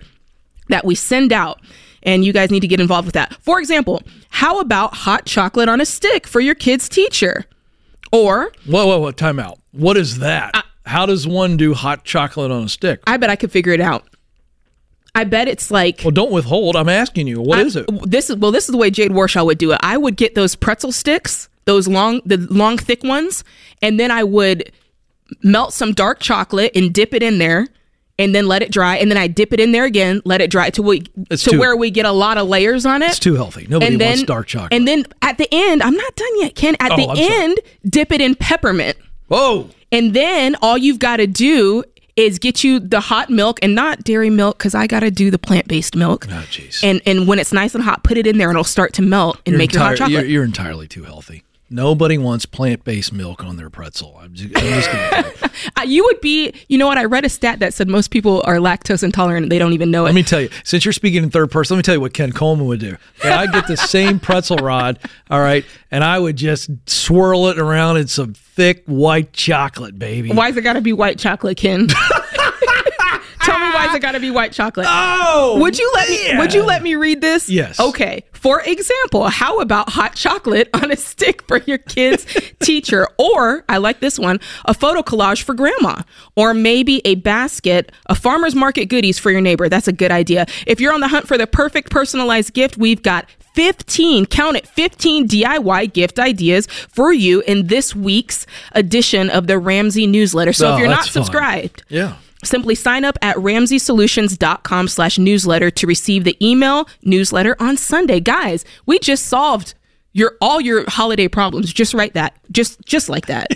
that 0.69 0.85
we 0.85 0.95
send 0.95 1.31
out. 1.31 1.61
And 2.03 2.23
you 2.23 2.31
guys 2.31 2.49
need 2.49 2.61
to 2.61 2.67
get 2.67 2.79
involved 2.79 3.05
with 3.07 3.15
that. 3.15 3.35
For 3.41 3.59
example, 3.59 4.01
how 4.29 4.61
about 4.61 4.93
hot 4.93 5.25
chocolate 5.25 5.67
on 5.67 5.81
a 5.81 5.85
stick 5.85 6.25
for 6.27 6.39
your 6.39 6.55
kid's 6.55 6.87
teacher? 6.87 7.45
Or 8.13 8.51
Whoa, 8.65 8.87
whoa, 8.87 8.99
whoa! 8.99 9.11
Time 9.11 9.37
out. 9.37 9.59
What 9.71 9.97
is 9.97 10.19
that? 10.19 10.65
How 10.89 11.05
does 11.05 11.27
one 11.27 11.55
do 11.55 11.73
hot 11.73 12.03
chocolate 12.03 12.49
on 12.51 12.63
a 12.63 12.69
stick? 12.69 13.01
I 13.05 13.17
bet 13.17 13.29
I 13.29 13.35
could 13.35 13.51
figure 13.51 13.73
it 13.73 13.79
out. 13.81 14.07
I 15.15 15.23
bet 15.23 15.47
it's 15.47 15.69
like 15.71 16.01
Well, 16.03 16.11
don't 16.11 16.31
withhold. 16.31 16.75
I'm 16.75 16.89
asking 16.89 17.27
you. 17.27 17.41
What 17.41 17.59
I- 17.59 17.63
is 17.63 17.75
it? 17.75 17.85
This 18.09 18.29
is 18.29 18.35
well, 18.37 18.51
this 18.51 18.65
is 18.67 18.71
the 18.71 18.77
way 18.77 18.89
Jade 18.89 19.11
Warshaw 19.11 19.45
would 19.45 19.57
do 19.57 19.71
it. 19.71 19.79
I 19.81 19.97
would 19.97 20.15
get 20.17 20.35
those 20.35 20.55
pretzel 20.55 20.91
sticks, 20.91 21.49
those 21.65 21.87
long, 21.87 22.21
the 22.25 22.37
long, 22.49 22.77
thick 22.77 23.03
ones, 23.03 23.43
and 23.81 23.99
then 23.99 24.11
I 24.11 24.23
would 24.23 24.71
melt 25.43 25.73
some 25.73 25.91
dark 25.93 26.19
chocolate 26.19 26.71
and 26.75 26.91
dip 26.93 27.13
it 27.13 27.21
in 27.21 27.37
there, 27.37 27.67
and 28.17 28.33
then 28.33 28.47
let 28.47 28.61
it 28.63 28.71
dry, 28.71 28.97
and 28.97 29.11
then 29.11 29.17
I 29.17 29.27
dip 29.27 29.53
it 29.53 29.59
in 29.59 29.71
there 29.71 29.85
again, 29.85 30.21
let 30.25 30.41
it 30.41 30.49
dry 30.49 30.69
to 30.71 30.81
we 30.81 31.03
It's 31.29 31.43
to 31.43 31.51
too- 31.51 31.59
where 31.59 31.75
we 31.75 31.91
get 31.91 32.05
a 32.07 32.11
lot 32.11 32.37
of 32.39 32.47
layers 32.47 32.85
on 32.85 33.03
it. 33.03 33.09
It's 33.11 33.19
too 33.19 33.35
healthy. 33.35 33.67
Nobody 33.69 33.91
and 33.91 34.01
then, 34.01 34.09
wants 34.09 34.23
dark 34.23 34.47
chocolate. 34.47 34.73
And 34.73 34.87
then 34.87 35.05
at 35.21 35.37
the 35.37 35.47
end, 35.51 35.83
I'm 35.83 35.95
not 35.95 36.15
done 36.15 36.39
yet, 36.39 36.55
Ken. 36.55 36.75
At 36.79 36.93
Oh, 36.93 36.95
the 36.95 37.07
I'm 37.09 37.15
sorry. 37.17 37.29
end, 37.43 37.59
dip 37.87 38.11
it 38.11 38.21
in 38.21 38.33
peppermint. 38.35 38.97
Whoa! 39.27 39.69
And 39.91 40.13
then 40.13 40.55
all 40.61 40.77
you've 40.77 40.99
got 40.99 41.17
to 41.17 41.27
do 41.27 41.83
is 42.15 42.37
get 42.37 42.63
you 42.63 42.79
the 42.79 42.99
hot 42.99 43.29
milk 43.29 43.59
and 43.61 43.73
not 43.73 44.03
dairy 44.03 44.29
milk 44.29 44.57
because 44.57 44.75
I 44.75 44.87
got 44.87 44.99
to 45.01 45.11
do 45.11 45.31
the 45.31 45.39
plant 45.39 45.67
based 45.67 45.95
milk. 45.95 46.27
Oh, 46.29 46.45
jeez. 46.51 46.83
And 46.83 47.01
and 47.05 47.27
when 47.27 47.39
it's 47.39 47.53
nice 47.53 47.73
and 47.75 47.83
hot, 47.83 48.03
put 48.03 48.17
it 48.17 48.27
in 48.27 48.37
there 48.37 48.49
and 48.49 48.55
it'll 48.55 48.63
start 48.65 48.93
to 48.93 49.01
melt 49.01 49.39
and 49.45 49.57
make 49.57 49.73
your 49.73 49.81
hot 49.81 49.97
chocolate. 49.97 50.11
You're, 50.11 50.25
you're 50.25 50.43
entirely 50.43 50.87
too 50.87 51.03
healthy. 51.03 51.43
Nobody 51.71 52.17
wants 52.17 52.47
plant-based 52.47 53.13
milk 53.13 53.43
on 53.43 53.55
their 53.57 53.69
pretzel. 53.69 54.17
I'm 54.19 54.33
just, 54.33 54.57
I'm 54.57 54.63
just 54.63 54.91
gonna 54.91 55.25
you. 55.27 55.49
Uh, 55.77 55.83
you 55.83 56.03
would 56.05 56.19
be, 56.21 56.53
you 56.67 56.77
know 56.77 56.87
what? 56.87 56.97
I 56.97 57.03
read 57.03 57.25
a 57.25 57.29
stat 57.29 57.59
that 57.59 57.73
said 57.73 57.87
most 57.87 58.11
people 58.11 58.41
are 58.45 58.55
lactose 58.55 59.03
intolerant 59.03 59.43
and 59.43 59.51
they 59.51 59.59
don't 59.59 59.73
even 59.73 59.91
know 59.91 60.05
it. 60.05 60.09
Let 60.09 60.15
me 60.15 60.23
tell 60.23 60.41
you, 60.41 60.49
since 60.63 60.85
you're 60.85 60.93
speaking 60.93 61.21
in 61.21 61.29
third 61.29 61.51
person, 61.51 61.75
let 61.75 61.79
me 61.79 61.83
tell 61.83 61.95
you 61.95 62.01
what 62.01 62.13
Ken 62.13 62.31
Coleman 62.31 62.65
would 62.67 62.79
do. 62.79 62.95
I'd 63.23 63.51
get 63.51 63.67
the 63.67 63.75
same 63.75 64.19
pretzel 64.19 64.57
rod, 64.57 64.99
all 65.29 65.41
right, 65.41 65.65
and 65.91 66.03
I 66.03 66.17
would 66.17 66.37
just 66.37 66.69
swirl 66.89 67.47
it 67.49 67.59
around 67.59 67.97
in 67.97 68.07
some 68.07 68.33
thick 68.59 68.83
white 68.87 69.31
chocolate, 69.31 69.97
baby. 69.97 70.31
Why's 70.31 70.57
it 70.57 70.61
got 70.61 70.73
to 70.73 70.81
be 70.81 70.91
white 70.91 71.17
chocolate, 71.17 71.55
Ken? 71.55 71.87
Why's 73.73 73.95
it 73.95 74.01
got 74.01 74.11
to 74.13 74.19
be 74.19 74.31
white 74.31 74.51
chocolate? 74.51 74.87
Oh, 74.89 75.57
Would 75.61 75.77
you 75.77 75.91
let 75.95 76.09
me? 76.09 76.37
Would 76.37 76.53
you 76.53 76.63
let 76.63 76.81
me 76.83 76.95
read 76.95 77.21
this? 77.21 77.49
Yes. 77.49 77.79
Okay. 77.79 78.23
For 78.33 78.61
example, 78.61 79.27
how 79.27 79.59
about 79.59 79.89
hot 79.89 80.15
chocolate 80.15 80.69
on 80.73 80.91
a 80.91 80.95
stick 80.97 81.41
for 81.47 81.57
your 81.59 81.77
kid's 81.77 82.25
teacher? 82.59 83.07
Or 83.17 83.63
I 83.69 83.77
like 83.77 83.99
this 83.99 84.17
one: 84.19 84.39
a 84.65 84.73
photo 84.73 85.01
collage 85.01 85.43
for 85.43 85.53
grandma, 85.53 86.01
or 86.35 86.53
maybe 86.53 87.01
a 87.05 87.15
basket 87.15 87.91
of 88.05 88.17
farmers 88.17 88.55
market 88.55 88.85
goodies 88.85 89.19
for 89.19 89.31
your 89.31 89.41
neighbor. 89.41 89.69
That's 89.69 89.87
a 89.87 89.93
good 89.93 90.11
idea. 90.11 90.45
If 90.67 90.79
you're 90.79 90.93
on 90.93 91.01
the 91.01 91.07
hunt 91.09 91.27
for 91.27 91.37
the 91.37 91.47
perfect 91.47 91.89
personalized 91.91 92.53
gift, 92.53 92.77
we've 92.77 93.03
got 93.03 93.29
15, 93.55 94.27
count 94.27 94.55
it, 94.55 94.67
15 94.67 95.27
DIY 95.27 95.91
gift 95.91 96.17
ideas 96.19 96.67
for 96.67 97.11
you 97.11 97.41
in 97.41 97.67
this 97.67 97.93
week's 97.95 98.45
edition 98.73 99.29
of 99.29 99.47
the 99.47 99.57
Ramsey 99.59 100.07
newsletter. 100.07 100.53
So 100.53 100.69
Oh, 100.69 100.73
if 100.75 100.79
you're 100.79 100.87
not 100.87 100.99
that's 100.99 101.09
fun. 101.09 101.23
subscribed, 101.25 101.83
Yeah. 101.89 102.15
Simply 102.43 102.73
sign 102.75 103.03
up 103.03 103.17
at 103.21 103.35
ramseysolutions.com 103.37 104.87
slash 104.87 105.17
newsletter 105.17 105.69
to 105.71 105.87
receive 105.87 106.23
the 106.23 106.37
email 106.45 106.87
newsletter 107.03 107.55
on 107.59 107.77
Sunday. 107.77 108.19
Guys, 108.19 108.63
we 108.85 108.99
just 108.99 109.25
solved 109.25 109.73
your 110.13 110.35
all 110.41 110.61
your 110.61 110.89
holiday 110.89 111.27
problems. 111.27 111.73
Just 111.73 111.93
write 111.93 112.13
that. 112.13 112.37
Just 112.51 112.79
just 112.85 113.09
like 113.09 113.25
that. 113.27 113.47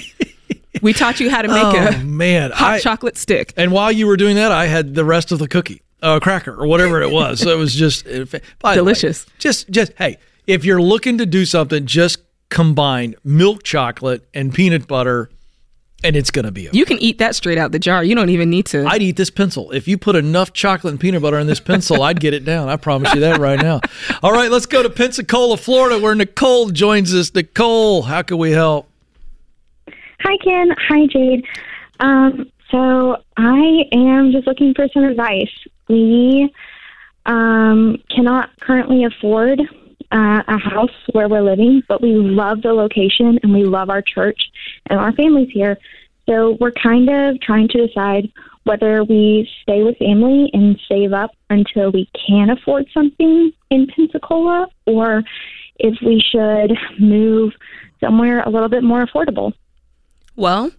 we 0.81 0.93
taught 0.93 1.19
you 1.19 1.29
how 1.29 1.41
to 1.41 1.47
make 1.47 1.57
Oh 1.63 1.87
a 1.99 2.03
man, 2.03 2.51
hot 2.51 2.73
I, 2.73 2.79
chocolate 2.79 3.17
stick. 3.17 3.53
And 3.57 3.71
while 3.71 3.91
you 3.91 4.05
were 4.07 4.17
doing 4.17 4.35
that, 4.35 4.51
I 4.51 4.67
had 4.67 4.95
the 4.95 5.05
rest 5.05 5.31
of 5.31 5.39
the 5.39 5.47
cookie, 5.47 5.81
uh, 6.01 6.19
cracker, 6.19 6.53
or 6.53 6.67
whatever 6.67 7.01
it 7.01 7.09
was. 7.11 7.39
so 7.39 7.49
it 7.49 7.57
was 7.57 7.73
just 7.73 8.03
the 8.05 8.41
way, 8.63 8.75
Delicious. 8.75 9.25
just, 9.39 9.69
just 9.69 9.93
hey, 9.97 10.17
if 10.45 10.65
you're 10.65 10.81
looking 10.81 11.17
to 11.19 11.25
do 11.25 11.45
something, 11.45 11.85
just 11.85 12.19
combine 12.49 13.15
milk 13.23 13.63
chocolate 13.63 14.27
and 14.33 14.53
peanut 14.53 14.87
butter, 14.87 15.29
and 16.03 16.15
it's 16.15 16.31
gonna 16.31 16.51
be. 16.51 16.67
Okay. 16.69 16.77
You 16.77 16.85
can 16.85 16.97
eat 16.99 17.17
that 17.19 17.35
straight 17.35 17.57
out 17.57 17.71
the 17.71 17.79
jar. 17.79 18.03
You 18.03 18.15
don't 18.15 18.29
even 18.29 18.49
need 18.49 18.65
to. 18.67 18.85
I'd 18.85 19.01
eat 19.01 19.15
this 19.15 19.29
pencil. 19.29 19.71
If 19.71 19.87
you 19.87 19.97
put 19.97 20.15
enough 20.15 20.53
chocolate 20.53 20.91
and 20.91 20.99
peanut 20.99 21.21
butter 21.21 21.39
in 21.39 21.47
this 21.47 21.59
pencil, 21.59 22.03
I'd 22.03 22.19
get 22.19 22.33
it 22.33 22.45
down. 22.45 22.69
I 22.69 22.75
promise 22.77 23.13
you 23.13 23.21
that 23.21 23.39
right 23.39 23.59
now. 23.59 23.81
All 24.21 24.31
right, 24.31 24.51
let's 24.51 24.65
go 24.65 24.83
to 24.83 24.89
Pensacola, 24.89 25.57
Florida, 25.57 25.99
where 25.99 26.15
Nicole 26.15 26.69
joins 26.69 27.13
us. 27.13 27.33
Nicole, 27.33 28.03
how 28.03 28.21
can 28.21 28.37
we 28.37 28.51
help? 28.51 28.89
Hi, 30.21 30.37
Ken. 30.43 30.69
Hi, 30.89 31.07
Jade. 31.07 31.45
Um, 31.99 32.51
so 32.71 33.17
I 33.37 33.83
am 33.91 34.31
just 34.31 34.47
looking 34.47 34.73
for 34.73 34.87
some 34.93 35.03
advice. 35.03 35.51
We 35.89 36.51
um, 37.25 38.01
cannot 38.09 38.49
currently 38.61 39.03
afford 39.03 39.61
uh, 40.13 40.43
a 40.47 40.57
house 40.57 40.91
where 41.11 41.27
we're 41.27 41.41
living, 41.41 41.81
but 41.87 42.01
we 42.01 42.13
love 42.13 42.61
the 42.61 42.71
location 42.71 43.39
and 43.41 43.51
we 43.51 43.63
love 43.63 43.89
our 43.89 44.01
church 44.01 44.39
and 44.85 44.99
our 44.99 45.11
families 45.13 45.49
here. 45.51 45.77
So 46.29 46.55
we're 46.59 46.71
kind 46.71 47.09
of 47.09 47.41
trying 47.41 47.67
to 47.69 47.87
decide 47.87 48.31
whether 48.63 49.03
we 49.03 49.49
stay 49.61 49.83
with 49.83 49.97
family 49.97 50.49
and 50.53 50.79
save 50.87 51.11
up 51.11 51.31
until 51.49 51.91
we 51.91 52.09
can 52.27 52.49
afford 52.49 52.85
something 52.93 53.51
in 53.69 53.87
Pensacola 53.87 54.67
or 54.85 55.23
if 55.79 55.97
we 56.05 56.21
should 56.21 56.77
move 56.99 57.53
somewhere 57.99 58.41
a 58.41 58.49
little 58.49 58.69
bit 58.69 58.83
more 58.83 59.05
affordable. 59.05 59.51
Well, 60.35 60.71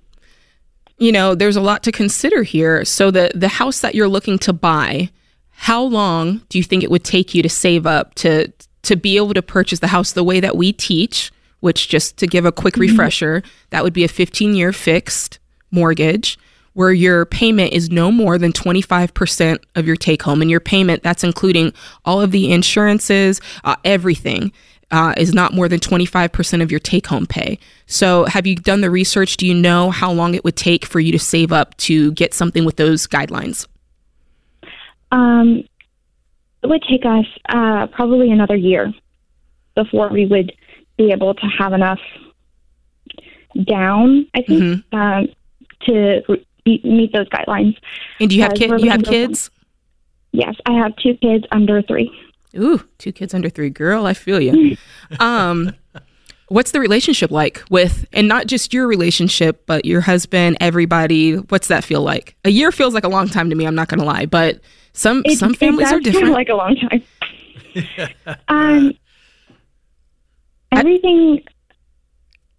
you 0.99 1.13
know, 1.13 1.35
there's 1.35 1.57
a 1.57 1.61
lot 1.61 1.83
to 1.83 1.93
consider 1.93 2.43
here. 2.43 2.85
So 2.85 3.11
the 3.11 3.31
the 3.35 3.49
house 3.49 3.81
that 3.81 3.95
you're 3.95 4.09
looking 4.09 4.39
to 4.41 4.53
buy, 4.53 5.11
how 5.51 5.83
long 5.83 6.43
do 6.49 6.59
you 6.59 6.65
think 6.65 6.83
it 6.83 6.91
would 6.91 7.05
take 7.05 7.35
you 7.35 7.43
to 7.43 7.49
save 7.49 7.87
up 7.87 8.15
to 8.17 8.53
to 8.85 8.97
be 8.97 9.17
able 9.17 9.35
to 9.35 9.43
purchase 9.43 9.81
the 9.81 9.89
house 9.89 10.13
the 10.13 10.25
way 10.25 10.41
that 10.41 10.57
we 10.57 10.73
teach, 10.73 11.33
which 11.61 11.89
just 11.89 12.17
to 12.19 12.27
give 12.27 12.45
a 12.45 12.53
quick 12.53 12.77
refresher, 12.77 13.43
that 13.71 13.83
would 13.83 13.93
be 13.93 14.05
a 14.05 14.09
15-year 14.09 14.73
fixed 14.73 15.39
mortgage 15.71 16.39
where 16.75 16.93
your 16.93 17.25
payment 17.25 17.73
is 17.73 17.91
no 17.91 18.11
more 18.11 18.37
than 18.37 18.53
25% 18.53 19.59
of 19.77 19.87
your 19.87 19.97
take 19.97 20.23
home 20.23 20.43
and 20.43 20.51
your 20.51 20.61
payment 20.61 21.03
that's 21.03 21.25
including 21.25 21.73
all 22.05 22.21
of 22.21 22.33
the 22.33 22.53
insurances, 22.53 23.41
uh, 23.63 23.77
everything 23.85 24.53
uh, 24.91 25.15
is 25.17 25.33
not 25.33 25.53
more 25.53 25.69
than 25.69 25.81
25% 25.81 26.63
of 26.63 26.71
your 26.71 26.81
take 26.81 27.07
home 27.07 27.27
pay. 27.27 27.59
So, 27.87 28.25
have 28.25 28.47
you 28.47 28.55
done 28.57 28.81
the 28.81 28.91
research? 28.91 29.37
Do 29.37 29.47
you 29.47 29.55
know 29.55 29.91
how 29.91 30.13
long 30.13 30.35
it 30.35 30.45
would 30.45 30.57
take 30.57 30.85
for 30.85 31.01
you 31.01 31.13
to 31.13 31.19
save 31.19 31.53
up 31.53 31.77
to 31.79 32.13
get 32.13 32.35
something 32.35 32.65
with 32.65 32.77
those 32.77 33.07
guidelines? 33.07 33.67
Um, 35.11 35.65
it 36.65 36.69
would 36.69 36.83
take 36.83 37.05
us 37.05 37.27
uh, 37.51 37.87
probably 37.89 38.31
another 38.31 38.57
year 38.57 38.93
before 39.77 40.09
we 40.09 40.25
would 40.25 40.53
be 40.97 41.13
able 41.13 41.35
to 41.35 41.47
have 41.59 41.75
enough 41.75 42.01
down, 43.65 44.27
I 44.35 44.43
think, 44.43 44.83
um, 44.93 45.29
to 45.83 46.23
re- 46.27 46.81
meet 46.83 47.13
those 47.13 47.29
guidelines. 47.29 47.77
And 48.19 48.31
do 48.31 48.37
you 48.37 48.43
have 48.43 48.53
Guys, 48.53 48.59
kids? 48.59 48.83
You 48.83 48.91
have 48.91 49.03
kids? 49.03 49.51
Yes, 50.33 50.55
I 50.65 50.73
have 50.73 50.97
two 50.97 51.15
kids 51.19 51.45
under 51.53 51.83
three. 51.83 52.11
Ooh, 52.57 52.83
two 52.99 53.13
kids 53.13 53.35
under 53.35 53.51
three. 53.51 53.69
Girl, 53.69 54.07
I 54.07 54.15
feel 54.15 54.41
you. 54.41 54.77
um, 55.21 55.75
What's 56.49 56.73
the 56.73 56.81
relationship 56.81 57.31
like 57.31 57.63
with, 57.71 58.07
and 58.13 58.29
not 58.29 58.47
just 58.47 58.73
your 58.75 58.87
relationship, 58.87 59.65
but 59.67 59.85
your 59.85 60.01
husband, 60.03 60.59
everybody? 60.61 61.37
What's 61.37 61.69
that 61.69 61.85
feel 61.85 62.03
like? 62.03 62.37
A 62.45 62.51
year 62.51 62.71
feels 62.71 62.93
like 62.95 63.05
a 63.05 63.09
long 63.09 63.29
time 63.29 63.49
to 63.51 63.57
me. 63.57 63.67
I'm 63.67 63.75
not 63.75 63.89
going 63.89 64.01
to 64.01 64.05
lie, 64.07 64.27
but 64.27 64.61
some 64.93 65.23
It- 65.25 65.39
some 65.39 65.55
families 65.55 65.91
it 65.91 65.95
are 65.95 66.01
does 66.01 66.13
feel 66.13 66.21
different. 66.21 66.35
like 66.35 66.49
a 66.51 66.55
long 66.55 66.77
time. 66.77 67.03
um, 68.49 68.93
everything. 70.73 71.43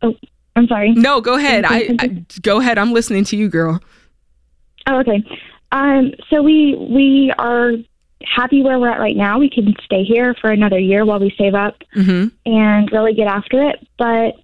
Oh, 0.01 0.13
I'm 0.55 0.67
sorry. 0.67 0.91
no, 0.93 1.21
go 1.21 1.35
ahead. 1.35 1.65
I, 1.65 1.95
I 1.99 2.07
go 2.41 2.59
ahead. 2.59 2.77
I'm 2.77 2.91
listening 2.93 3.23
to 3.25 3.35
you, 3.37 3.49
girl. 3.49 3.79
Oh, 4.87 4.99
okay. 4.99 5.23
Um, 5.71 6.11
so 6.29 6.41
we 6.41 6.75
we 6.75 7.33
are 7.37 7.73
happy 8.25 8.61
where 8.61 8.79
we're 8.79 8.89
at 8.89 8.99
right 8.99 9.15
now. 9.15 9.39
We 9.39 9.49
can 9.49 9.73
stay 9.83 10.03
here 10.03 10.35
for 10.35 10.51
another 10.51 10.79
year 10.79 11.05
while 11.05 11.19
we 11.19 11.33
save 11.37 11.55
up 11.55 11.81
hmm 11.93 12.27
and 12.45 12.91
really 12.91 13.13
get 13.13 13.27
after 13.27 13.69
it. 13.69 13.85
But 13.97 14.35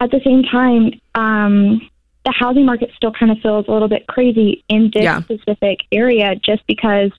at 0.00 0.10
the 0.10 0.20
same 0.24 0.42
time, 0.42 1.00
um, 1.14 1.80
the 2.24 2.32
housing 2.32 2.64
market 2.64 2.90
still 2.96 3.12
kind 3.12 3.30
of 3.30 3.38
feels 3.38 3.66
a 3.68 3.70
little 3.70 3.88
bit 3.88 4.06
crazy 4.06 4.64
in 4.68 4.90
this 4.92 5.04
Yeah. 5.04 5.20
specific 5.20 5.80
area 5.92 6.34
just 6.36 6.66
because 6.66 7.10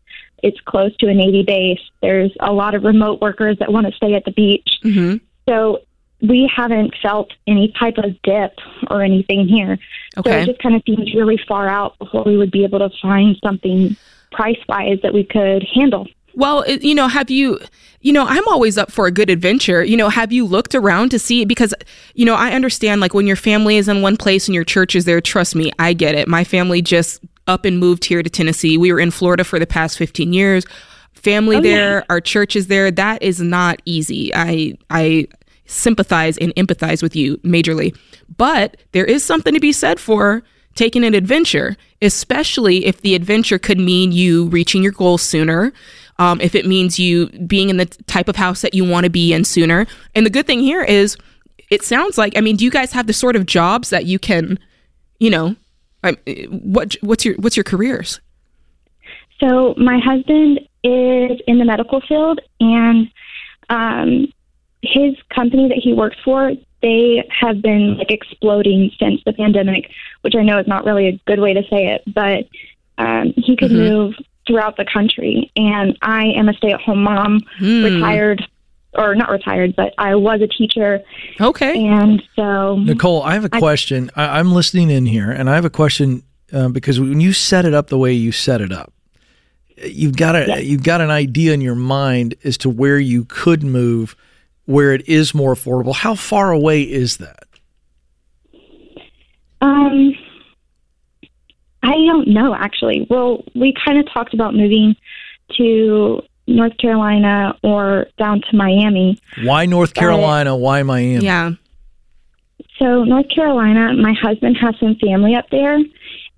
it's 0.44 0.60
close 0.62 0.96
to 0.98 1.08
a 1.08 1.14
Navy 1.14 1.44
base. 1.44 1.80
There's 2.02 2.32
a 2.40 2.52
lot 2.52 2.76
of 2.76 2.84
remote 2.84 3.22
workers 3.22 3.58
that 3.60 3.72
want 3.72 3.88
to 3.88 3.94
stay 3.94 4.14
at 4.16 4.26
the 4.26 4.32
beach. 4.32 4.80
hmm 4.84 5.16
So 5.48 5.82
we 6.22 6.50
haven't 6.54 6.96
felt 7.02 7.32
any 7.46 7.74
type 7.80 7.98
of 7.98 8.20
dip 8.24 8.54
or 8.90 9.04
anything 9.04 9.48
here. 9.48 9.78
So 10.16 10.22
it 10.42 10.46
just 10.46 10.60
kind 10.60 10.76
of 10.76 10.82
seems 10.86 11.14
really 11.14 11.40
far 11.48 11.68
out 11.68 11.98
before 12.00 12.24
we 12.24 12.38
would 12.38 12.52
be 12.52 12.64
able 12.64 12.80
to 12.80 12.90
find 13.02 13.38
something 13.44 13.96
price 14.36 14.60
wise 14.68 15.00
that 15.04 15.14
we 15.14 15.24
could 15.24 15.66
handle. 15.74 16.08
Well, 16.36 16.70
you 16.70 16.94
know, 16.94 17.08
have 17.08 17.30
you, 17.30 17.60
you 18.02 18.12
know, 18.12 18.26
I'm 18.28 18.46
always 18.50 18.78
up 18.78 18.92
for 18.92 19.08
a 19.08 19.12
good 19.12 19.30
adventure. 19.30 19.84
You 19.84 19.96
know, 19.96 20.10
have 20.10 20.34
you 20.34 20.46
looked 20.46 20.76
around 20.76 21.10
to 21.12 21.20
see 21.20 21.46
because, 21.46 21.74
you 22.14 22.26
know, 22.26 22.36
I 22.36 22.52
understand 22.52 23.00
like 23.00 23.14
when 23.14 23.26
your 23.26 23.38
family 23.38 23.78
is 23.78 23.88
in 23.88 24.02
one 24.02 24.18
place 24.18 24.48
and 24.48 24.54
your 24.54 24.66
church 24.66 24.96
is 24.96 25.06
there, 25.06 25.22
trust 25.22 25.56
me, 25.56 25.72
I 25.80 25.94
get 25.94 26.14
it. 26.14 26.28
My 26.28 26.44
family 26.44 26.82
just 26.82 27.24
up 27.48 27.64
and 27.64 27.80
moved 27.80 28.04
here 28.04 28.22
to 28.22 28.30
Tennessee. 28.30 28.78
We 28.78 28.92
were 28.92 29.00
in 29.00 29.12
Florida 29.12 29.46
for 29.46 29.60
the 29.60 29.68
past 29.68 29.98
15 29.98 30.34
years. 30.34 30.66
Family 31.14 31.56
Oh, 31.56 31.62
yeah. 31.62 31.76
there, 31.76 32.06
our 32.10 32.20
church 32.20 32.56
is 32.58 32.68
there. 32.68 32.92
That 32.92 33.24
is 33.24 33.40
not 33.40 33.82
easy. 33.86 34.36
I 34.36 34.78
I 34.90 35.28
sympathize 35.68 36.38
and 36.38 36.54
empathize 36.56 37.02
with 37.02 37.16
you 37.16 37.38
majorly. 37.38 37.98
But 38.38 38.78
there 38.92 39.06
is 39.06 39.24
something 39.24 39.54
to 39.54 39.60
be 39.60 39.72
said 39.72 40.00
for 40.00 40.44
taking 40.76 41.04
an 41.04 41.14
adventure, 41.14 41.76
especially 42.02 42.86
if 42.86 43.02
the 43.02 43.16
adventure 43.16 43.58
could 43.58 43.80
mean 43.80 44.12
you 44.12 44.46
reaching 44.48 44.84
your 44.84 44.92
goals 44.92 45.22
sooner. 45.22 45.74
Um, 46.18 46.40
if 46.40 46.56
it 46.56 46.66
means 46.66 46.98
you 46.98 47.28
being 47.28 47.70
in 47.70 47.78
the 47.78 47.86
type 47.86 48.30
of 48.30 48.38
house 48.38 48.62
that 48.62 48.74
you 48.74 48.86
want 48.86 49.04
to 49.04 49.10
be 49.10 49.34
in 49.34 49.44
sooner. 49.44 49.86
And 50.14 50.26
the 50.26 50.30
good 50.30 50.48
thing 50.48 50.62
here 50.62 50.82
is, 50.82 51.18
it 51.70 51.84
sounds 51.84 52.18
like. 52.18 52.38
I 52.38 52.42
mean, 52.42 52.56
do 52.56 52.64
you 52.64 52.72
guys 52.72 52.92
have 52.94 53.08
the 53.08 53.14
sort 53.14 53.36
of 53.36 53.46
jobs 53.46 53.90
that 53.90 54.06
you 54.06 54.20
can, 54.20 54.60
you 55.20 55.30
know, 55.30 55.56
I, 56.04 56.12
what 56.50 56.96
what's 57.02 57.26
your 57.26 57.36
what's 57.36 57.58
your 57.58 57.64
careers? 57.64 58.22
So 59.40 59.74
my 59.76 60.00
husband 60.00 60.60
is 60.84 61.42
in 61.48 61.58
the 61.58 61.66
medical 61.66 62.02
field, 62.02 62.40
and 62.60 63.10
um, 63.70 64.32
his 64.84 65.16
company 65.34 65.68
that 65.70 65.80
he 65.84 65.94
works 65.94 66.18
for, 66.24 66.52
they 66.86 67.28
have 67.42 67.62
been 67.62 67.98
like 67.98 68.12
exploding 68.12 68.92
since 69.00 69.20
the 69.26 69.34
pandemic, 69.34 69.90
which 70.22 70.36
I 70.36 70.44
know 70.44 70.58
is 70.60 70.68
not 70.68 70.86
really 70.86 71.08
a 71.08 71.20
good 71.30 71.40
way 71.40 71.54
to 71.54 71.64
say 71.70 71.82
it, 71.94 72.04
but 72.14 72.42
um, 72.98 73.34
he 73.36 73.56
could 73.60 73.72
Mhm. 73.72 73.90
move 73.90 74.14
throughout 74.48 74.78
the 74.78 74.86
country. 74.86 75.52
And 75.56 75.98
I 76.02 76.26
am 76.40 76.48
a 76.48 76.54
stay-at-home 76.54 77.02
mom, 77.04 77.42
Hmm. 77.58 77.84
retired, 77.84 78.48
or 78.94 79.16
not 79.16 79.30
retired, 79.32 79.76
but 79.76 79.94
I 79.98 80.14
was 80.16 80.40
a 80.42 80.48
teacher, 80.48 81.02
Okay. 81.42 81.74
and 81.86 82.22
so 82.36 82.78
Nicole, 82.78 83.24
I 83.24 83.34
have 83.34 83.46
a 83.46 83.50
I- 83.52 83.60
question. 83.60 84.10
I, 84.16 84.40
I'm 84.40 84.54
listening 84.54 84.90
in 84.92 85.06
here, 85.08 85.30
and 85.32 85.50
I 85.50 85.56
have 85.56 85.66
a 85.66 85.70
question 85.84 86.22
uh, 86.54 86.70
because 86.70 87.00
when 87.00 87.20
you 87.20 87.34
set 87.34 87.66
it 87.66 87.74
up 87.74 87.88
the 87.88 87.98
way 87.98 88.14
you 88.14 88.32
set 88.32 88.62
it 88.62 88.72
up, 88.72 88.94
you've 89.84 90.16
got 90.16 90.36
a 90.36 90.46
Yeah. 90.48 90.58
you've 90.60 90.84
got 90.84 91.02
an 91.02 91.10
idea 91.10 91.52
in 91.54 91.60
your 91.62 91.76
mind 91.76 92.36
as 92.46 92.58
to 92.60 92.70
where 92.70 93.00
you 93.00 93.26
could 93.26 93.64
move, 93.64 94.16
where 94.66 94.94
it 94.94 95.08
is 95.08 95.34
more 95.34 95.54
affordable. 95.54 95.96
How 95.96 96.16
far 96.16 96.52
away 96.52 96.82
is 96.82 97.18
that? 97.18 97.48
Um, 99.62 100.14
I 101.84 101.94
don't 101.94 102.28
know 102.28 102.56
actually. 102.56 103.08
Well, 103.10 103.44
we 103.56 103.74
kind 103.86 104.00
of 104.00 104.12
talked 104.12 104.34
about 104.34 104.54
moving 104.54 104.96
to 105.58 106.22
North 106.48 106.78
Carolina 106.78 107.58
or 107.64 108.08
down 108.18 108.42
to 108.50 108.56
Miami. 108.56 109.20
Why 109.44 109.66
North 109.66 109.94
Got 109.94 110.02
it. 110.02 110.06
Carolina? 110.06 110.56
Why 110.56 110.84
Miami? 110.84 111.24
Yeah. 111.26 111.52
So 112.80 113.04
North 113.04 113.30
Carolina, 113.34 113.94
my 113.94 114.14
husband 114.14 114.58
has 114.58 114.76
some 114.80 114.96
family 114.96 115.36
up 115.36 115.46
there, 115.50 115.80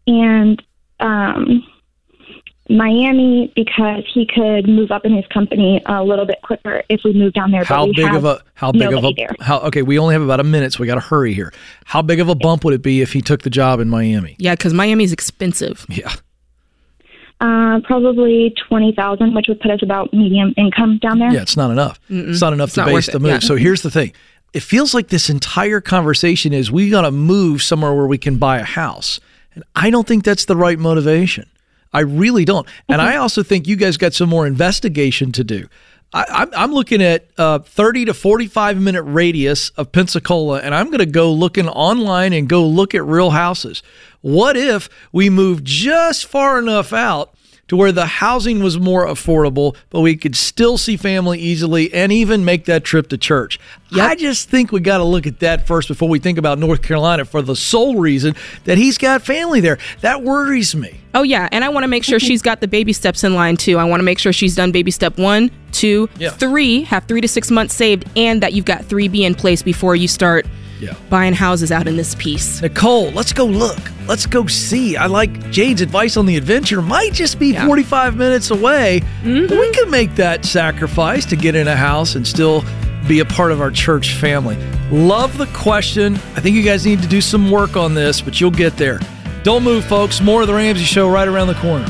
and 0.05 0.61
um, 0.99 1.65
Miami 2.69 3.51
because 3.55 4.03
he 4.13 4.25
could 4.25 4.67
move 4.67 4.91
up 4.91 5.05
in 5.05 5.15
his 5.15 5.25
company 5.27 5.81
a 5.85 6.03
little 6.03 6.25
bit 6.25 6.41
quicker 6.43 6.83
if 6.89 7.01
we 7.03 7.13
moved 7.13 7.35
down 7.35 7.51
there. 7.51 7.63
How 7.63 7.85
we 7.85 7.93
big 7.93 8.13
of 8.13 8.25
a 8.25 8.41
how 8.55 8.71
big 8.71 8.91
of 8.93 9.03
a 9.03 9.13
there. 9.15 9.35
how 9.39 9.59
okay? 9.61 9.81
We 9.81 9.97
only 9.99 10.13
have 10.13 10.21
about 10.21 10.39
a 10.39 10.43
minute, 10.43 10.73
so 10.73 10.81
we 10.81 10.87
got 10.87 10.95
to 10.95 11.01
hurry 11.01 11.33
here. 11.33 11.53
How 11.85 12.01
big 12.01 12.19
of 12.19 12.29
a 12.29 12.35
bump 12.35 12.63
would 12.65 12.73
it 12.73 12.81
be 12.81 13.01
if 13.01 13.13
he 13.13 13.21
took 13.21 13.43
the 13.43 13.49
job 13.49 13.79
in 13.79 13.89
Miami? 13.89 14.35
Yeah, 14.39 14.53
because 14.55 14.73
Miami's 14.73 15.13
expensive. 15.13 15.85
Yeah, 15.89 16.11
Uh, 17.39 17.79
probably 17.83 18.53
twenty 18.67 18.91
thousand, 18.93 19.35
which 19.35 19.47
would 19.47 19.59
put 19.59 19.69
us 19.71 19.79
about 19.83 20.11
medium 20.13 20.53
income 20.57 20.97
down 20.97 21.19
there. 21.19 21.31
yeah, 21.31 21.41
it's 21.41 21.55
not 21.57 21.69
enough. 21.69 21.99
It's 22.09 22.41
not 22.41 22.51
enough 22.53 22.69
It's 22.69 22.75
to 22.75 22.81
not 22.81 22.87
base 22.89 23.05
the 23.11 23.19
move. 23.19 23.29
yeah. 23.31 23.39
So 23.39 23.55
here's 23.55 23.83
the 23.83 23.91
thing: 23.91 24.11
it 24.53 24.61
feels 24.61 24.95
like 24.95 25.09
this 25.09 25.29
entire 25.29 25.79
conversation 25.79 26.51
is 26.51 26.71
we 26.71 26.89
got 26.89 27.01
to 27.01 27.11
move 27.11 27.61
somewhere 27.61 27.93
where 27.93 28.07
we 28.07 28.17
can 28.17 28.37
buy 28.37 28.57
a 28.59 28.63
house, 28.63 29.19
and 29.53 29.63
I 29.75 29.91
don't 29.91 30.07
think 30.07 30.23
that's 30.23 30.45
the 30.45 30.55
right 30.55 30.79
motivation. 30.79 31.47
I 31.93 32.01
really 32.01 32.45
don't, 32.45 32.67
and 32.89 33.01
I 33.01 33.17
also 33.17 33.43
think 33.43 33.67
you 33.67 33.75
guys 33.75 33.97
got 33.97 34.13
some 34.13 34.29
more 34.29 34.45
investigation 34.45 35.31
to 35.33 35.43
do. 35.43 35.67
I, 36.13 36.25
I'm, 36.29 36.49
I'm 36.55 36.73
looking 36.73 37.01
at 37.01 37.27
uh, 37.37 37.59
30 37.59 38.05
to 38.05 38.13
45 38.13 38.79
minute 38.79 39.03
radius 39.03 39.69
of 39.71 39.91
Pensacola, 39.91 40.59
and 40.61 40.73
I'm 40.73 40.87
going 40.87 40.99
to 40.99 41.05
go 41.05 41.31
looking 41.31 41.67
online 41.67 42.33
and 42.33 42.47
go 42.47 42.65
look 42.65 42.95
at 42.95 43.03
real 43.03 43.31
houses. 43.31 43.83
What 44.21 44.55
if 44.55 44.89
we 45.11 45.29
move 45.29 45.63
just 45.63 46.25
far 46.25 46.59
enough 46.59 46.93
out 46.93 47.33
to 47.67 47.75
where 47.75 47.91
the 47.91 48.05
housing 48.05 48.63
was 48.63 48.79
more 48.79 49.05
affordable, 49.05 49.75
but 49.89 50.01
we 50.01 50.15
could 50.15 50.35
still 50.35 50.77
see 50.77 50.95
family 50.97 51.39
easily 51.39 51.93
and 51.93 52.11
even 52.11 52.45
make 52.45 52.65
that 52.65 52.83
trip 52.83 53.09
to 53.09 53.17
church? 53.17 53.59
I 53.95 54.15
just 54.15 54.49
think 54.49 54.71
we 54.71 54.79
got 54.79 54.97
to 54.97 55.03
look 55.03 55.25
at 55.27 55.39
that 55.39 55.65
first 55.67 55.87
before 55.87 56.09
we 56.09 56.19
think 56.19 56.37
about 56.37 56.59
North 56.59 56.81
Carolina 56.81 57.25
for 57.25 57.41
the 57.41 57.55
sole 57.55 57.95
reason 57.97 58.35
that 58.65 58.77
he's 58.77 58.97
got 58.97 59.21
family 59.21 59.59
there. 59.61 59.77
That 60.01 60.23
worries 60.23 60.75
me. 60.75 60.99
Oh 61.13 61.23
yeah, 61.23 61.47
and 61.51 61.63
I 61.63 61.69
want 61.69 61.83
to 61.83 61.87
make 61.87 62.03
sure 62.03 62.19
she's 62.19 62.41
got 62.41 62.59
the 62.61 62.67
baby 62.67 62.93
steps 62.93 63.23
in 63.23 63.33
line 63.33 63.57
too. 63.57 63.77
I 63.77 63.85
want 63.85 63.99
to 63.99 64.03
make 64.03 64.19
sure 64.19 64.31
she's 64.33 64.55
done 64.55 64.71
baby 64.71 64.91
step 64.91 65.17
one, 65.17 65.49
two, 65.71 66.09
Yeah. 66.19 66.29
three, 66.31 66.83
have 66.83 67.05
three 67.05 67.21
to 67.21 67.27
six 67.27 67.49
months 67.49 67.73
saved, 67.73 68.05
and 68.15 68.41
that 68.43 68.53
you've 68.53 68.65
got 68.65 68.85
three 68.85 69.07
B 69.07 69.23
in 69.25 69.33
place 69.35 69.63
before 69.63 69.95
you 69.95 70.07
start 70.07 70.45
Yeah. 70.79 70.95
buying 71.09 71.33
houses 71.33 71.71
out 71.71 71.87
in 71.87 71.97
this 71.97 72.15
piece. 72.15 72.61
Nicole, 72.61 73.11
let's 73.11 73.33
go 73.33 73.45
look. 73.45 73.79
Let's 74.07 74.25
go 74.25 74.47
see. 74.47 74.95
I 74.95 75.07
like 75.07 75.49
Jade's 75.51 75.81
advice 75.81 76.17
on 76.17 76.25
the 76.25 76.37
adventure. 76.37 76.81
Might 76.81 77.13
just 77.13 77.39
be 77.39 77.53
Yeah. 77.53 77.65
45 77.65 78.15
minutes 78.15 78.51
away. 78.51 79.01
We 79.23 79.29
mm-hmm. 79.31 79.71
can 79.71 79.89
make 79.89 80.15
that 80.15 80.45
sacrifice 80.45 81.25
to 81.27 81.35
get 81.35 81.55
in 81.55 81.67
a 81.67 81.75
house 81.75 82.15
and 82.15 82.27
still 82.27 82.63
be 83.07 83.19
a 83.19 83.25
part 83.25 83.51
of 83.51 83.61
our 83.61 83.71
church 83.71 84.13
family. 84.13 84.57
Love 84.91 85.37
the 85.37 85.47
question. 85.47 86.15
I 86.35 86.41
think 86.41 86.55
you 86.55 86.63
guys 86.63 86.85
need 86.85 87.01
to 87.01 87.07
do 87.07 87.21
some 87.21 87.49
work 87.51 87.75
on 87.75 87.93
this, 87.93 88.21
but 88.21 88.39
you'll 88.39 88.51
get 88.51 88.77
there. 88.77 88.99
Don't 89.43 89.63
move, 89.63 89.85
folks. 89.85 90.21
More 90.21 90.41
of 90.41 90.47
the 90.47 90.53
Ramsey 90.53 90.83
Show 90.83 91.09
right 91.09 91.27
around 91.27 91.47
the 91.47 91.55
corner. 91.55 91.85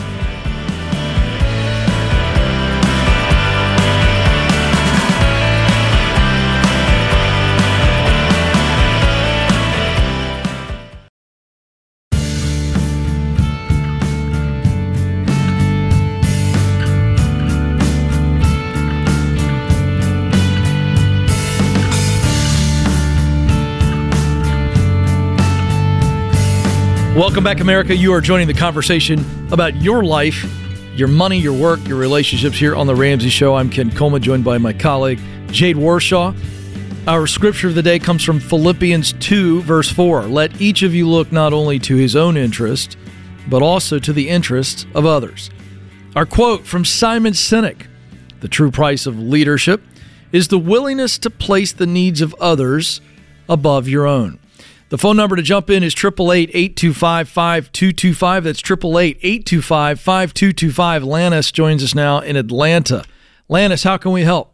Welcome 27.18 27.44
back, 27.44 27.62
America. 27.62 27.96
You 27.96 28.14
are 28.14 28.22
joining 28.22 28.46
the 28.46 28.54
conversation 28.54 29.26
about 29.52 29.76
your 29.78 30.04
life, 30.04 30.46
your 30.94 31.08
money, 31.08 31.40
your 31.40 31.60
work, 31.60 31.80
your 31.88 31.98
relationships 31.98 32.60
here 32.60 32.76
on 32.76 32.86
The 32.86 32.94
Ramsey 32.94 33.30
Show. 33.30 33.56
I'm 33.56 33.72
Ken 33.72 33.90
Coleman, 33.90 34.22
joined 34.22 34.44
by 34.44 34.60
my 34.60 34.72
colleague, 34.72 35.20
Jade 35.48 35.78
Warshaw. 35.78 36.38
Our 37.08 37.26
scripture 37.26 37.70
of 37.70 37.74
the 37.74 37.82
day 37.82 37.98
comes 37.98 38.24
from 38.24 38.40
Philippians 38.40 39.14
2, 39.14 39.64
verse 39.64 39.92
4. 39.92 40.28
Let 40.28 40.62
each 40.62 40.84
of 40.84 40.94
you 40.94 41.10
look 41.10 41.32
not 41.32 41.54
only 41.54 41.80
to 41.80 41.96
his 41.96 42.16
own 42.16 42.38
interest, 42.38 42.98
but 43.50 43.64
also 43.64 43.98
to 43.98 44.14
the 44.14 44.30
interests 44.30 44.86
of 44.94 45.08
others. 45.08 45.50
Our 46.16 46.28
quote 46.28 46.68
from 46.68 46.86
Simon 46.86 47.34
Sinek 47.34 47.88
The 48.42 48.48
true 48.48 48.70
price 48.70 49.08
of 49.08 49.18
leadership 49.18 49.82
is 50.32 50.50
the 50.50 50.60
willingness 50.60 51.18
to 51.18 51.32
place 51.32 51.72
the 51.72 51.88
needs 51.88 52.22
of 52.22 52.36
others 52.40 53.02
above 53.50 53.88
your 53.88 54.06
own. 54.06 54.38
The 54.90 54.98
phone 54.98 55.18
number 55.18 55.36
to 55.36 55.42
jump 55.42 55.70
in 55.70 55.84
is 55.84 55.94
888 55.94 56.50
825 56.54 57.28
5225. 57.28 58.44
That's 58.46 58.60
888 58.60 59.18
825 59.22 60.00
5225. 60.00 61.04
Lannis 61.04 61.52
joins 61.52 61.84
us 61.84 61.94
now 61.94 62.20
in 62.20 62.38
Atlanta. 62.38 63.04
Lannis, 63.50 63.84
how 63.84 63.98
can 63.98 64.14
we 64.14 64.22
help? 64.22 64.54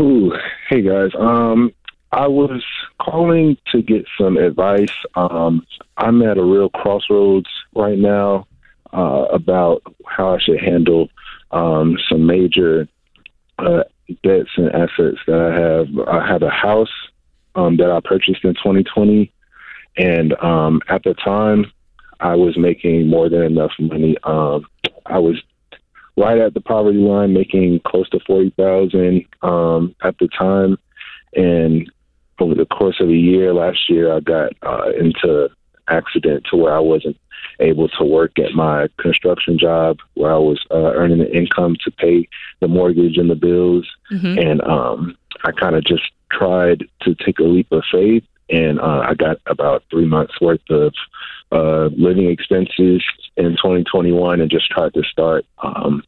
Ooh, 0.00 0.32
hey 0.68 0.82
guys. 0.82 1.10
Um, 1.16 1.72
I 2.10 2.26
was 2.26 2.64
calling 3.00 3.56
to 3.70 3.80
get 3.80 4.06
some 4.18 4.36
advice. 4.36 4.92
Um, 5.14 5.64
I'm 5.96 6.20
at 6.22 6.36
a 6.36 6.44
real 6.44 6.68
crossroads 6.70 7.48
right 7.76 7.98
now 7.98 8.48
uh, 8.92 9.26
about 9.32 9.82
how 10.04 10.34
I 10.34 10.38
should 10.40 10.60
handle 10.60 11.10
um, 11.52 11.96
some 12.08 12.26
major 12.26 12.88
uh, 13.60 13.84
debts 14.24 14.50
and 14.56 14.72
assets 14.72 15.18
that 15.28 15.38
I 15.38 15.60
have. 15.60 16.08
I 16.08 16.26
have 16.26 16.42
a 16.42 16.50
house 16.50 16.90
um, 17.54 17.76
that 17.76 17.90
I 17.90 18.00
purchased 18.00 18.44
in 18.44 18.54
2020, 18.54 19.32
and 19.96 20.34
um, 20.42 20.80
at 20.88 21.02
the 21.04 21.14
time, 21.14 21.70
I 22.20 22.34
was 22.34 22.56
making 22.56 23.08
more 23.08 23.28
than 23.28 23.42
enough 23.42 23.72
money. 23.78 24.16
Um, 24.24 24.66
I 25.06 25.18
was 25.18 25.42
right 26.16 26.38
at 26.38 26.54
the 26.54 26.60
poverty 26.60 26.98
line, 26.98 27.34
making 27.34 27.80
close 27.86 28.08
to 28.10 28.20
forty 28.26 28.50
thousand 28.50 29.24
um, 29.42 29.94
at 30.02 30.16
the 30.18 30.28
time, 30.28 30.78
and 31.34 31.90
over 32.38 32.54
the 32.54 32.66
course 32.66 33.00
of 33.00 33.08
a 33.08 33.12
year 33.12 33.52
last 33.52 33.88
year, 33.88 34.12
I 34.14 34.20
got 34.20 34.52
uh, 34.62 34.90
into 34.98 35.48
accident 35.88 36.46
to 36.50 36.56
where 36.56 36.74
I 36.74 36.80
wasn't 36.80 37.16
able 37.60 37.88
to 37.88 38.04
work 38.04 38.38
at 38.38 38.52
my 38.52 38.88
construction 38.98 39.58
job, 39.58 39.98
where 40.14 40.32
I 40.32 40.38
was 40.38 40.64
uh, 40.70 40.92
earning 40.94 41.18
the 41.18 41.36
income 41.36 41.76
to 41.84 41.90
pay 41.90 42.28
the 42.60 42.68
mortgage 42.68 43.18
and 43.18 43.30
the 43.30 43.34
bills, 43.34 43.86
Mm-hmm. 44.10 44.38
and 44.38 44.60
um, 44.62 45.16
I 45.44 45.52
kind 45.52 45.74
of 45.76 45.84
just 45.84 46.04
tried 46.30 46.84
to 47.02 47.14
take 47.14 47.38
a 47.38 47.44
leap 47.44 47.70
of 47.72 47.82
faith, 47.90 48.24
and 48.48 48.80
uh, 48.80 49.04
I 49.08 49.14
got 49.14 49.38
about 49.46 49.84
three 49.90 50.06
months 50.06 50.40
worth 50.40 50.60
of 50.70 50.94
uh, 51.50 51.86
living 51.96 52.30
expenses 52.30 53.02
in 53.36 53.52
2021, 53.52 54.40
and 54.40 54.50
just 54.50 54.70
tried 54.70 54.94
to 54.94 55.02
start 55.04 55.44
um, 55.62 56.02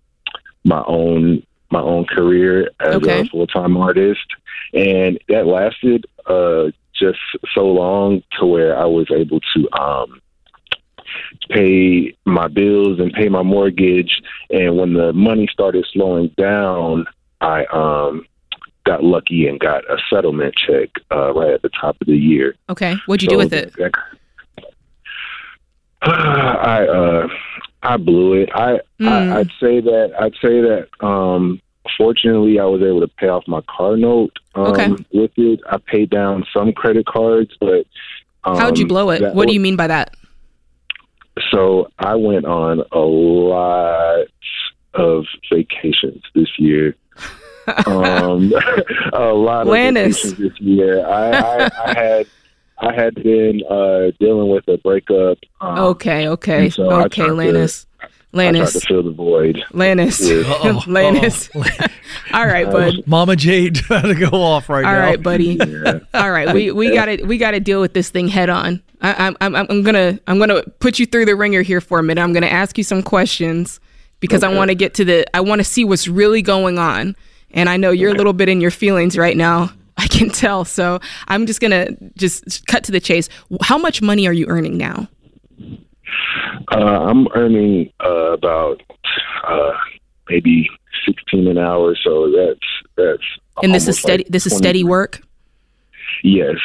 my 0.65 0.83
own 0.87 1.43
my 1.71 1.81
own 1.81 2.05
career 2.05 2.71
as 2.81 2.97
Okay. 2.97 3.21
a 3.23 3.25
full 3.25 3.47
time 3.47 3.77
artist, 3.77 4.27
and 4.73 5.19
that 5.29 5.47
lasted 5.47 6.07
uh, 6.27 6.71
just 6.95 7.19
so 7.55 7.67
long 7.67 8.23
to 8.39 8.47
where 8.47 8.79
I 8.79 8.85
was 8.85 9.11
able 9.11 9.41
to 9.41 9.81
um, 9.81 10.21
pay 11.51 12.17
my 12.25 12.49
bills 12.49 13.01
and 13.01 13.13
pay 13.13 13.29
my 13.29 13.43
mortgage. 13.43 14.23
And 14.51 14.77
when 14.77 14.95
the 14.95 15.13
money 15.13 15.49
started 15.53 15.87
slowing 15.93 16.29
down, 16.37 17.07
I 17.41 17.65
um, 17.67 18.27
got 18.85 19.03
lucky 19.03 19.47
and 19.49 19.59
got 19.59 19.85
a 19.91 19.97
settlement 20.11 20.55
check 20.57 20.91
uh, 21.11 21.33
right 21.33 21.53
at 21.53 21.63
the 21.63 21.71
top 21.71 21.97
of 22.01 22.07
the 22.07 22.17
year. 22.17 22.55
Okay. 22.69 22.97
What'd 23.07 23.23
you 23.23 23.29
do 23.29 23.39
with 23.39 23.53
it? 23.53 23.73
that- 23.79 23.93
I 26.03 26.87
uh, 26.87 27.29
I 27.83 27.97
blew 27.97 28.35
it. 28.35 28.51
I, 28.55 28.81
Mm. 29.01 29.09
I 29.33 29.41
I'd 29.41 29.51
say 29.61 29.81
that 29.81 30.13
I'd 30.21 30.35
say 30.41 30.61
that 30.61 30.87
um, 31.05 31.61
fortunately 31.97 32.59
I 32.61 32.65
was 32.65 32.81
able 32.83 33.01
to 33.01 33.09
pay 33.09 33.29
off 33.29 33.43
my 33.49 33.61
car 33.63 33.97
note 33.97 34.39
um, 34.55 34.67
Okay. 34.69 34.89
with 35.13 35.33
it. 35.37 35.61
I 35.69 35.79
paid 35.79 36.11
down 36.11 36.45
some 36.53 36.73
credit 36.73 37.07
cards, 37.07 37.51
but 37.61 37.87
um, 38.45 38.57
How'd 38.57 38.79
you 38.79 38.87
blow 38.87 39.11
it? 39.11 39.35
What 39.35 39.49
do 39.49 39.55
you 39.55 39.61
mean 39.61 39.77
by 39.77 39.87
that? 39.89 40.15
So 41.51 41.91
I 41.99 42.15
went 42.15 42.45
on 42.47 42.83
a 42.93 42.99
lot 42.99 44.27
of 44.95 45.25
vacations 45.53 46.23
this 46.35 46.49
year. 46.59 46.95
um, 47.87 48.53
a 49.13 49.21
lot 49.33 49.63
of 49.63 49.69
Lannis. 49.69 50.23
vacations 50.23 50.39
this 50.39 50.61
year. 50.61 51.07
I, 51.07 51.31
I, 51.31 51.71
I 51.87 51.95
had 51.95 52.27
I 52.79 52.93
had 52.93 53.15
been 53.15 53.63
uh, 53.71 54.11
dealing 54.19 54.51
with 54.51 54.67
a 54.69 54.79
breakup. 54.79 55.39
Um, 55.61 55.79
Okay, 55.79 56.29
okay, 56.29 56.65
and 56.65 56.73
so 56.73 56.91
okay, 56.91 57.23
tried 57.23 57.27
to- 57.29 57.35
Lannis. 57.35 57.87
I 58.37 58.51
tried 58.51 58.67
to 58.67 58.81
fill 58.81 59.03
the 59.05 59.13
void. 59.13 59.63
Lannis. 59.73 60.19
with- 60.19 60.45
Uh-oh, 60.49 60.83
Lannis. 60.89 61.49
All 62.33 62.47
right, 62.47 62.69
bud. 62.69 62.95
Mama 63.07 63.37
Jade 63.37 63.77
had 63.89 64.03
to 64.03 64.15
go 64.15 64.37
off 64.43 64.69
right 64.69 64.85
All 64.85 64.91
now. 64.93 65.01
All 65.01 65.07
right, 65.07 65.23
buddy. 65.23 65.55
Yeah. 65.55 66.01
All 66.15 66.33
right, 66.33 66.53
we 66.53 66.73
we 66.73 66.93
got 66.93 67.05
to 67.07 67.23
we 67.25 67.39
got 67.39 67.53
to 67.53 67.61
deal 67.61 67.81
with 67.81 67.95
this 67.95 68.11
thing 68.11 68.27
head 68.29 68.51
on. 68.51 68.83
I, 69.01 69.27
I'm 69.27 69.37
I'm 69.41 69.55
I'm 69.55 69.83
gonna 69.85 70.19
I'm 70.27 70.39
gonna 70.41 70.63
put 70.81 70.99
you 70.99 71.07
through 71.07 71.27
the 71.27 71.37
ringer 71.37 71.63
here 71.63 71.81
for 71.81 72.01
a 72.01 72.03
minute. 72.03 72.21
I'm 72.21 72.33
gonna 72.33 72.47
ask 72.47 72.77
you 72.77 72.83
some 72.85 73.03
questions 73.05 73.79
because 74.19 74.43
I 74.43 74.49
want 74.53 74.71
to 74.71 74.75
get 74.75 74.95
to 74.95 75.05
the 75.05 75.37
I 75.37 75.41
want 75.41 75.61
to 75.61 75.65
see 75.65 75.85
what's 75.85 76.09
really 76.09 76.43
going 76.43 76.77
on. 76.79 77.15
And 77.55 77.69
I 77.69 77.77
know 77.77 77.91
you're 77.91 78.11
a 78.11 78.15
little 78.15 78.33
bit 78.33 78.49
in 78.49 78.61
your 78.61 78.71
feelings 78.71 79.17
right 79.17 79.37
now. 79.37 79.71
I 79.97 80.09
can 80.09 80.29
tell. 80.29 80.65
So 80.65 81.01
I'm 81.29 81.47
just 81.47 81.61
gonna 81.61 81.89
just 82.17 82.67
cut 82.67 82.85
to 82.85 82.93
the 82.93 83.01
chase. 83.01 83.29
How 83.63 83.79
much 83.79 84.03
money 84.03 84.27
are 84.27 84.33
you 84.33 84.47
earning 84.49 84.77
now? 84.77 85.09
Uh, 86.73 87.07
I'm 87.09 87.29
earning 87.35 87.93
uh, 88.05 88.33
about 88.33 88.83
uh, 89.47 89.73
maybe 90.29 90.69
sixteen 91.07 91.47
an 91.47 91.59
hour, 91.59 91.97
so 92.03 92.31
that's 92.33 92.59
that's. 92.97 93.23
And 93.63 93.73
this 93.73 93.87
is 93.87 93.99
steady. 93.99 94.25
like 94.25 94.33
this 94.33 94.47
is 94.47 94.57
steady 94.57 94.83
work. 94.83 95.23
Yes. 96.25 96.57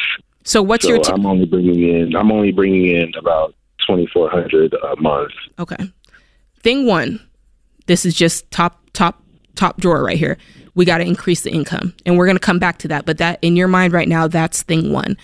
So 0.43 0.63
what's 0.63 0.83
so 0.83 0.89
your 0.89 0.99
t- 0.99 1.11
I'm 1.13 1.27
only 1.27 1.45
bringing 1.45 1.87
in. 1.87 2.15
I'm 2.15 2.31
only 2.31 2.51
bringing 2.51 2.87
in 2.87 3.13
about 3.15 3.53
twenty 3.85 4.07
four 4.07 4.29
hundred 4.29 4.73
a 4.73 4.95
month. 4.99 5.31
Okay. 5.59 5.91
Thing 6.61 6.85
one, 6.85 7.25
this 7.85 8.05
is 8.05 8.13
just 8.13 8.49
top, 8.51 8.81
top, 8.93 9.23
top 9.55 9.79
drawer 9.79 10.03
right 10.03 10.17
here. 10.17 10.37
We 10.79 10.85
got 10.85 10.99
to 10.99 11.03
increase 11.03 11.41
the 11.41 11.51
income. 11.51 11.93
And 12.05 12.17
we're 12.17 12.25
going 12.25 12.37
to 12.37 12.39
come 12.39 12.57
back 12.57 12.77
to 12.77 12.87
that. 12.87 13.05
But 13.05 13.17
that 13.17 13.37
in 13.41 13.57
your 13.57 13.67
mind 13.67 13.91
right 13.91 14.07
now, 14.07 14.29
that's 14.29 14.63
thing 14.63 14.93
one. 14.93 15.17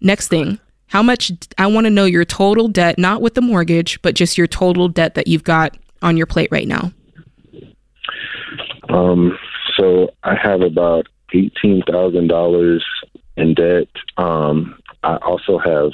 Next 0.00 0.28
thing, 0.28 0.60
how 0.86 1.02
much, 1.02 1.32
I 1.58 1.66
want 1.66 1.86
to 1.86 1.90
know 1.90 2.04
your 2.04 2.24
total 2.24 2.68
debt, 2.68 2.96
not 2.96 3.20
with 3.20 3.34
the 3.34 3.40
mortgage, 3.40 4.00
but 4.02 4.14
just 4.14 4.38
your 4.38 4.46
total 4.46 4.86
debt 4.86 5.16
that 5.16 5.26
you've 5.26 5.42
got 5.42 5.76
on 6.00 6.16
your 6.16 6.26
plate 6.26 6.48
right 6.52 6.68
now. 6.68 6.92
Um, 8.88 9.36
so 9.76 10.10
I 10.22 10.36
have 10.40 10.60
about 10.60 11.08
eighteen 11.34 11.82
thousand 11.90 12.28
dollars 12.28 12.84
in 13.36 13.54
debt. 13.54 13.88
Um, 14.16 14.78
I 15.02 15.16
also 15.16 15.58
have 15.58 15.90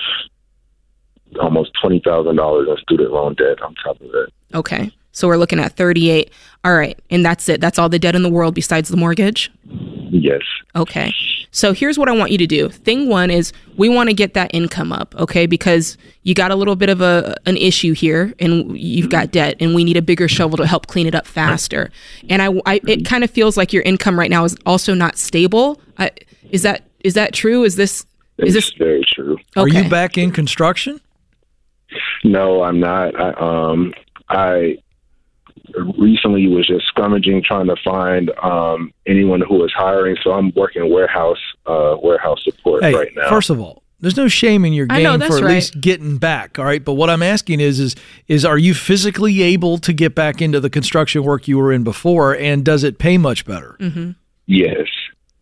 almost 1.40 1.70
twenty 1.81 2.00
thousand 2.05 2.37
dollars 2.37 2.68
in 2.68 2.76
student 2.83 3.12
loan 3.12 3.35
debt 3.35 3.62
on 3.62 3.74
top 3.76 3.98
of 4.02 4.11
it. 4.12 4.33
Okay. 4.55 4.90
So 5.16 5.29
we're 5.29 5.38
looking 5.38 5.59
at 5.59 5.74
38. 5.76 6.31
All 6.62 6.74
right. 6.74 6.98
And 7.09 7.24
that's 7.24 7.48
it. 7.48 7.59
That's 7.59 7.79
all 7.79 7.88
the 7.88 7.98
debt 7.98 8.14
in 8.14 8.22
the 8.22 8.29
world 8.29 8.55
besides 8.55 8.90
the 8.90 8.98
mortgage. 8.98 9.50
Yes. 9.64 10.42
Okay. 10.74 11.11
So 11.52 11.72
here's 11.72 11.98
what 11.98 12.11
I 12.11 12.12
want 12.12 12.33
you 12.33 12.38
to 12.38 12.46
do. 12.46 12.68
Thing 12.68 13.09
one 13.09 13.31
is 13.31 13.50
we 13.79 13.88
want 13.88 14.11
to 14.11 14.14
get 14.14 14.35
that 14.35 14.50
income 14.52 14.92
up, 14.92 15.14
okay? 15.16 15.46
Because 15.46 15.96
you 16.24 16.35
got 16.35 16.50
a 16.50 16.55
little 16.55 16.76
bit 16.76 16.90
of 16.90 17.00
a 17.00 17.35
an 17.46 17.57
issue 17.57 17.94
here, 17.94 18.35
and 18.38 18.79
you've 18.79 19.09
got 19.09 19.31
debt, 19.31 19.57
and 19.59 19.74
we 19.74 19.85
need 19.85 19.96
a 19.96 20.02
bigger 20.02 20.29
shovel 20.29 20.59
to 20.59 20.66
help 20.66 20.87
clean 20.87 21.07
it 21.07 21.14
up 21.14 21.26
faster. 21.26 21.90
And 22.29 22.42
I, 22.42 22.48
I 22.66 22.81
it 22.87 23.07
kind 23.07 23.24
of 23.24 23.31
feels 23.31 23.57
like 23.57 23.72
your 23.72 23.83
income 23.85 24.18
right 24.18 24.31
now 24.31 24.44
is 24.44 24.55
also 24.66 24.92
not 24.92 25.16
stable. 25.16 25.81
I, 25.96 26.11
is 26.50 26.61
that 26.62 26.85
is 27.00 27.14
that 27.14 27.33
true? 27.33 27.64
Is 27.64 27.76
this 27.76 28.05
It's 28.37 28.48
is 28.48 28.55
this 28.55 28.70
very 28.74 29.02
true. 29.09 29.38
Are 29.57 29.66
you 29.66 29.88
back 29.88 30.18
in 30.18 30.31
construction? 30.31 31.00
No, 32.22 32.62
I'm 32.62 32.81
not. 32.81 33.18
I 33.18 33.31
um 33.70 33.94
I 34.29 34.76
recently 35.98 36.46
was 36.48 36.66
just 36.66 36.85
scrummaging 36.94 37.44
trying 37.44 37.66
to 37.66 37.76
find 37.85 38.31
um 38.42 38.92
anyone 39.06 39.40
who 39.40 39.56
was 39.56 39.73
hiring, 39.77 40.17
so 40.23 40.33
I'm 40.33 40.52
working 40.54 40.90
warehouse 40.90 41.40
uh 41.67 41.96
warehouse 42.02 42.42
support 42.44 42.83
Hey, 42.83 42.94
right 42.94 43.12
now. 43.14 43.29
first 43.29 43.50
of 43.50 43.60
all, 43.60 43.83
there's 44.00 44.17
no 44.17 44.29
shame 44.29 44.64
in 44.64 44.73
your 44.73 44.87
I 44.90 45.02
know, 45.02 45.17
game 45.17 45.29
for 45.29 45.38
at 45.38 45.42
right. 45.42 45.54
least 45.54 45.81
getting 45.81 46.19
back. 46.19 46.58
All 46.58 46.64
right, 46.64 46.85
but 46.85 46.94
what 46.94 47.08
I'm 47.08 47.23
asking 47.23 47.60
is, 47.60 47.81
is, 47.81 47.96
is 48.29 48.44
are 48.44 48.58
you 48.58 48.75
physically 48.75 49.42
able 49.42 49.79
to 49.79 49.92
get 49.92 50.14
back 50.14 50.42
into 50.42 50.60
the 50.60 50.69
construction 50.69 51.25
work 51.25 51.48
you 51.48 51.56
were 51.56 51.73
in 51.73 51.83
before, 51.83 52.37
and 52.37 52.64
does 52.64 52.85
it 52.85 52.98
pay 52.98 53.17
much 53.17 53.46
better? 53.46 53.77
Mm-hmm. 53.81 54.10
yes. 54.46 54.87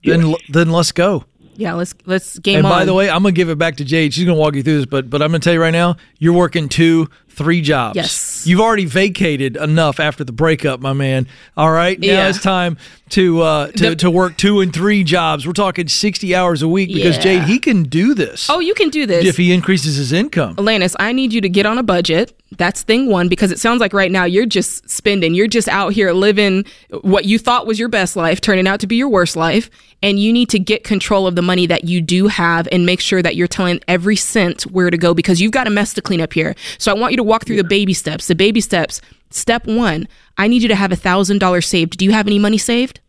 Then, 0.05 0.29
yes. 0.29 0.39
then 0.51 0.71
let's 0.71 0.93
go. 0.93 1.25
Yeah, 1.57 1.75
let's 1.75 1.95
let's 2.05 2.39
game 2.41 2.59
and 2.59 2.67
on. 2.67 2.73
by 2.73 2.85
the 2.85 2.95
way, 2.95 3.09
I'm 3.09 3.23
gonna 3.23 3.33
give 3.33 3.49
it 3.49 3.59
back 3.59 3.77
to 3.77 3.85
Jade. 3.85 4.13
She's 4.13 4.25
gonna 4.25 4.39
walk 4.39 4.55
you 4.55 4.63
through 4.63 4.79
this, 4.79 4.87
but 4.87 5.09
but 5.09 5.23
I'm 5.23 5.29
gonna 5.29 5.39
tell 5.39 5.53
you 5.53 5.61
right 5.61 5.71
now, 5.71 5.97
you're 6.19 6.35
working 6.35 6.69
two, 6.69 7.09
three 7.35 7.61
jobs. 7.61 7.97
Yes. 7.97 8.47
you've 8.47 8.61
already 8.61 8.85
vacated 8.85 9.57
enough 9.57 9.99
after 10.01 10.23
the 10.25 10.33
breakup, 10.33 10.81
my 10.81 10.93
man. 10.93 11.27
All 11.57 11.71
right, 11.71 11.99
now 11.99 12.07
Yeah. 12.07 12.29
it's 12.29 12.41
time 12.43 12.77
to 13.11 13.41
uh 13.43 13.67
to, 13.73 13.91
The- 13.91 13.97
to 13.97 14.11
work 14.11 14.37
two 14.37 14.61
and 14.61 14.73
three 14.73 15.05
jobs. 15.05 15.47
We're 15.47 15.53
talking 15.53 15.89
60 15.89 16.35
hours 16.35 16.63
a 16.63 16.69
week 16.69 16.89
because 16.93 17.17
Yeah. 17.17 17.23
Jade 17.23 17.43
he 17.45 17.59
can 17.59 17.83
do 17.85 18.15
this 18.15 18.49
oh, 18.51 18.61
you 18.61 18.75
can 18.75 18.89
do 18.89 19.07
this. 19.07 19.25
if 19.27 19.37
he 19.37 19.53
increases 19.53 19.97
his 19.97 20.13
income. 20.13 20.57
Alanis, 20.57 20.95
I 20.99 21.13
need 21.13 21.33
you 21.33 21.41
to 21.43 21.49
get 21.49 21.67
on 21.67 21.79
a 21.79 21.83
budget. 21.83 22.33
That's 22.57 22.83
thing 22.83 23.09
one 23.11 23.29
because 23.29 23.51
it 23.51 23.59
sounds 23.59 23.81
like 23.81 23.93
right 23.93 24.11
now 24.13 24.25
you're 24.25 24.47
just 24.47 24.89
spending. 24.89 25.35
You're 25.35 25.49
just 25.49 25.69
out 25.69 25.93
here 25.93 26.13
living 26.13 26.65
what 27.03 27.25
you 27.25 27.39
thought 27.39 27.67
was 27.67 27.79
your 27.81 27.89
best 27.89 28.15
life, 28.15 28.41
turning 28.41 28.69
out 28.69 28.79
to 28.81 28.87
be 28.87 28.95
your 28.97 29.09
worst 29.09 29.35
life. 29.37 29.69
And 30.05 30.21
you 30.21 30.33
need 30.35 30.51
to 30.51 30.59
get 30.59 30.85
control 30.85 31.27
of 31.27 31.35
the 31.35 31.41
money 31.43 31.67
that 31.67 31.85
you 31.85 32.01
do 32.03 32.27
have 32.29 32.69
and 32.71 32.85
make 32.85 33.01
sure 33.01 33.23
that 33.23 33.37
you're 33.37 33.49
telling 33.49 33.81
every 33.89 34.17
cent 34.17 34.63
where 34.65 34.91
to 34.91 34.99
go 34.99 35.15
because 35.15 35.41
you've 35.41 35.51
got 35.53 35.67
a 35.67 35.71
mess 35.71 35.95
to 35.95 36.03
clean 36.03 36.21
up 36.21 36.33
here. 36.35 36.55
So 36.79 36.93
I 36.93 36.95
want 36.95 37.13
you 37.13 37.17
to 37.17 37.23
walk 37.25 37.47
through 37.47 37.57
the 37.57 37.65
baby 37.65 37.95
steps. 37.95 38.27
The 38.27 38.35
baby 38.35 38.61
steps. 38.61 39.01
Step 39.31 39.67
one, 39.67 40.07
I 40.39 40.47
need 40.49 40.63
you 40.63 40.69
to 40.69 40.77
have 40.77 40.93
a 40.93 40.97
thousand 40.97 41.39
dollars 41.39 41.67
saved. 41.67 41.99
Do 41.99 42.05
you 42.05 42.13
have 42.13 42.27
any 42.27 42.39
money 42.39 42.59
saved? 42.59 43.01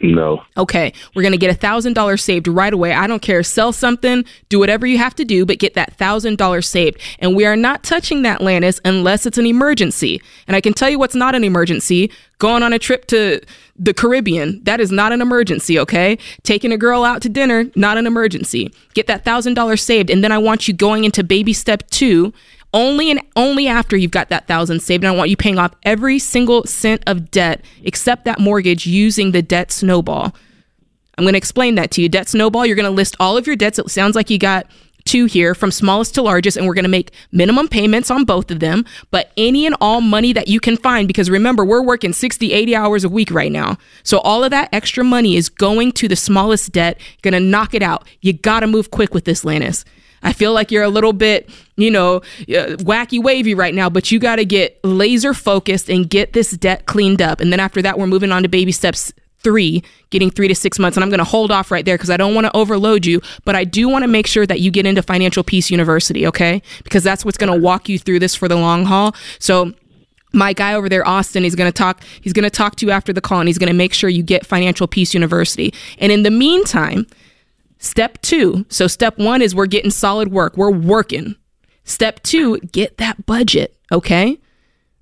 No. 0.00 0.42
Okay, 0.56 0.92
we're 1.14 1.24
gonna 1.24 1.36
get 1.36 1.50
a 1.50 1.58
thousand 1.58 1.94
dollars 1.94 2.22
saved 2.22 2.46
right 2.46 2.72
away. 2.72 2.92
I 2.92 3.08
don't 3.08 3.22
care. 3.22 3.42
Sell 3.42 3.72
something, 3.72 4.24
do 4.48 4.58
whatever 4.58 4.86
you 4.86 4.96
have 4.98 5.14
to 5.16 5.24
do, 5.24 5.44
but 5.44 5.58
get 5.58 5.74
that 5.74 5.94
thousand 5.94 6.38
dollars 6.38 6.68
saved. 6.68 7.00
And 7.18 7.34
we 7.34 7.44
are 7.44 7.56
not 7.56 7.82
touching 7.82 8.22
that 8.22 8.40
Lannis 8.40 8.80
unless 8.84 9.26
it's 9.26 9.38
an 9.38 9.46
emergency. 9.46 10.22
And 10.46 10.54
I 10.54 10.60
can 10.60 10.72
tell 10.72 10.88
you 10.88 11.00
what's 11.00 11.16
not 11.16 11.34
an 11.34 11.42
emergency. 11.42 12.12
Going 12.38 12.62
on 12.62 12.72
a 12.72 12.78
trip 12.78 13.06
to 13.06 13.40
the 13.76 13.92
Caribbean, 13.92 14.62
that 14.62 14.78
is 14.78 14.92
not 14.92 15.10
an 15.10 15.20
emergency, 15.20 15.76
okay? 15.80 16.16
Taking 16.44 16.70
a 16.70 16.78
girl 16.78 17.02
out 17.02 17.20
to 17.22 17.28
dinner, 17.28 17.68
not 17.74 17.98
an 17.98 18.06
emergency. 18.06 18.72
Get 18.94 19.08
that 19.08 19.24
thousand 19.24 19.54
dollars 19.54 19.82
saved, 19.82 20.10
and 20.10 20.22
then 20.22 20.30
I 20.30 20.38
want 20.38 20.68
you 20.68 20.74
going 20.74 21.02
into 21.02 21.24
baby 21.24 21.52
step 21.52 21.90
two 21.90 22.32
only 22.74 23.10
and 23.10 23.20
only 23.36 23.66
after 23.66 23.96
you've 23.96 24.10
got 24.10 24.28
that 24.28 24.46
thousand 24.46 24.80
saved. 24.80 25.04
And 25.04 25.12
I 25.12 25.16
want 25.16 25.30
you 25.30 25.36
paying 25.36 25.58
off 25.58 25.74
every 25.84 26.18
single 26.18 26.64
cent 26.64 27.02
of 27.06 27.30
debt 27.30 27.64
except 27.82 28.24
that 28.24 28.38
mortgage 28.38 28.86
using 28.86 29.32
the 29.32 29.42
debt 29.42 29.72
snowball. 29.72 30.34
I'm 31.16 31.24
going 31.24 31.34
to 31.34 31.38
explain 31.38 31.74
that 31.74 31.90
to 31.92 32.02
you. 32.02 32.08
Debt 32.08 32.28
snowball, 32.28 32.64
you're 32.64 32.76
going 32.76 32.84
to 32.84 32.90
list 32.90 33.16
all 33.18 33.36
of 33.36 33.46
your 33.46 33.56
debts. 33.56 33.78
It 33.78 33.90
sounds 33.90 34.14
like 34.14 34.30
you 34.30 34.38
got 34.38 34.66
two 35.04 35.24
here 35.24 35.54
from 35.54 35.70
smallest 35.70 36.14
to 36.14 36.22
largest, 36.22 36.56
and 36.56 36.66
we're 36.66 36.74
going 36.74 36.84
to 36.84 36.88
make 36.88 37.10
minimum 37.32 37.66
payments 37.66 38.10
on 38.10 38.24
both 38.24 38.50
of 38.50 38.60
them. 38.60 38.84
But 39.10 39.32
any 39.36 39.66
and 39.66 39.74
all 39.80 40.00
money 40.00 40.32
that 40.34 40.48
you 40.48 40.60
can 40.60 40.76
find, 40.76 41.08
because 41.08 41.30
remember, 41.30 41.64
we're 41.64 41.82
working 41.82 42.12
60, 42.12 42.52
80 42.52 42.76
hours 42.76 43.04
a 43.04 43.08
week 43.08 43.30
right 43.30 43.50
now. 43.50 43.78
So 44.04 44.18
all 44.20 44.44
of 44.44 44.50
that 44.50 44.68
extra 44.72 45.02
money 45.02 45.36
is 45.36 45.48
going 45.48 45.92
to 45.92 46.08
the 46.08 46.16
smallest 46.16 46.72
debt, 46.72 47.00
going 47.22 47.32
to 47.32 47.40
knock 47.40 47.74
it 47.74 47.82
out. 47.82 48.06
You 48.20 48.34
got 48.34 48.60
to 48.60 48.66
move 48.66 48.90
quick 48.90 49.14
with 49.14 49.24
this, 49.24 49.44
Lannis. 49.44 49.84
I 50.22 50.32
feel 50.32 50.52
like 50.52 50.70
you're 50.70 50.82
a 50.82 50.88
little 50.88 51.12
bit, 51.12 51.50
you 51.76 51.90
know, 51.90 52.16
uh, 52.16 52.76
wacky 52.78 53.22
wavy 53.22 53.54
right 53.54 53.74
now, 53.74 53.88
but 53.88 54.10
you 54.10 54.18
got 54.18 54.36
to 54.36 54.44
get 54.44 54.78
laser 54.84 55.34
focused 55.34 55.88
and 55.88 56.08
get 56.08 56.32
this 56.32 56.50
debt 56.52 56.86
cleaned 56.86 57.22
up. 57.22 57.40
And 57.40 57.52
then 57.52 57.60
after 57.60 57.82
that, 57.82 57.98
we're 57.98 58.06
moving 58.06 58.32
on 58.32 58.42
to 58.42 58.48
baby 58.48 58.72
steps 58.72 59.12
three, 59.40 59.82
getting 60.10 60.30
three 60.30 60.48
to 60.48 60.54
six 60.54 60.78
months. 60.78 60.96
And 60.96 61.04
I'm 61.04 61.10
going 61.10 61.18
to 61.18 61.24
hold 61.24 61.50
off 61.50 61.70
right 61.70 61.84
there 61.84 61.96
because 61.96 62.10
I 62.10 62.16
don't 62.16 62.34
want 62.34 62.46
to 62.46 62.56
overload 62.56 63.06
you, 63.06 63.20
but 63.44 63.54
I 63.54 63.64
do 63.64 63.88
want 63.88 64.02
to 64.02 64.08
make 64.08 64.26
sure 64.26 64.46
that 64.46 64.60
you 64.60 64.70
get 64.70 64.86
into 64.86 65.02
Financial 65.02 65.44
Peace 65.44 65.70
University, 65.70 66.26
okay? 66.26 66.62
Because 66.82 67.04
that's 67.04 67.24
what's 67.24 67.38
going 67.38 67.52
to 67.52 67.58
walk 67.58 67.88
you 67.88 67.98
through 67.98 68.18
this 68.18 68.34
for 68.34 68.48
the 68.48 68.56
long 68.56 68.84
haul. 68.84 69.14
So, 69.38 69.74
my 70.34 70.52
guy 70.52 70.74
over 70.74 70.90
there 70.90 71.08
austin 71.08 71.42
he's 71.42 71.54
going 71.54 71.72
to 71.72 71.74
talk 71.74 72.04
he's 72.20 72.34
going 72.34 72.44
to 72.44 72.50
talk 72.50 72.76
to 72.76 72.84
you 72.84 72.92
after 72.92 73.14
the 73.14 73.20
call 73.20 73.40
and 73.40 73.48
he's 73.48 73.56
going 73.56 73.68
to 73.68 73.72
make 73.74 73.94
sure 73.94 74.10
you 74.10 74.22
get 74.22 74.44
financial 74.44 74.86
peace 74.86 75.14
university 75.14 75.72
and 75.96 76.12
in 76.12 76.22
the 76.22 76.30
meantime 76.30 77.06
Step 77.78 78.20
two. 78.22 78.66
So, 78.68 78.86
step 78.86 79.18
one 79.18 79.42
is 79.42 79.54
we're 79.54 79.66
getting 79.66 79.90
solid 79.90 80.32
work, 80.32 80.56
we're 80.56 80.70
working. 80.70 81.36
Step 81.84 82.22
two, 82.22 82.58
get 82.58 82.98
that 82.98 83.24
budget, 83.24 83.76
okay? 83.90 84.38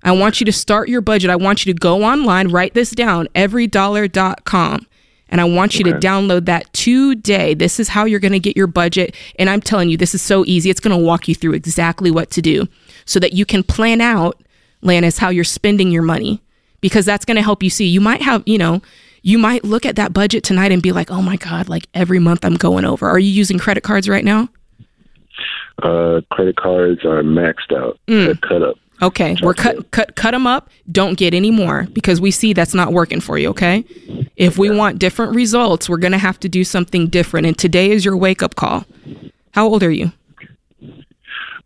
I 0.03 0.11
want 0.11 0.39
you 0.39 0.45
to 0.45 0.53
start 0.53 0.89
your 0.89 1.01
budget. 1.01 1.29
I 1.29 1.35
want 1.35 1.65
you 1.65 1.73
to 1.73 1.77
go 1.77 2.03
online, 2.03 2.49
write 2.49 2.73
this 2.73 2.91
down, 2.91 3.27
everydollar.com. 3.35 4.87
And 5.29 5.41
I 5.41 5.43
want 5.43 5.77
you 5.77 5.85
okay. 5.85 5.91
to 5.91 6.07
download 6.07 6.45
that 6.45 6.71
today. 6.71 7.53
This 7.53 7.79
is 7.79 7.89
how 7.89 8.05
you're 8.05 8.21
going 8.21 8.31
to 8.31 8.39
get 8.39 8.55
your 8.55 8.67
budget. 8.67 9.13
And 9.37 9.49
I'm 9.49 9.59
telling 9.59 9.89
you, 9.89 9.97
this 9.97 10.15
is 10.15 10.21
so 10.21 10.45
easy. 10.45 10.69
It's 10.69 10.79
going 10.79 10.97
to 10.97 11.03
walk 11.03 11.27
you 11.27 11.35
through 11.35 11.53
exactly 11.53 12.11
what 12.11 12.31
to 12.31 12.41
do 12.41 12.67
so 13.05 13.19
that 13.19 13.33
you 13.33 13.45
can 13.45 13.63
plan 13.63 13.99
out, 13.99 14.41
Lannis, 14.81 15.17
how 15.17 15.29
you're 15.29 15.43
spending 15.43 15.91
your 15.91 16.03
money 16.03 16.41
because 16.79 17.05
that's 17.05 17.25
going 17.25 17.35
to 17.35 17.43
help 17.43 17.61
you 17.61 17.69
see. 17.69 17.85
You 17.85 17.99
might 17.99 18.21
have, 18.21 18.43
you 18.45 18.57
know, 18.57 18.81
you 19.27 19.37
might 19.37 19.65
look 19.65 19.85
at 19.85 19.97
that 19.97 20.13
budget 20.13 20.41
tonight 20.41 20.71
and 20.71 20.81
be 20.81 20.93
like, 20.93 21.11
oh 21.11 21.21
my 21.21 21.35
God, 21.35 21.67
like 21.67 21.85
every 21.93 22.17
month 22.17 22.45
I'm 22.45 22.55
going 22.55 22.85
over. 22.85 23.05
Are 23.05 23.19
you 23.19 23.29
using 23.29 23.59
credit 23.59 23.83
cards 23.83 24.07
right 24.07 24.23
now? 24.23 24.47
Uh, 25.83 26.21
credit 26.31 26.55
cards 26.55 27.03
are 27.03 27.21
maxed 27.23 27.75
out. 27.75 27.99
Mm. 28.07 28.39
cut 28.41 28.63
up. 28.63 28.77
Okay, 29.01 29.35
we're 29.43 29.53
cut 29.53 29.91
cut 29.91 30.15
cut 30.15 30.31
them 30.31 30.47
up. 30.47 30.69
Don't 30.89 31.17
get 31.17 31.33
any 31.33 31.51
more 31.51 31.87
because 31.91 32.21
we 32.21 32.31
see 32.31 32.53
that's 32.53 32.73
not 32.73 32.93
working 32.93 33.19
for 33.19 33.37
you. 33.37 33.49
Okay, 33.49 33.83
if 34.37 34.57
we 34.57 34.71
want 34.71 34.97
different 34.97 35.35
results, 35.35 35.89
we're 35.89 35.97
gonna 35.97 36.17
have 36.17 36.39
to 36.39 36.49
do 36.49 36.63
something 36.63 37.07
different. 37.07 37.45
And 37.45 37.55
today 37.55 37.91
is 37.91 38.05
your 38.05 38.15
wake 38.15 38.41
up 38.41 38.55
call. 38.55 38.85
How 39.51 39.67
old 39.67 39.83
are 39.83 39.91
you? 39.91 40.13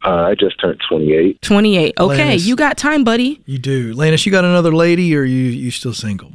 Uh, 0.04 0.24
I 0.24 0.36
just 0.36 0.60
turned 0.60 0.82
28. 0.90 1.42
28. 1.44 1.94
Okay, 2.00 2.18
Lannis, 2.18 2.46
you 2.48 2.56
got 2.56 2.76
time, 2.76 3.04
buddy. 3.04 3.40
You 3.46 3.60
do. 3.60 3.94
Lannis, 3.94 4.26
you 4.26 4.32
got 4.32 4.44
another 4.44 4.74
lady 4.74 5.16
or 5.16 5.24
you 5.24 5.44
you 5.44 5.70
still 5.70 5.94
single? 5.94 6.32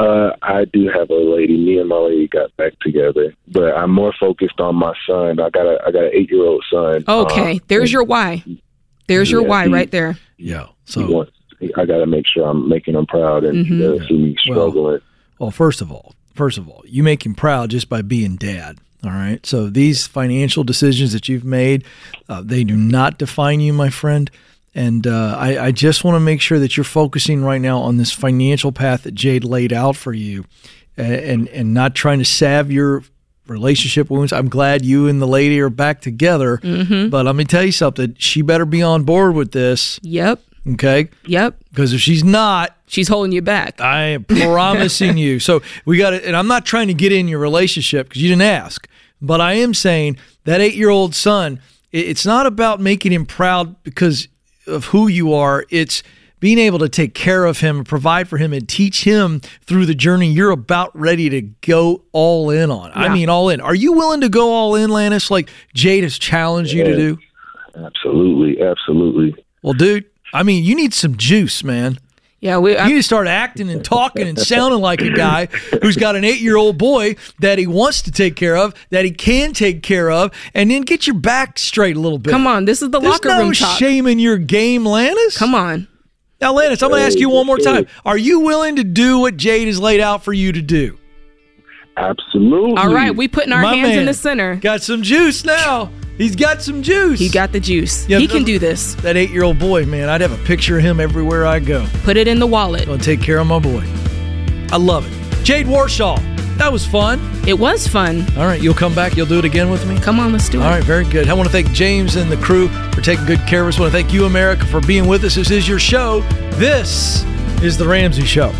Uh, 0.00 0.34
I 0.40 0.64
do 0.64 0.88
have 0.88 1.10
a 1.10 1.14
lady. 1.14 1.58
Me 1.58 1.78
and 1.78 1.88
my 1.88 1.96
lady 1.96 2.26
got 2.28 2.56
back 2.56 2.78
together, 2.80 3.34
but 3.48 3.76
I'm 3.76 3.90
more 3.90 4.14
focused 4.18 4.58
on 4.58 4.76
my 4.76 4.94
son. 5.06 5.40
I 5.40 5.50
got 5.50 5.66
a 5.66 5.78
I 5.86 5.90
got 5.90 6.04
an 6.04 6.10
eight 6.14 6.30
year 6.30 6.42
old 6.42 6.64
son. 6.70 7.04
Okay, 7.06 7.52
um, 7.52 7.60
there's 7.68 7.92
your 7.92 8.04
why. 8.04 8.42
There's 9.08 9.30
your 9.30 9.42
why 9.42 9.66
he, 9.66 9.72
right 9.72 9.90
there. 9.90 10.16
Yeah. 10.38 10.68
So 10.86 11.10
wants, 11.10 11.32
I 11.76 11.84
got 11.84 11.98
to 11.98 12.06
make 12.06 12.26
sure 12.26 12.48
I'm 12.48 12.66
making 12.68 12.94
him 12.94 13.04
proud 13.06 13.44
and 13.44 13.66
mm-hmm. 13.66 14.02
uh, 14.02 14.06
see 14.06 14.16
me 14.16 14.36
struggling. 14.38 14.84
Well, 14.84 15.00
well, 15.38 15.50
first 15.50 15.82
of 15.82 15.92
all, 15.92 16.14
first 16.34 16.56
of 16.56 16.66
all, 16.68 16.82
you 16.86 17.02
make 17.02 17.26
him 17.26 17.34
proud 17.34 17.70
just 17.70 17.90
by 17.90 18.00
being 18.00 18.36
dad. 18.36 18.78
All 19.04 19.10
right. 19.10 19.44
So 19.44 19.68
these 19.68 20.06
financial 20.06 20.64
decisions 20.64 21.12
that 21.12 21.28
you've 21.28 21.44
made, 21.44 21.84
uh, 22.28 22.42
they 22.42 22.64
do 22.64 22.76
not 22.76 23.18
define 23.18 23.60
you, 23.60 23.72
my 23.72 23.90
friend. 23.90 24.30
And 24.74 25.06
uh, 25.06 25.36
I, 25.36 25.66
I, 25.66 25.72
just 25.72 26.04
want 26.04 26.14
to 26.14 26.20
make 26.20 26.40
sure 26.40 26.60
that 26.60 26.76
you're 26.76 26.84
focusing 26.84 27.42
right 27.42 27.60
now 27.60 27.78
on 27.78 27.96
this 27.96 28.12
financial 28.12 28.70
path 28.70 29.02
that 29.02 29.16
Jade 29.16 29.42
laid 29.42 29.72
out 29.72 29.96
for 29.96 30.12
you, 30.12 30.44
and 30.96 31.48
and 31.48 31.74
not 31.74 31.96
trying 31.96 32.20
to 32.20 32.24
salve 32.24 32.70
your 32.70 33.02
relationship 33.48 34.08
wounds. 34.10 34.32
I'm 34.32 34.48
glad 34.48 34.84
you 34.84 35.08
and 35.08 35.20
the 35.20 35.26
lady 35.26 35.60
are 35.60 35.70
back 35.70 36.00
together. 36.00 36.58
Mm-hmm. 36.58 37.10
But 37.10 37.26
let 37.26 37.34
me 37.34 37.44
tell 37.44 37.64
you 37.64 37.72
something. 37.72 38.14
She 38.18 38.42
better 38.42 38.64
be 38.64 38.80
on 38.80 39.02
board 39.02 39.34
with 39.34 39.52
this. 39.52 39.98
Yep. 40.02 40.40
Okay. 40.66 41.08
Yep. 41.26 41.56
Because 41.70 41.92
if 41.92 42.00
she's 42.00 42.22
not, 42.22 42.76
she's 42.86 43.08
holding 43.08 43.32
you 43.32 43.42
back. 43.42 43.80
I 43.80 44.02
am 44.04 44.24
promising 44.24 45.16
you. 45.18 45.40
So 45.40 45.62
we 45.84 45.98
got 45.98 46.12
it. 46.12 46.24
and 46.24 46.36
I'm 46.36 46.46
not 46.46 46.64
trying 46.64 46.88
to 46.88 46.94
get 46.94 47.12
in 47.12 47.28
your 47.28 47.38
relationship 47.38 48.08
because 48.08 48.22
you 48.22 48.28
didn't 48.28 48.42
ask, 48.42 48.88
but 49.20 49.40
I 49.40 49.54
am 49.54 49.74
saying 49.74 50.18
that 50.44 50.60
eight 50.60 50.74
year 50.74 50.90
old 50.90 51.14
son, 51.14 51.60
it's 51.92 52.24
not 52.24 52.46
about 52.46 52.80
making 52.80 53.12
him 53.12 53.26
proud 53.26 53.82
because 53.82 54.28
of 54.70 54.86
who 54.86 55.08
you 55.08 55.34
are. 55.34 55.66
It's 55.68 56.02
being 56.40 56.58
able 56.58 56.78
to 56.78 56.88
take 56.88 57.14
care 57.14 57.44
of 57.44 57.60
him, 57.60 57.84
provide 57.84 58.28
for 58.28 58.38
him, 58.38 58.52
and 58.52 58.66
teach 58.68 59.04
him 59.04 59.40
through 59.66 59.86
the 59.86 59.94
journey 59.94 60.32
you're 60.32 60.50
about 60.50 60.98
ready 60.98 61.28
to 61.28 61.42
go 61.42 62.02
all 62.12 62.50
in 62.50 62.70
on. 62.70 62.90
Yeah. 62.90 62.96
I 62.96 63.08
mean, 63.14 63.28
all 63.28 63.50
in. 63.50 63.60
Are 63.60 63.74
you 63.74 63.92
willing 63.92 64.22
to 64.22 64.28
go 64.28 64.50
all 64.52 64.74
in, 64.74 64.90
Lannis, 64.90 65.30
like 65.30 65.50
Jade 65.74 66.02
has 66.02 66.18
challenged 66.18 66.72
yeah. 66.72 66.84
you 66.84 66.90
to 66.90 66.96
do? 66.96 67.18
Absolutely. 67.76 68.62
Absolutely. 68.62 69.44
Well, 69.62 69.74
dude, 69.74 70.06
I 70.32 70.42
mean, 70.42 70.64
you 70.64 70.74
need 70.74 70.94
some 70.94 71.16
juice, 71.16 71.62
man. 71.62 71.98
Yeah, 72.40 72.56
we, 72.56 72.72
you 72.78 72.84
need 72.86 72.94
to 72.94 73.02
start 73.02 73.26
acting 73.26 73.68
and 73.68 73.84
talking 73.84 74.26
and 74.26 74.38
sounding 74.38 74.80
like 74.80 75.02
a 75.02 75.10
guy 75.10 75.46
who's 75.82 75.96
got 75.96 76.16
an 76.16 76.24
eight-year-old 76.24 76.78
boy 76.78 77.16
that 77.40 77.58
he 77.58 77.66
wants 77.66 78.00
to 78.02 78.10
take 78.10 78.34
care 78.34 78.56
of, 78.56 78.74
that 78.88 79.04
he 79.04 79.10
can 79.10 79.52
take 79.52 79.82
care 79.82 80.10
of, 80.10 80.32
and 80.54 80.70
then 80.70 80.82
get 80.82 81.06
your 81.06 81.16
back 81.16 81.58
straight 81.58 81.96
a 81.96 82.00
little 82.00 82.16
bit. 82.18 82.30
Come 82.30 82.46
on, 82.46 82.64
this 82.64 82.80
is 82.80 82.90
the 82.90 82.98
There's 82.98 83.12
locker 83.12 83.28
no 83.28 83.40
room 83.40 83.52
talk. 83.52 83.78
shame 83.78 84.06
in 84.06 84.18
your 84.18 84.38
game, 84.38 84.86
Lannis. 84.86 85.36
Come 85.36 85.54
on. 85.54 85.86
Now, 86.40 86.54
Lannis, 86.54 86.82
I'm 86.82 86.88
going 86.88 87.00
to 87.00 87.06
ask 87.06 87.18
you 87.18 87.28
one 87.28 87.46
more 87.46 87.58
time. 87.58 87.86
Are 88.06 88.16
you 88.16 88.40
willing 88.40 88.76
to 88.76 88.84
do 88.84 89.18
what 89.18 89.36
Jade 89.36 89.66
has 89.68 89.78
laid 89.78 90.00
out 90.00 90.24
for 90.24 90.32
you 90.32 90.52
to 90.52 90.62
do? 90.62 90.98
Absolutely. 92.00 92.76
All 92.76 92.92
right, 92.92 93.14
we 93.14 93.28
putting 93.28 93.52
our 93.52 93.62
My 93.62 93.74
hands 93.74 93.90
man. 93.90 93.98
in 94.00 94.06
the 94.06 94.14
center. 94.14 94.56
Got 94.56 94.82
some 94.82 95.02
juice 95.02 95.44
now. 95.44 95.90
He's 96.16 96.36
got 96.36 96.60
some 96.62 96.82
juice. 96.82 97.18
He 97.18 97.28
got 97.28 97.52
the 97.52 97.60
juice. 97.60 98.06
Yeah, 98.08 98.18
he 98.18 98.26
can 98.28 98.44
do 98.44 98.58
this. 98.58 98.94
That 98.96 99.16
eight 99.16 99.30
year 99.30 99.42
old 99.42 99.58
boy, 99.58 99.86
man, 99.86 100.08
I'd 100.08 100.20
have 100.20 100.32
a 100.32 100.44
picture 100.44 100.76
of 100.78 100.84
him 100.84 101.00
everywhere 101.00 101.46
I 101.46 101.60
go. 101.60 101.86
Put 102.02 102.16
it 102.16 102.28
in 102.28 102.38
the 102.38 102.46
wallet. 102.46 102.86
Gonna 102.86 103.02
take 103.02 103.22
care 103.22 103.38
of 103.38 103.46
my 103.46 103.58
boy. 103.58 103.82
I 104.70 104.76
love 104.76 105.06
it. 105.06 105.44
Jade 105.44 105.66
Warshaw, 105.66 106.18
that 106.58 106.70
was 106.70 106.86
fun. 106.86 107.18
It 107.48 107.58
was 107.58 107.86
fun. 107.88 108.26
All 108.36 108.44
right, 108.44 108.60
you'll 108.60 108.74
come 108.74 108.94
back. 108.94 109.16
You'll 109.16 109.26
do 109.26 109.38
it 109.38 109.46
again 109.46 109.70
with 109.70 109.86
me. 109.86 109.98
Come 109.98 110.20
on, 110.20 110.32
let's 110.32 110.50
do 110.50 110.60
it. 110.60 110.64
All 110.64 110.70
right, 110.70 110.84
very 110.84 111.04
good. 111.04 111.28
I 111.30 111.32
want 111.32 111.48
to 111.48 111.52
thank 111.52 111.72
James 111.72 112.16
and 112.16 112.30
the 112.30 112.36
crew 112.36 112.68
for 112.92 113.00
taking 113.00 113.24
good 113.24 113.40
care 113.46 113.62
of 113.62 113.68
us. 113.68 113.78
I 113.78 113.80
want 113.80 113.92
to 113.92 113.98
thank 113.98 114.12
you, 114.12 114.26
America, 114.26 114.66
for 114.66 114.82
being 114.82 115.06
with 115.08 115.24
us. 115.24 115.36
This 115.36 115.50
is 115.50 115.66
your 115.66 115.78
show. 115.78 116.20
This 116.56 117.24
is 117.62 117.78
the 117.78 117.88
Ramsey 117.88 118.26
Show. 118.26 118.52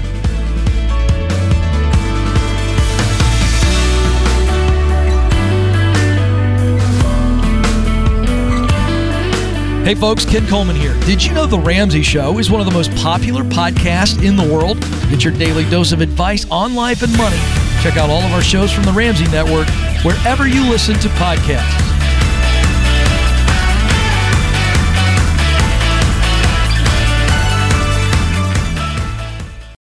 Hey 9.83 9.95
folks, 9.95 10.27
Ken 10.27 10.47
Coleman 10.47 10.77
here. 10.77 10.95
Did 11.07 11.25
you 11.25 11.33
know 11.33 11.47
The 11.47 11.59
Ramsey 11.59 12.03
Show 12.03 12.39
is 12.39 12.51
one 12.51 12.61
of 12.61 12.67
the 12.67 12.73
most 12.73 12.95
popular 12.97 13.43
podcasts 13.43 14.23
in 14.23 14.37
the 14.37 14.43
world? 14.43 14.79
Get 15.09 15.25
your 15.25 15.33
daily 15.33 15.65
dose 15.71 15.91
of 15.93 16.03
advice 16.03 16.47
on 16.51 16.75
life 16.75 17.03
and 17.03 17.17
money. 17.17 17.39
Check 17.81 17.97
out 17.97 18.11
all 18.11 18.21
of 18.21 18.31
our 18.33 18.43
shows 18.43 18.71
from 18.71 18.85
The 18.85 18.93
Ramsey 18.93 19.25
Network 19.29 19.69
wherever 20.05 20.47
you 20.47 20.69
listen 20.69 20.97
to 21.01 21.09
podcasts. 21.09 22.00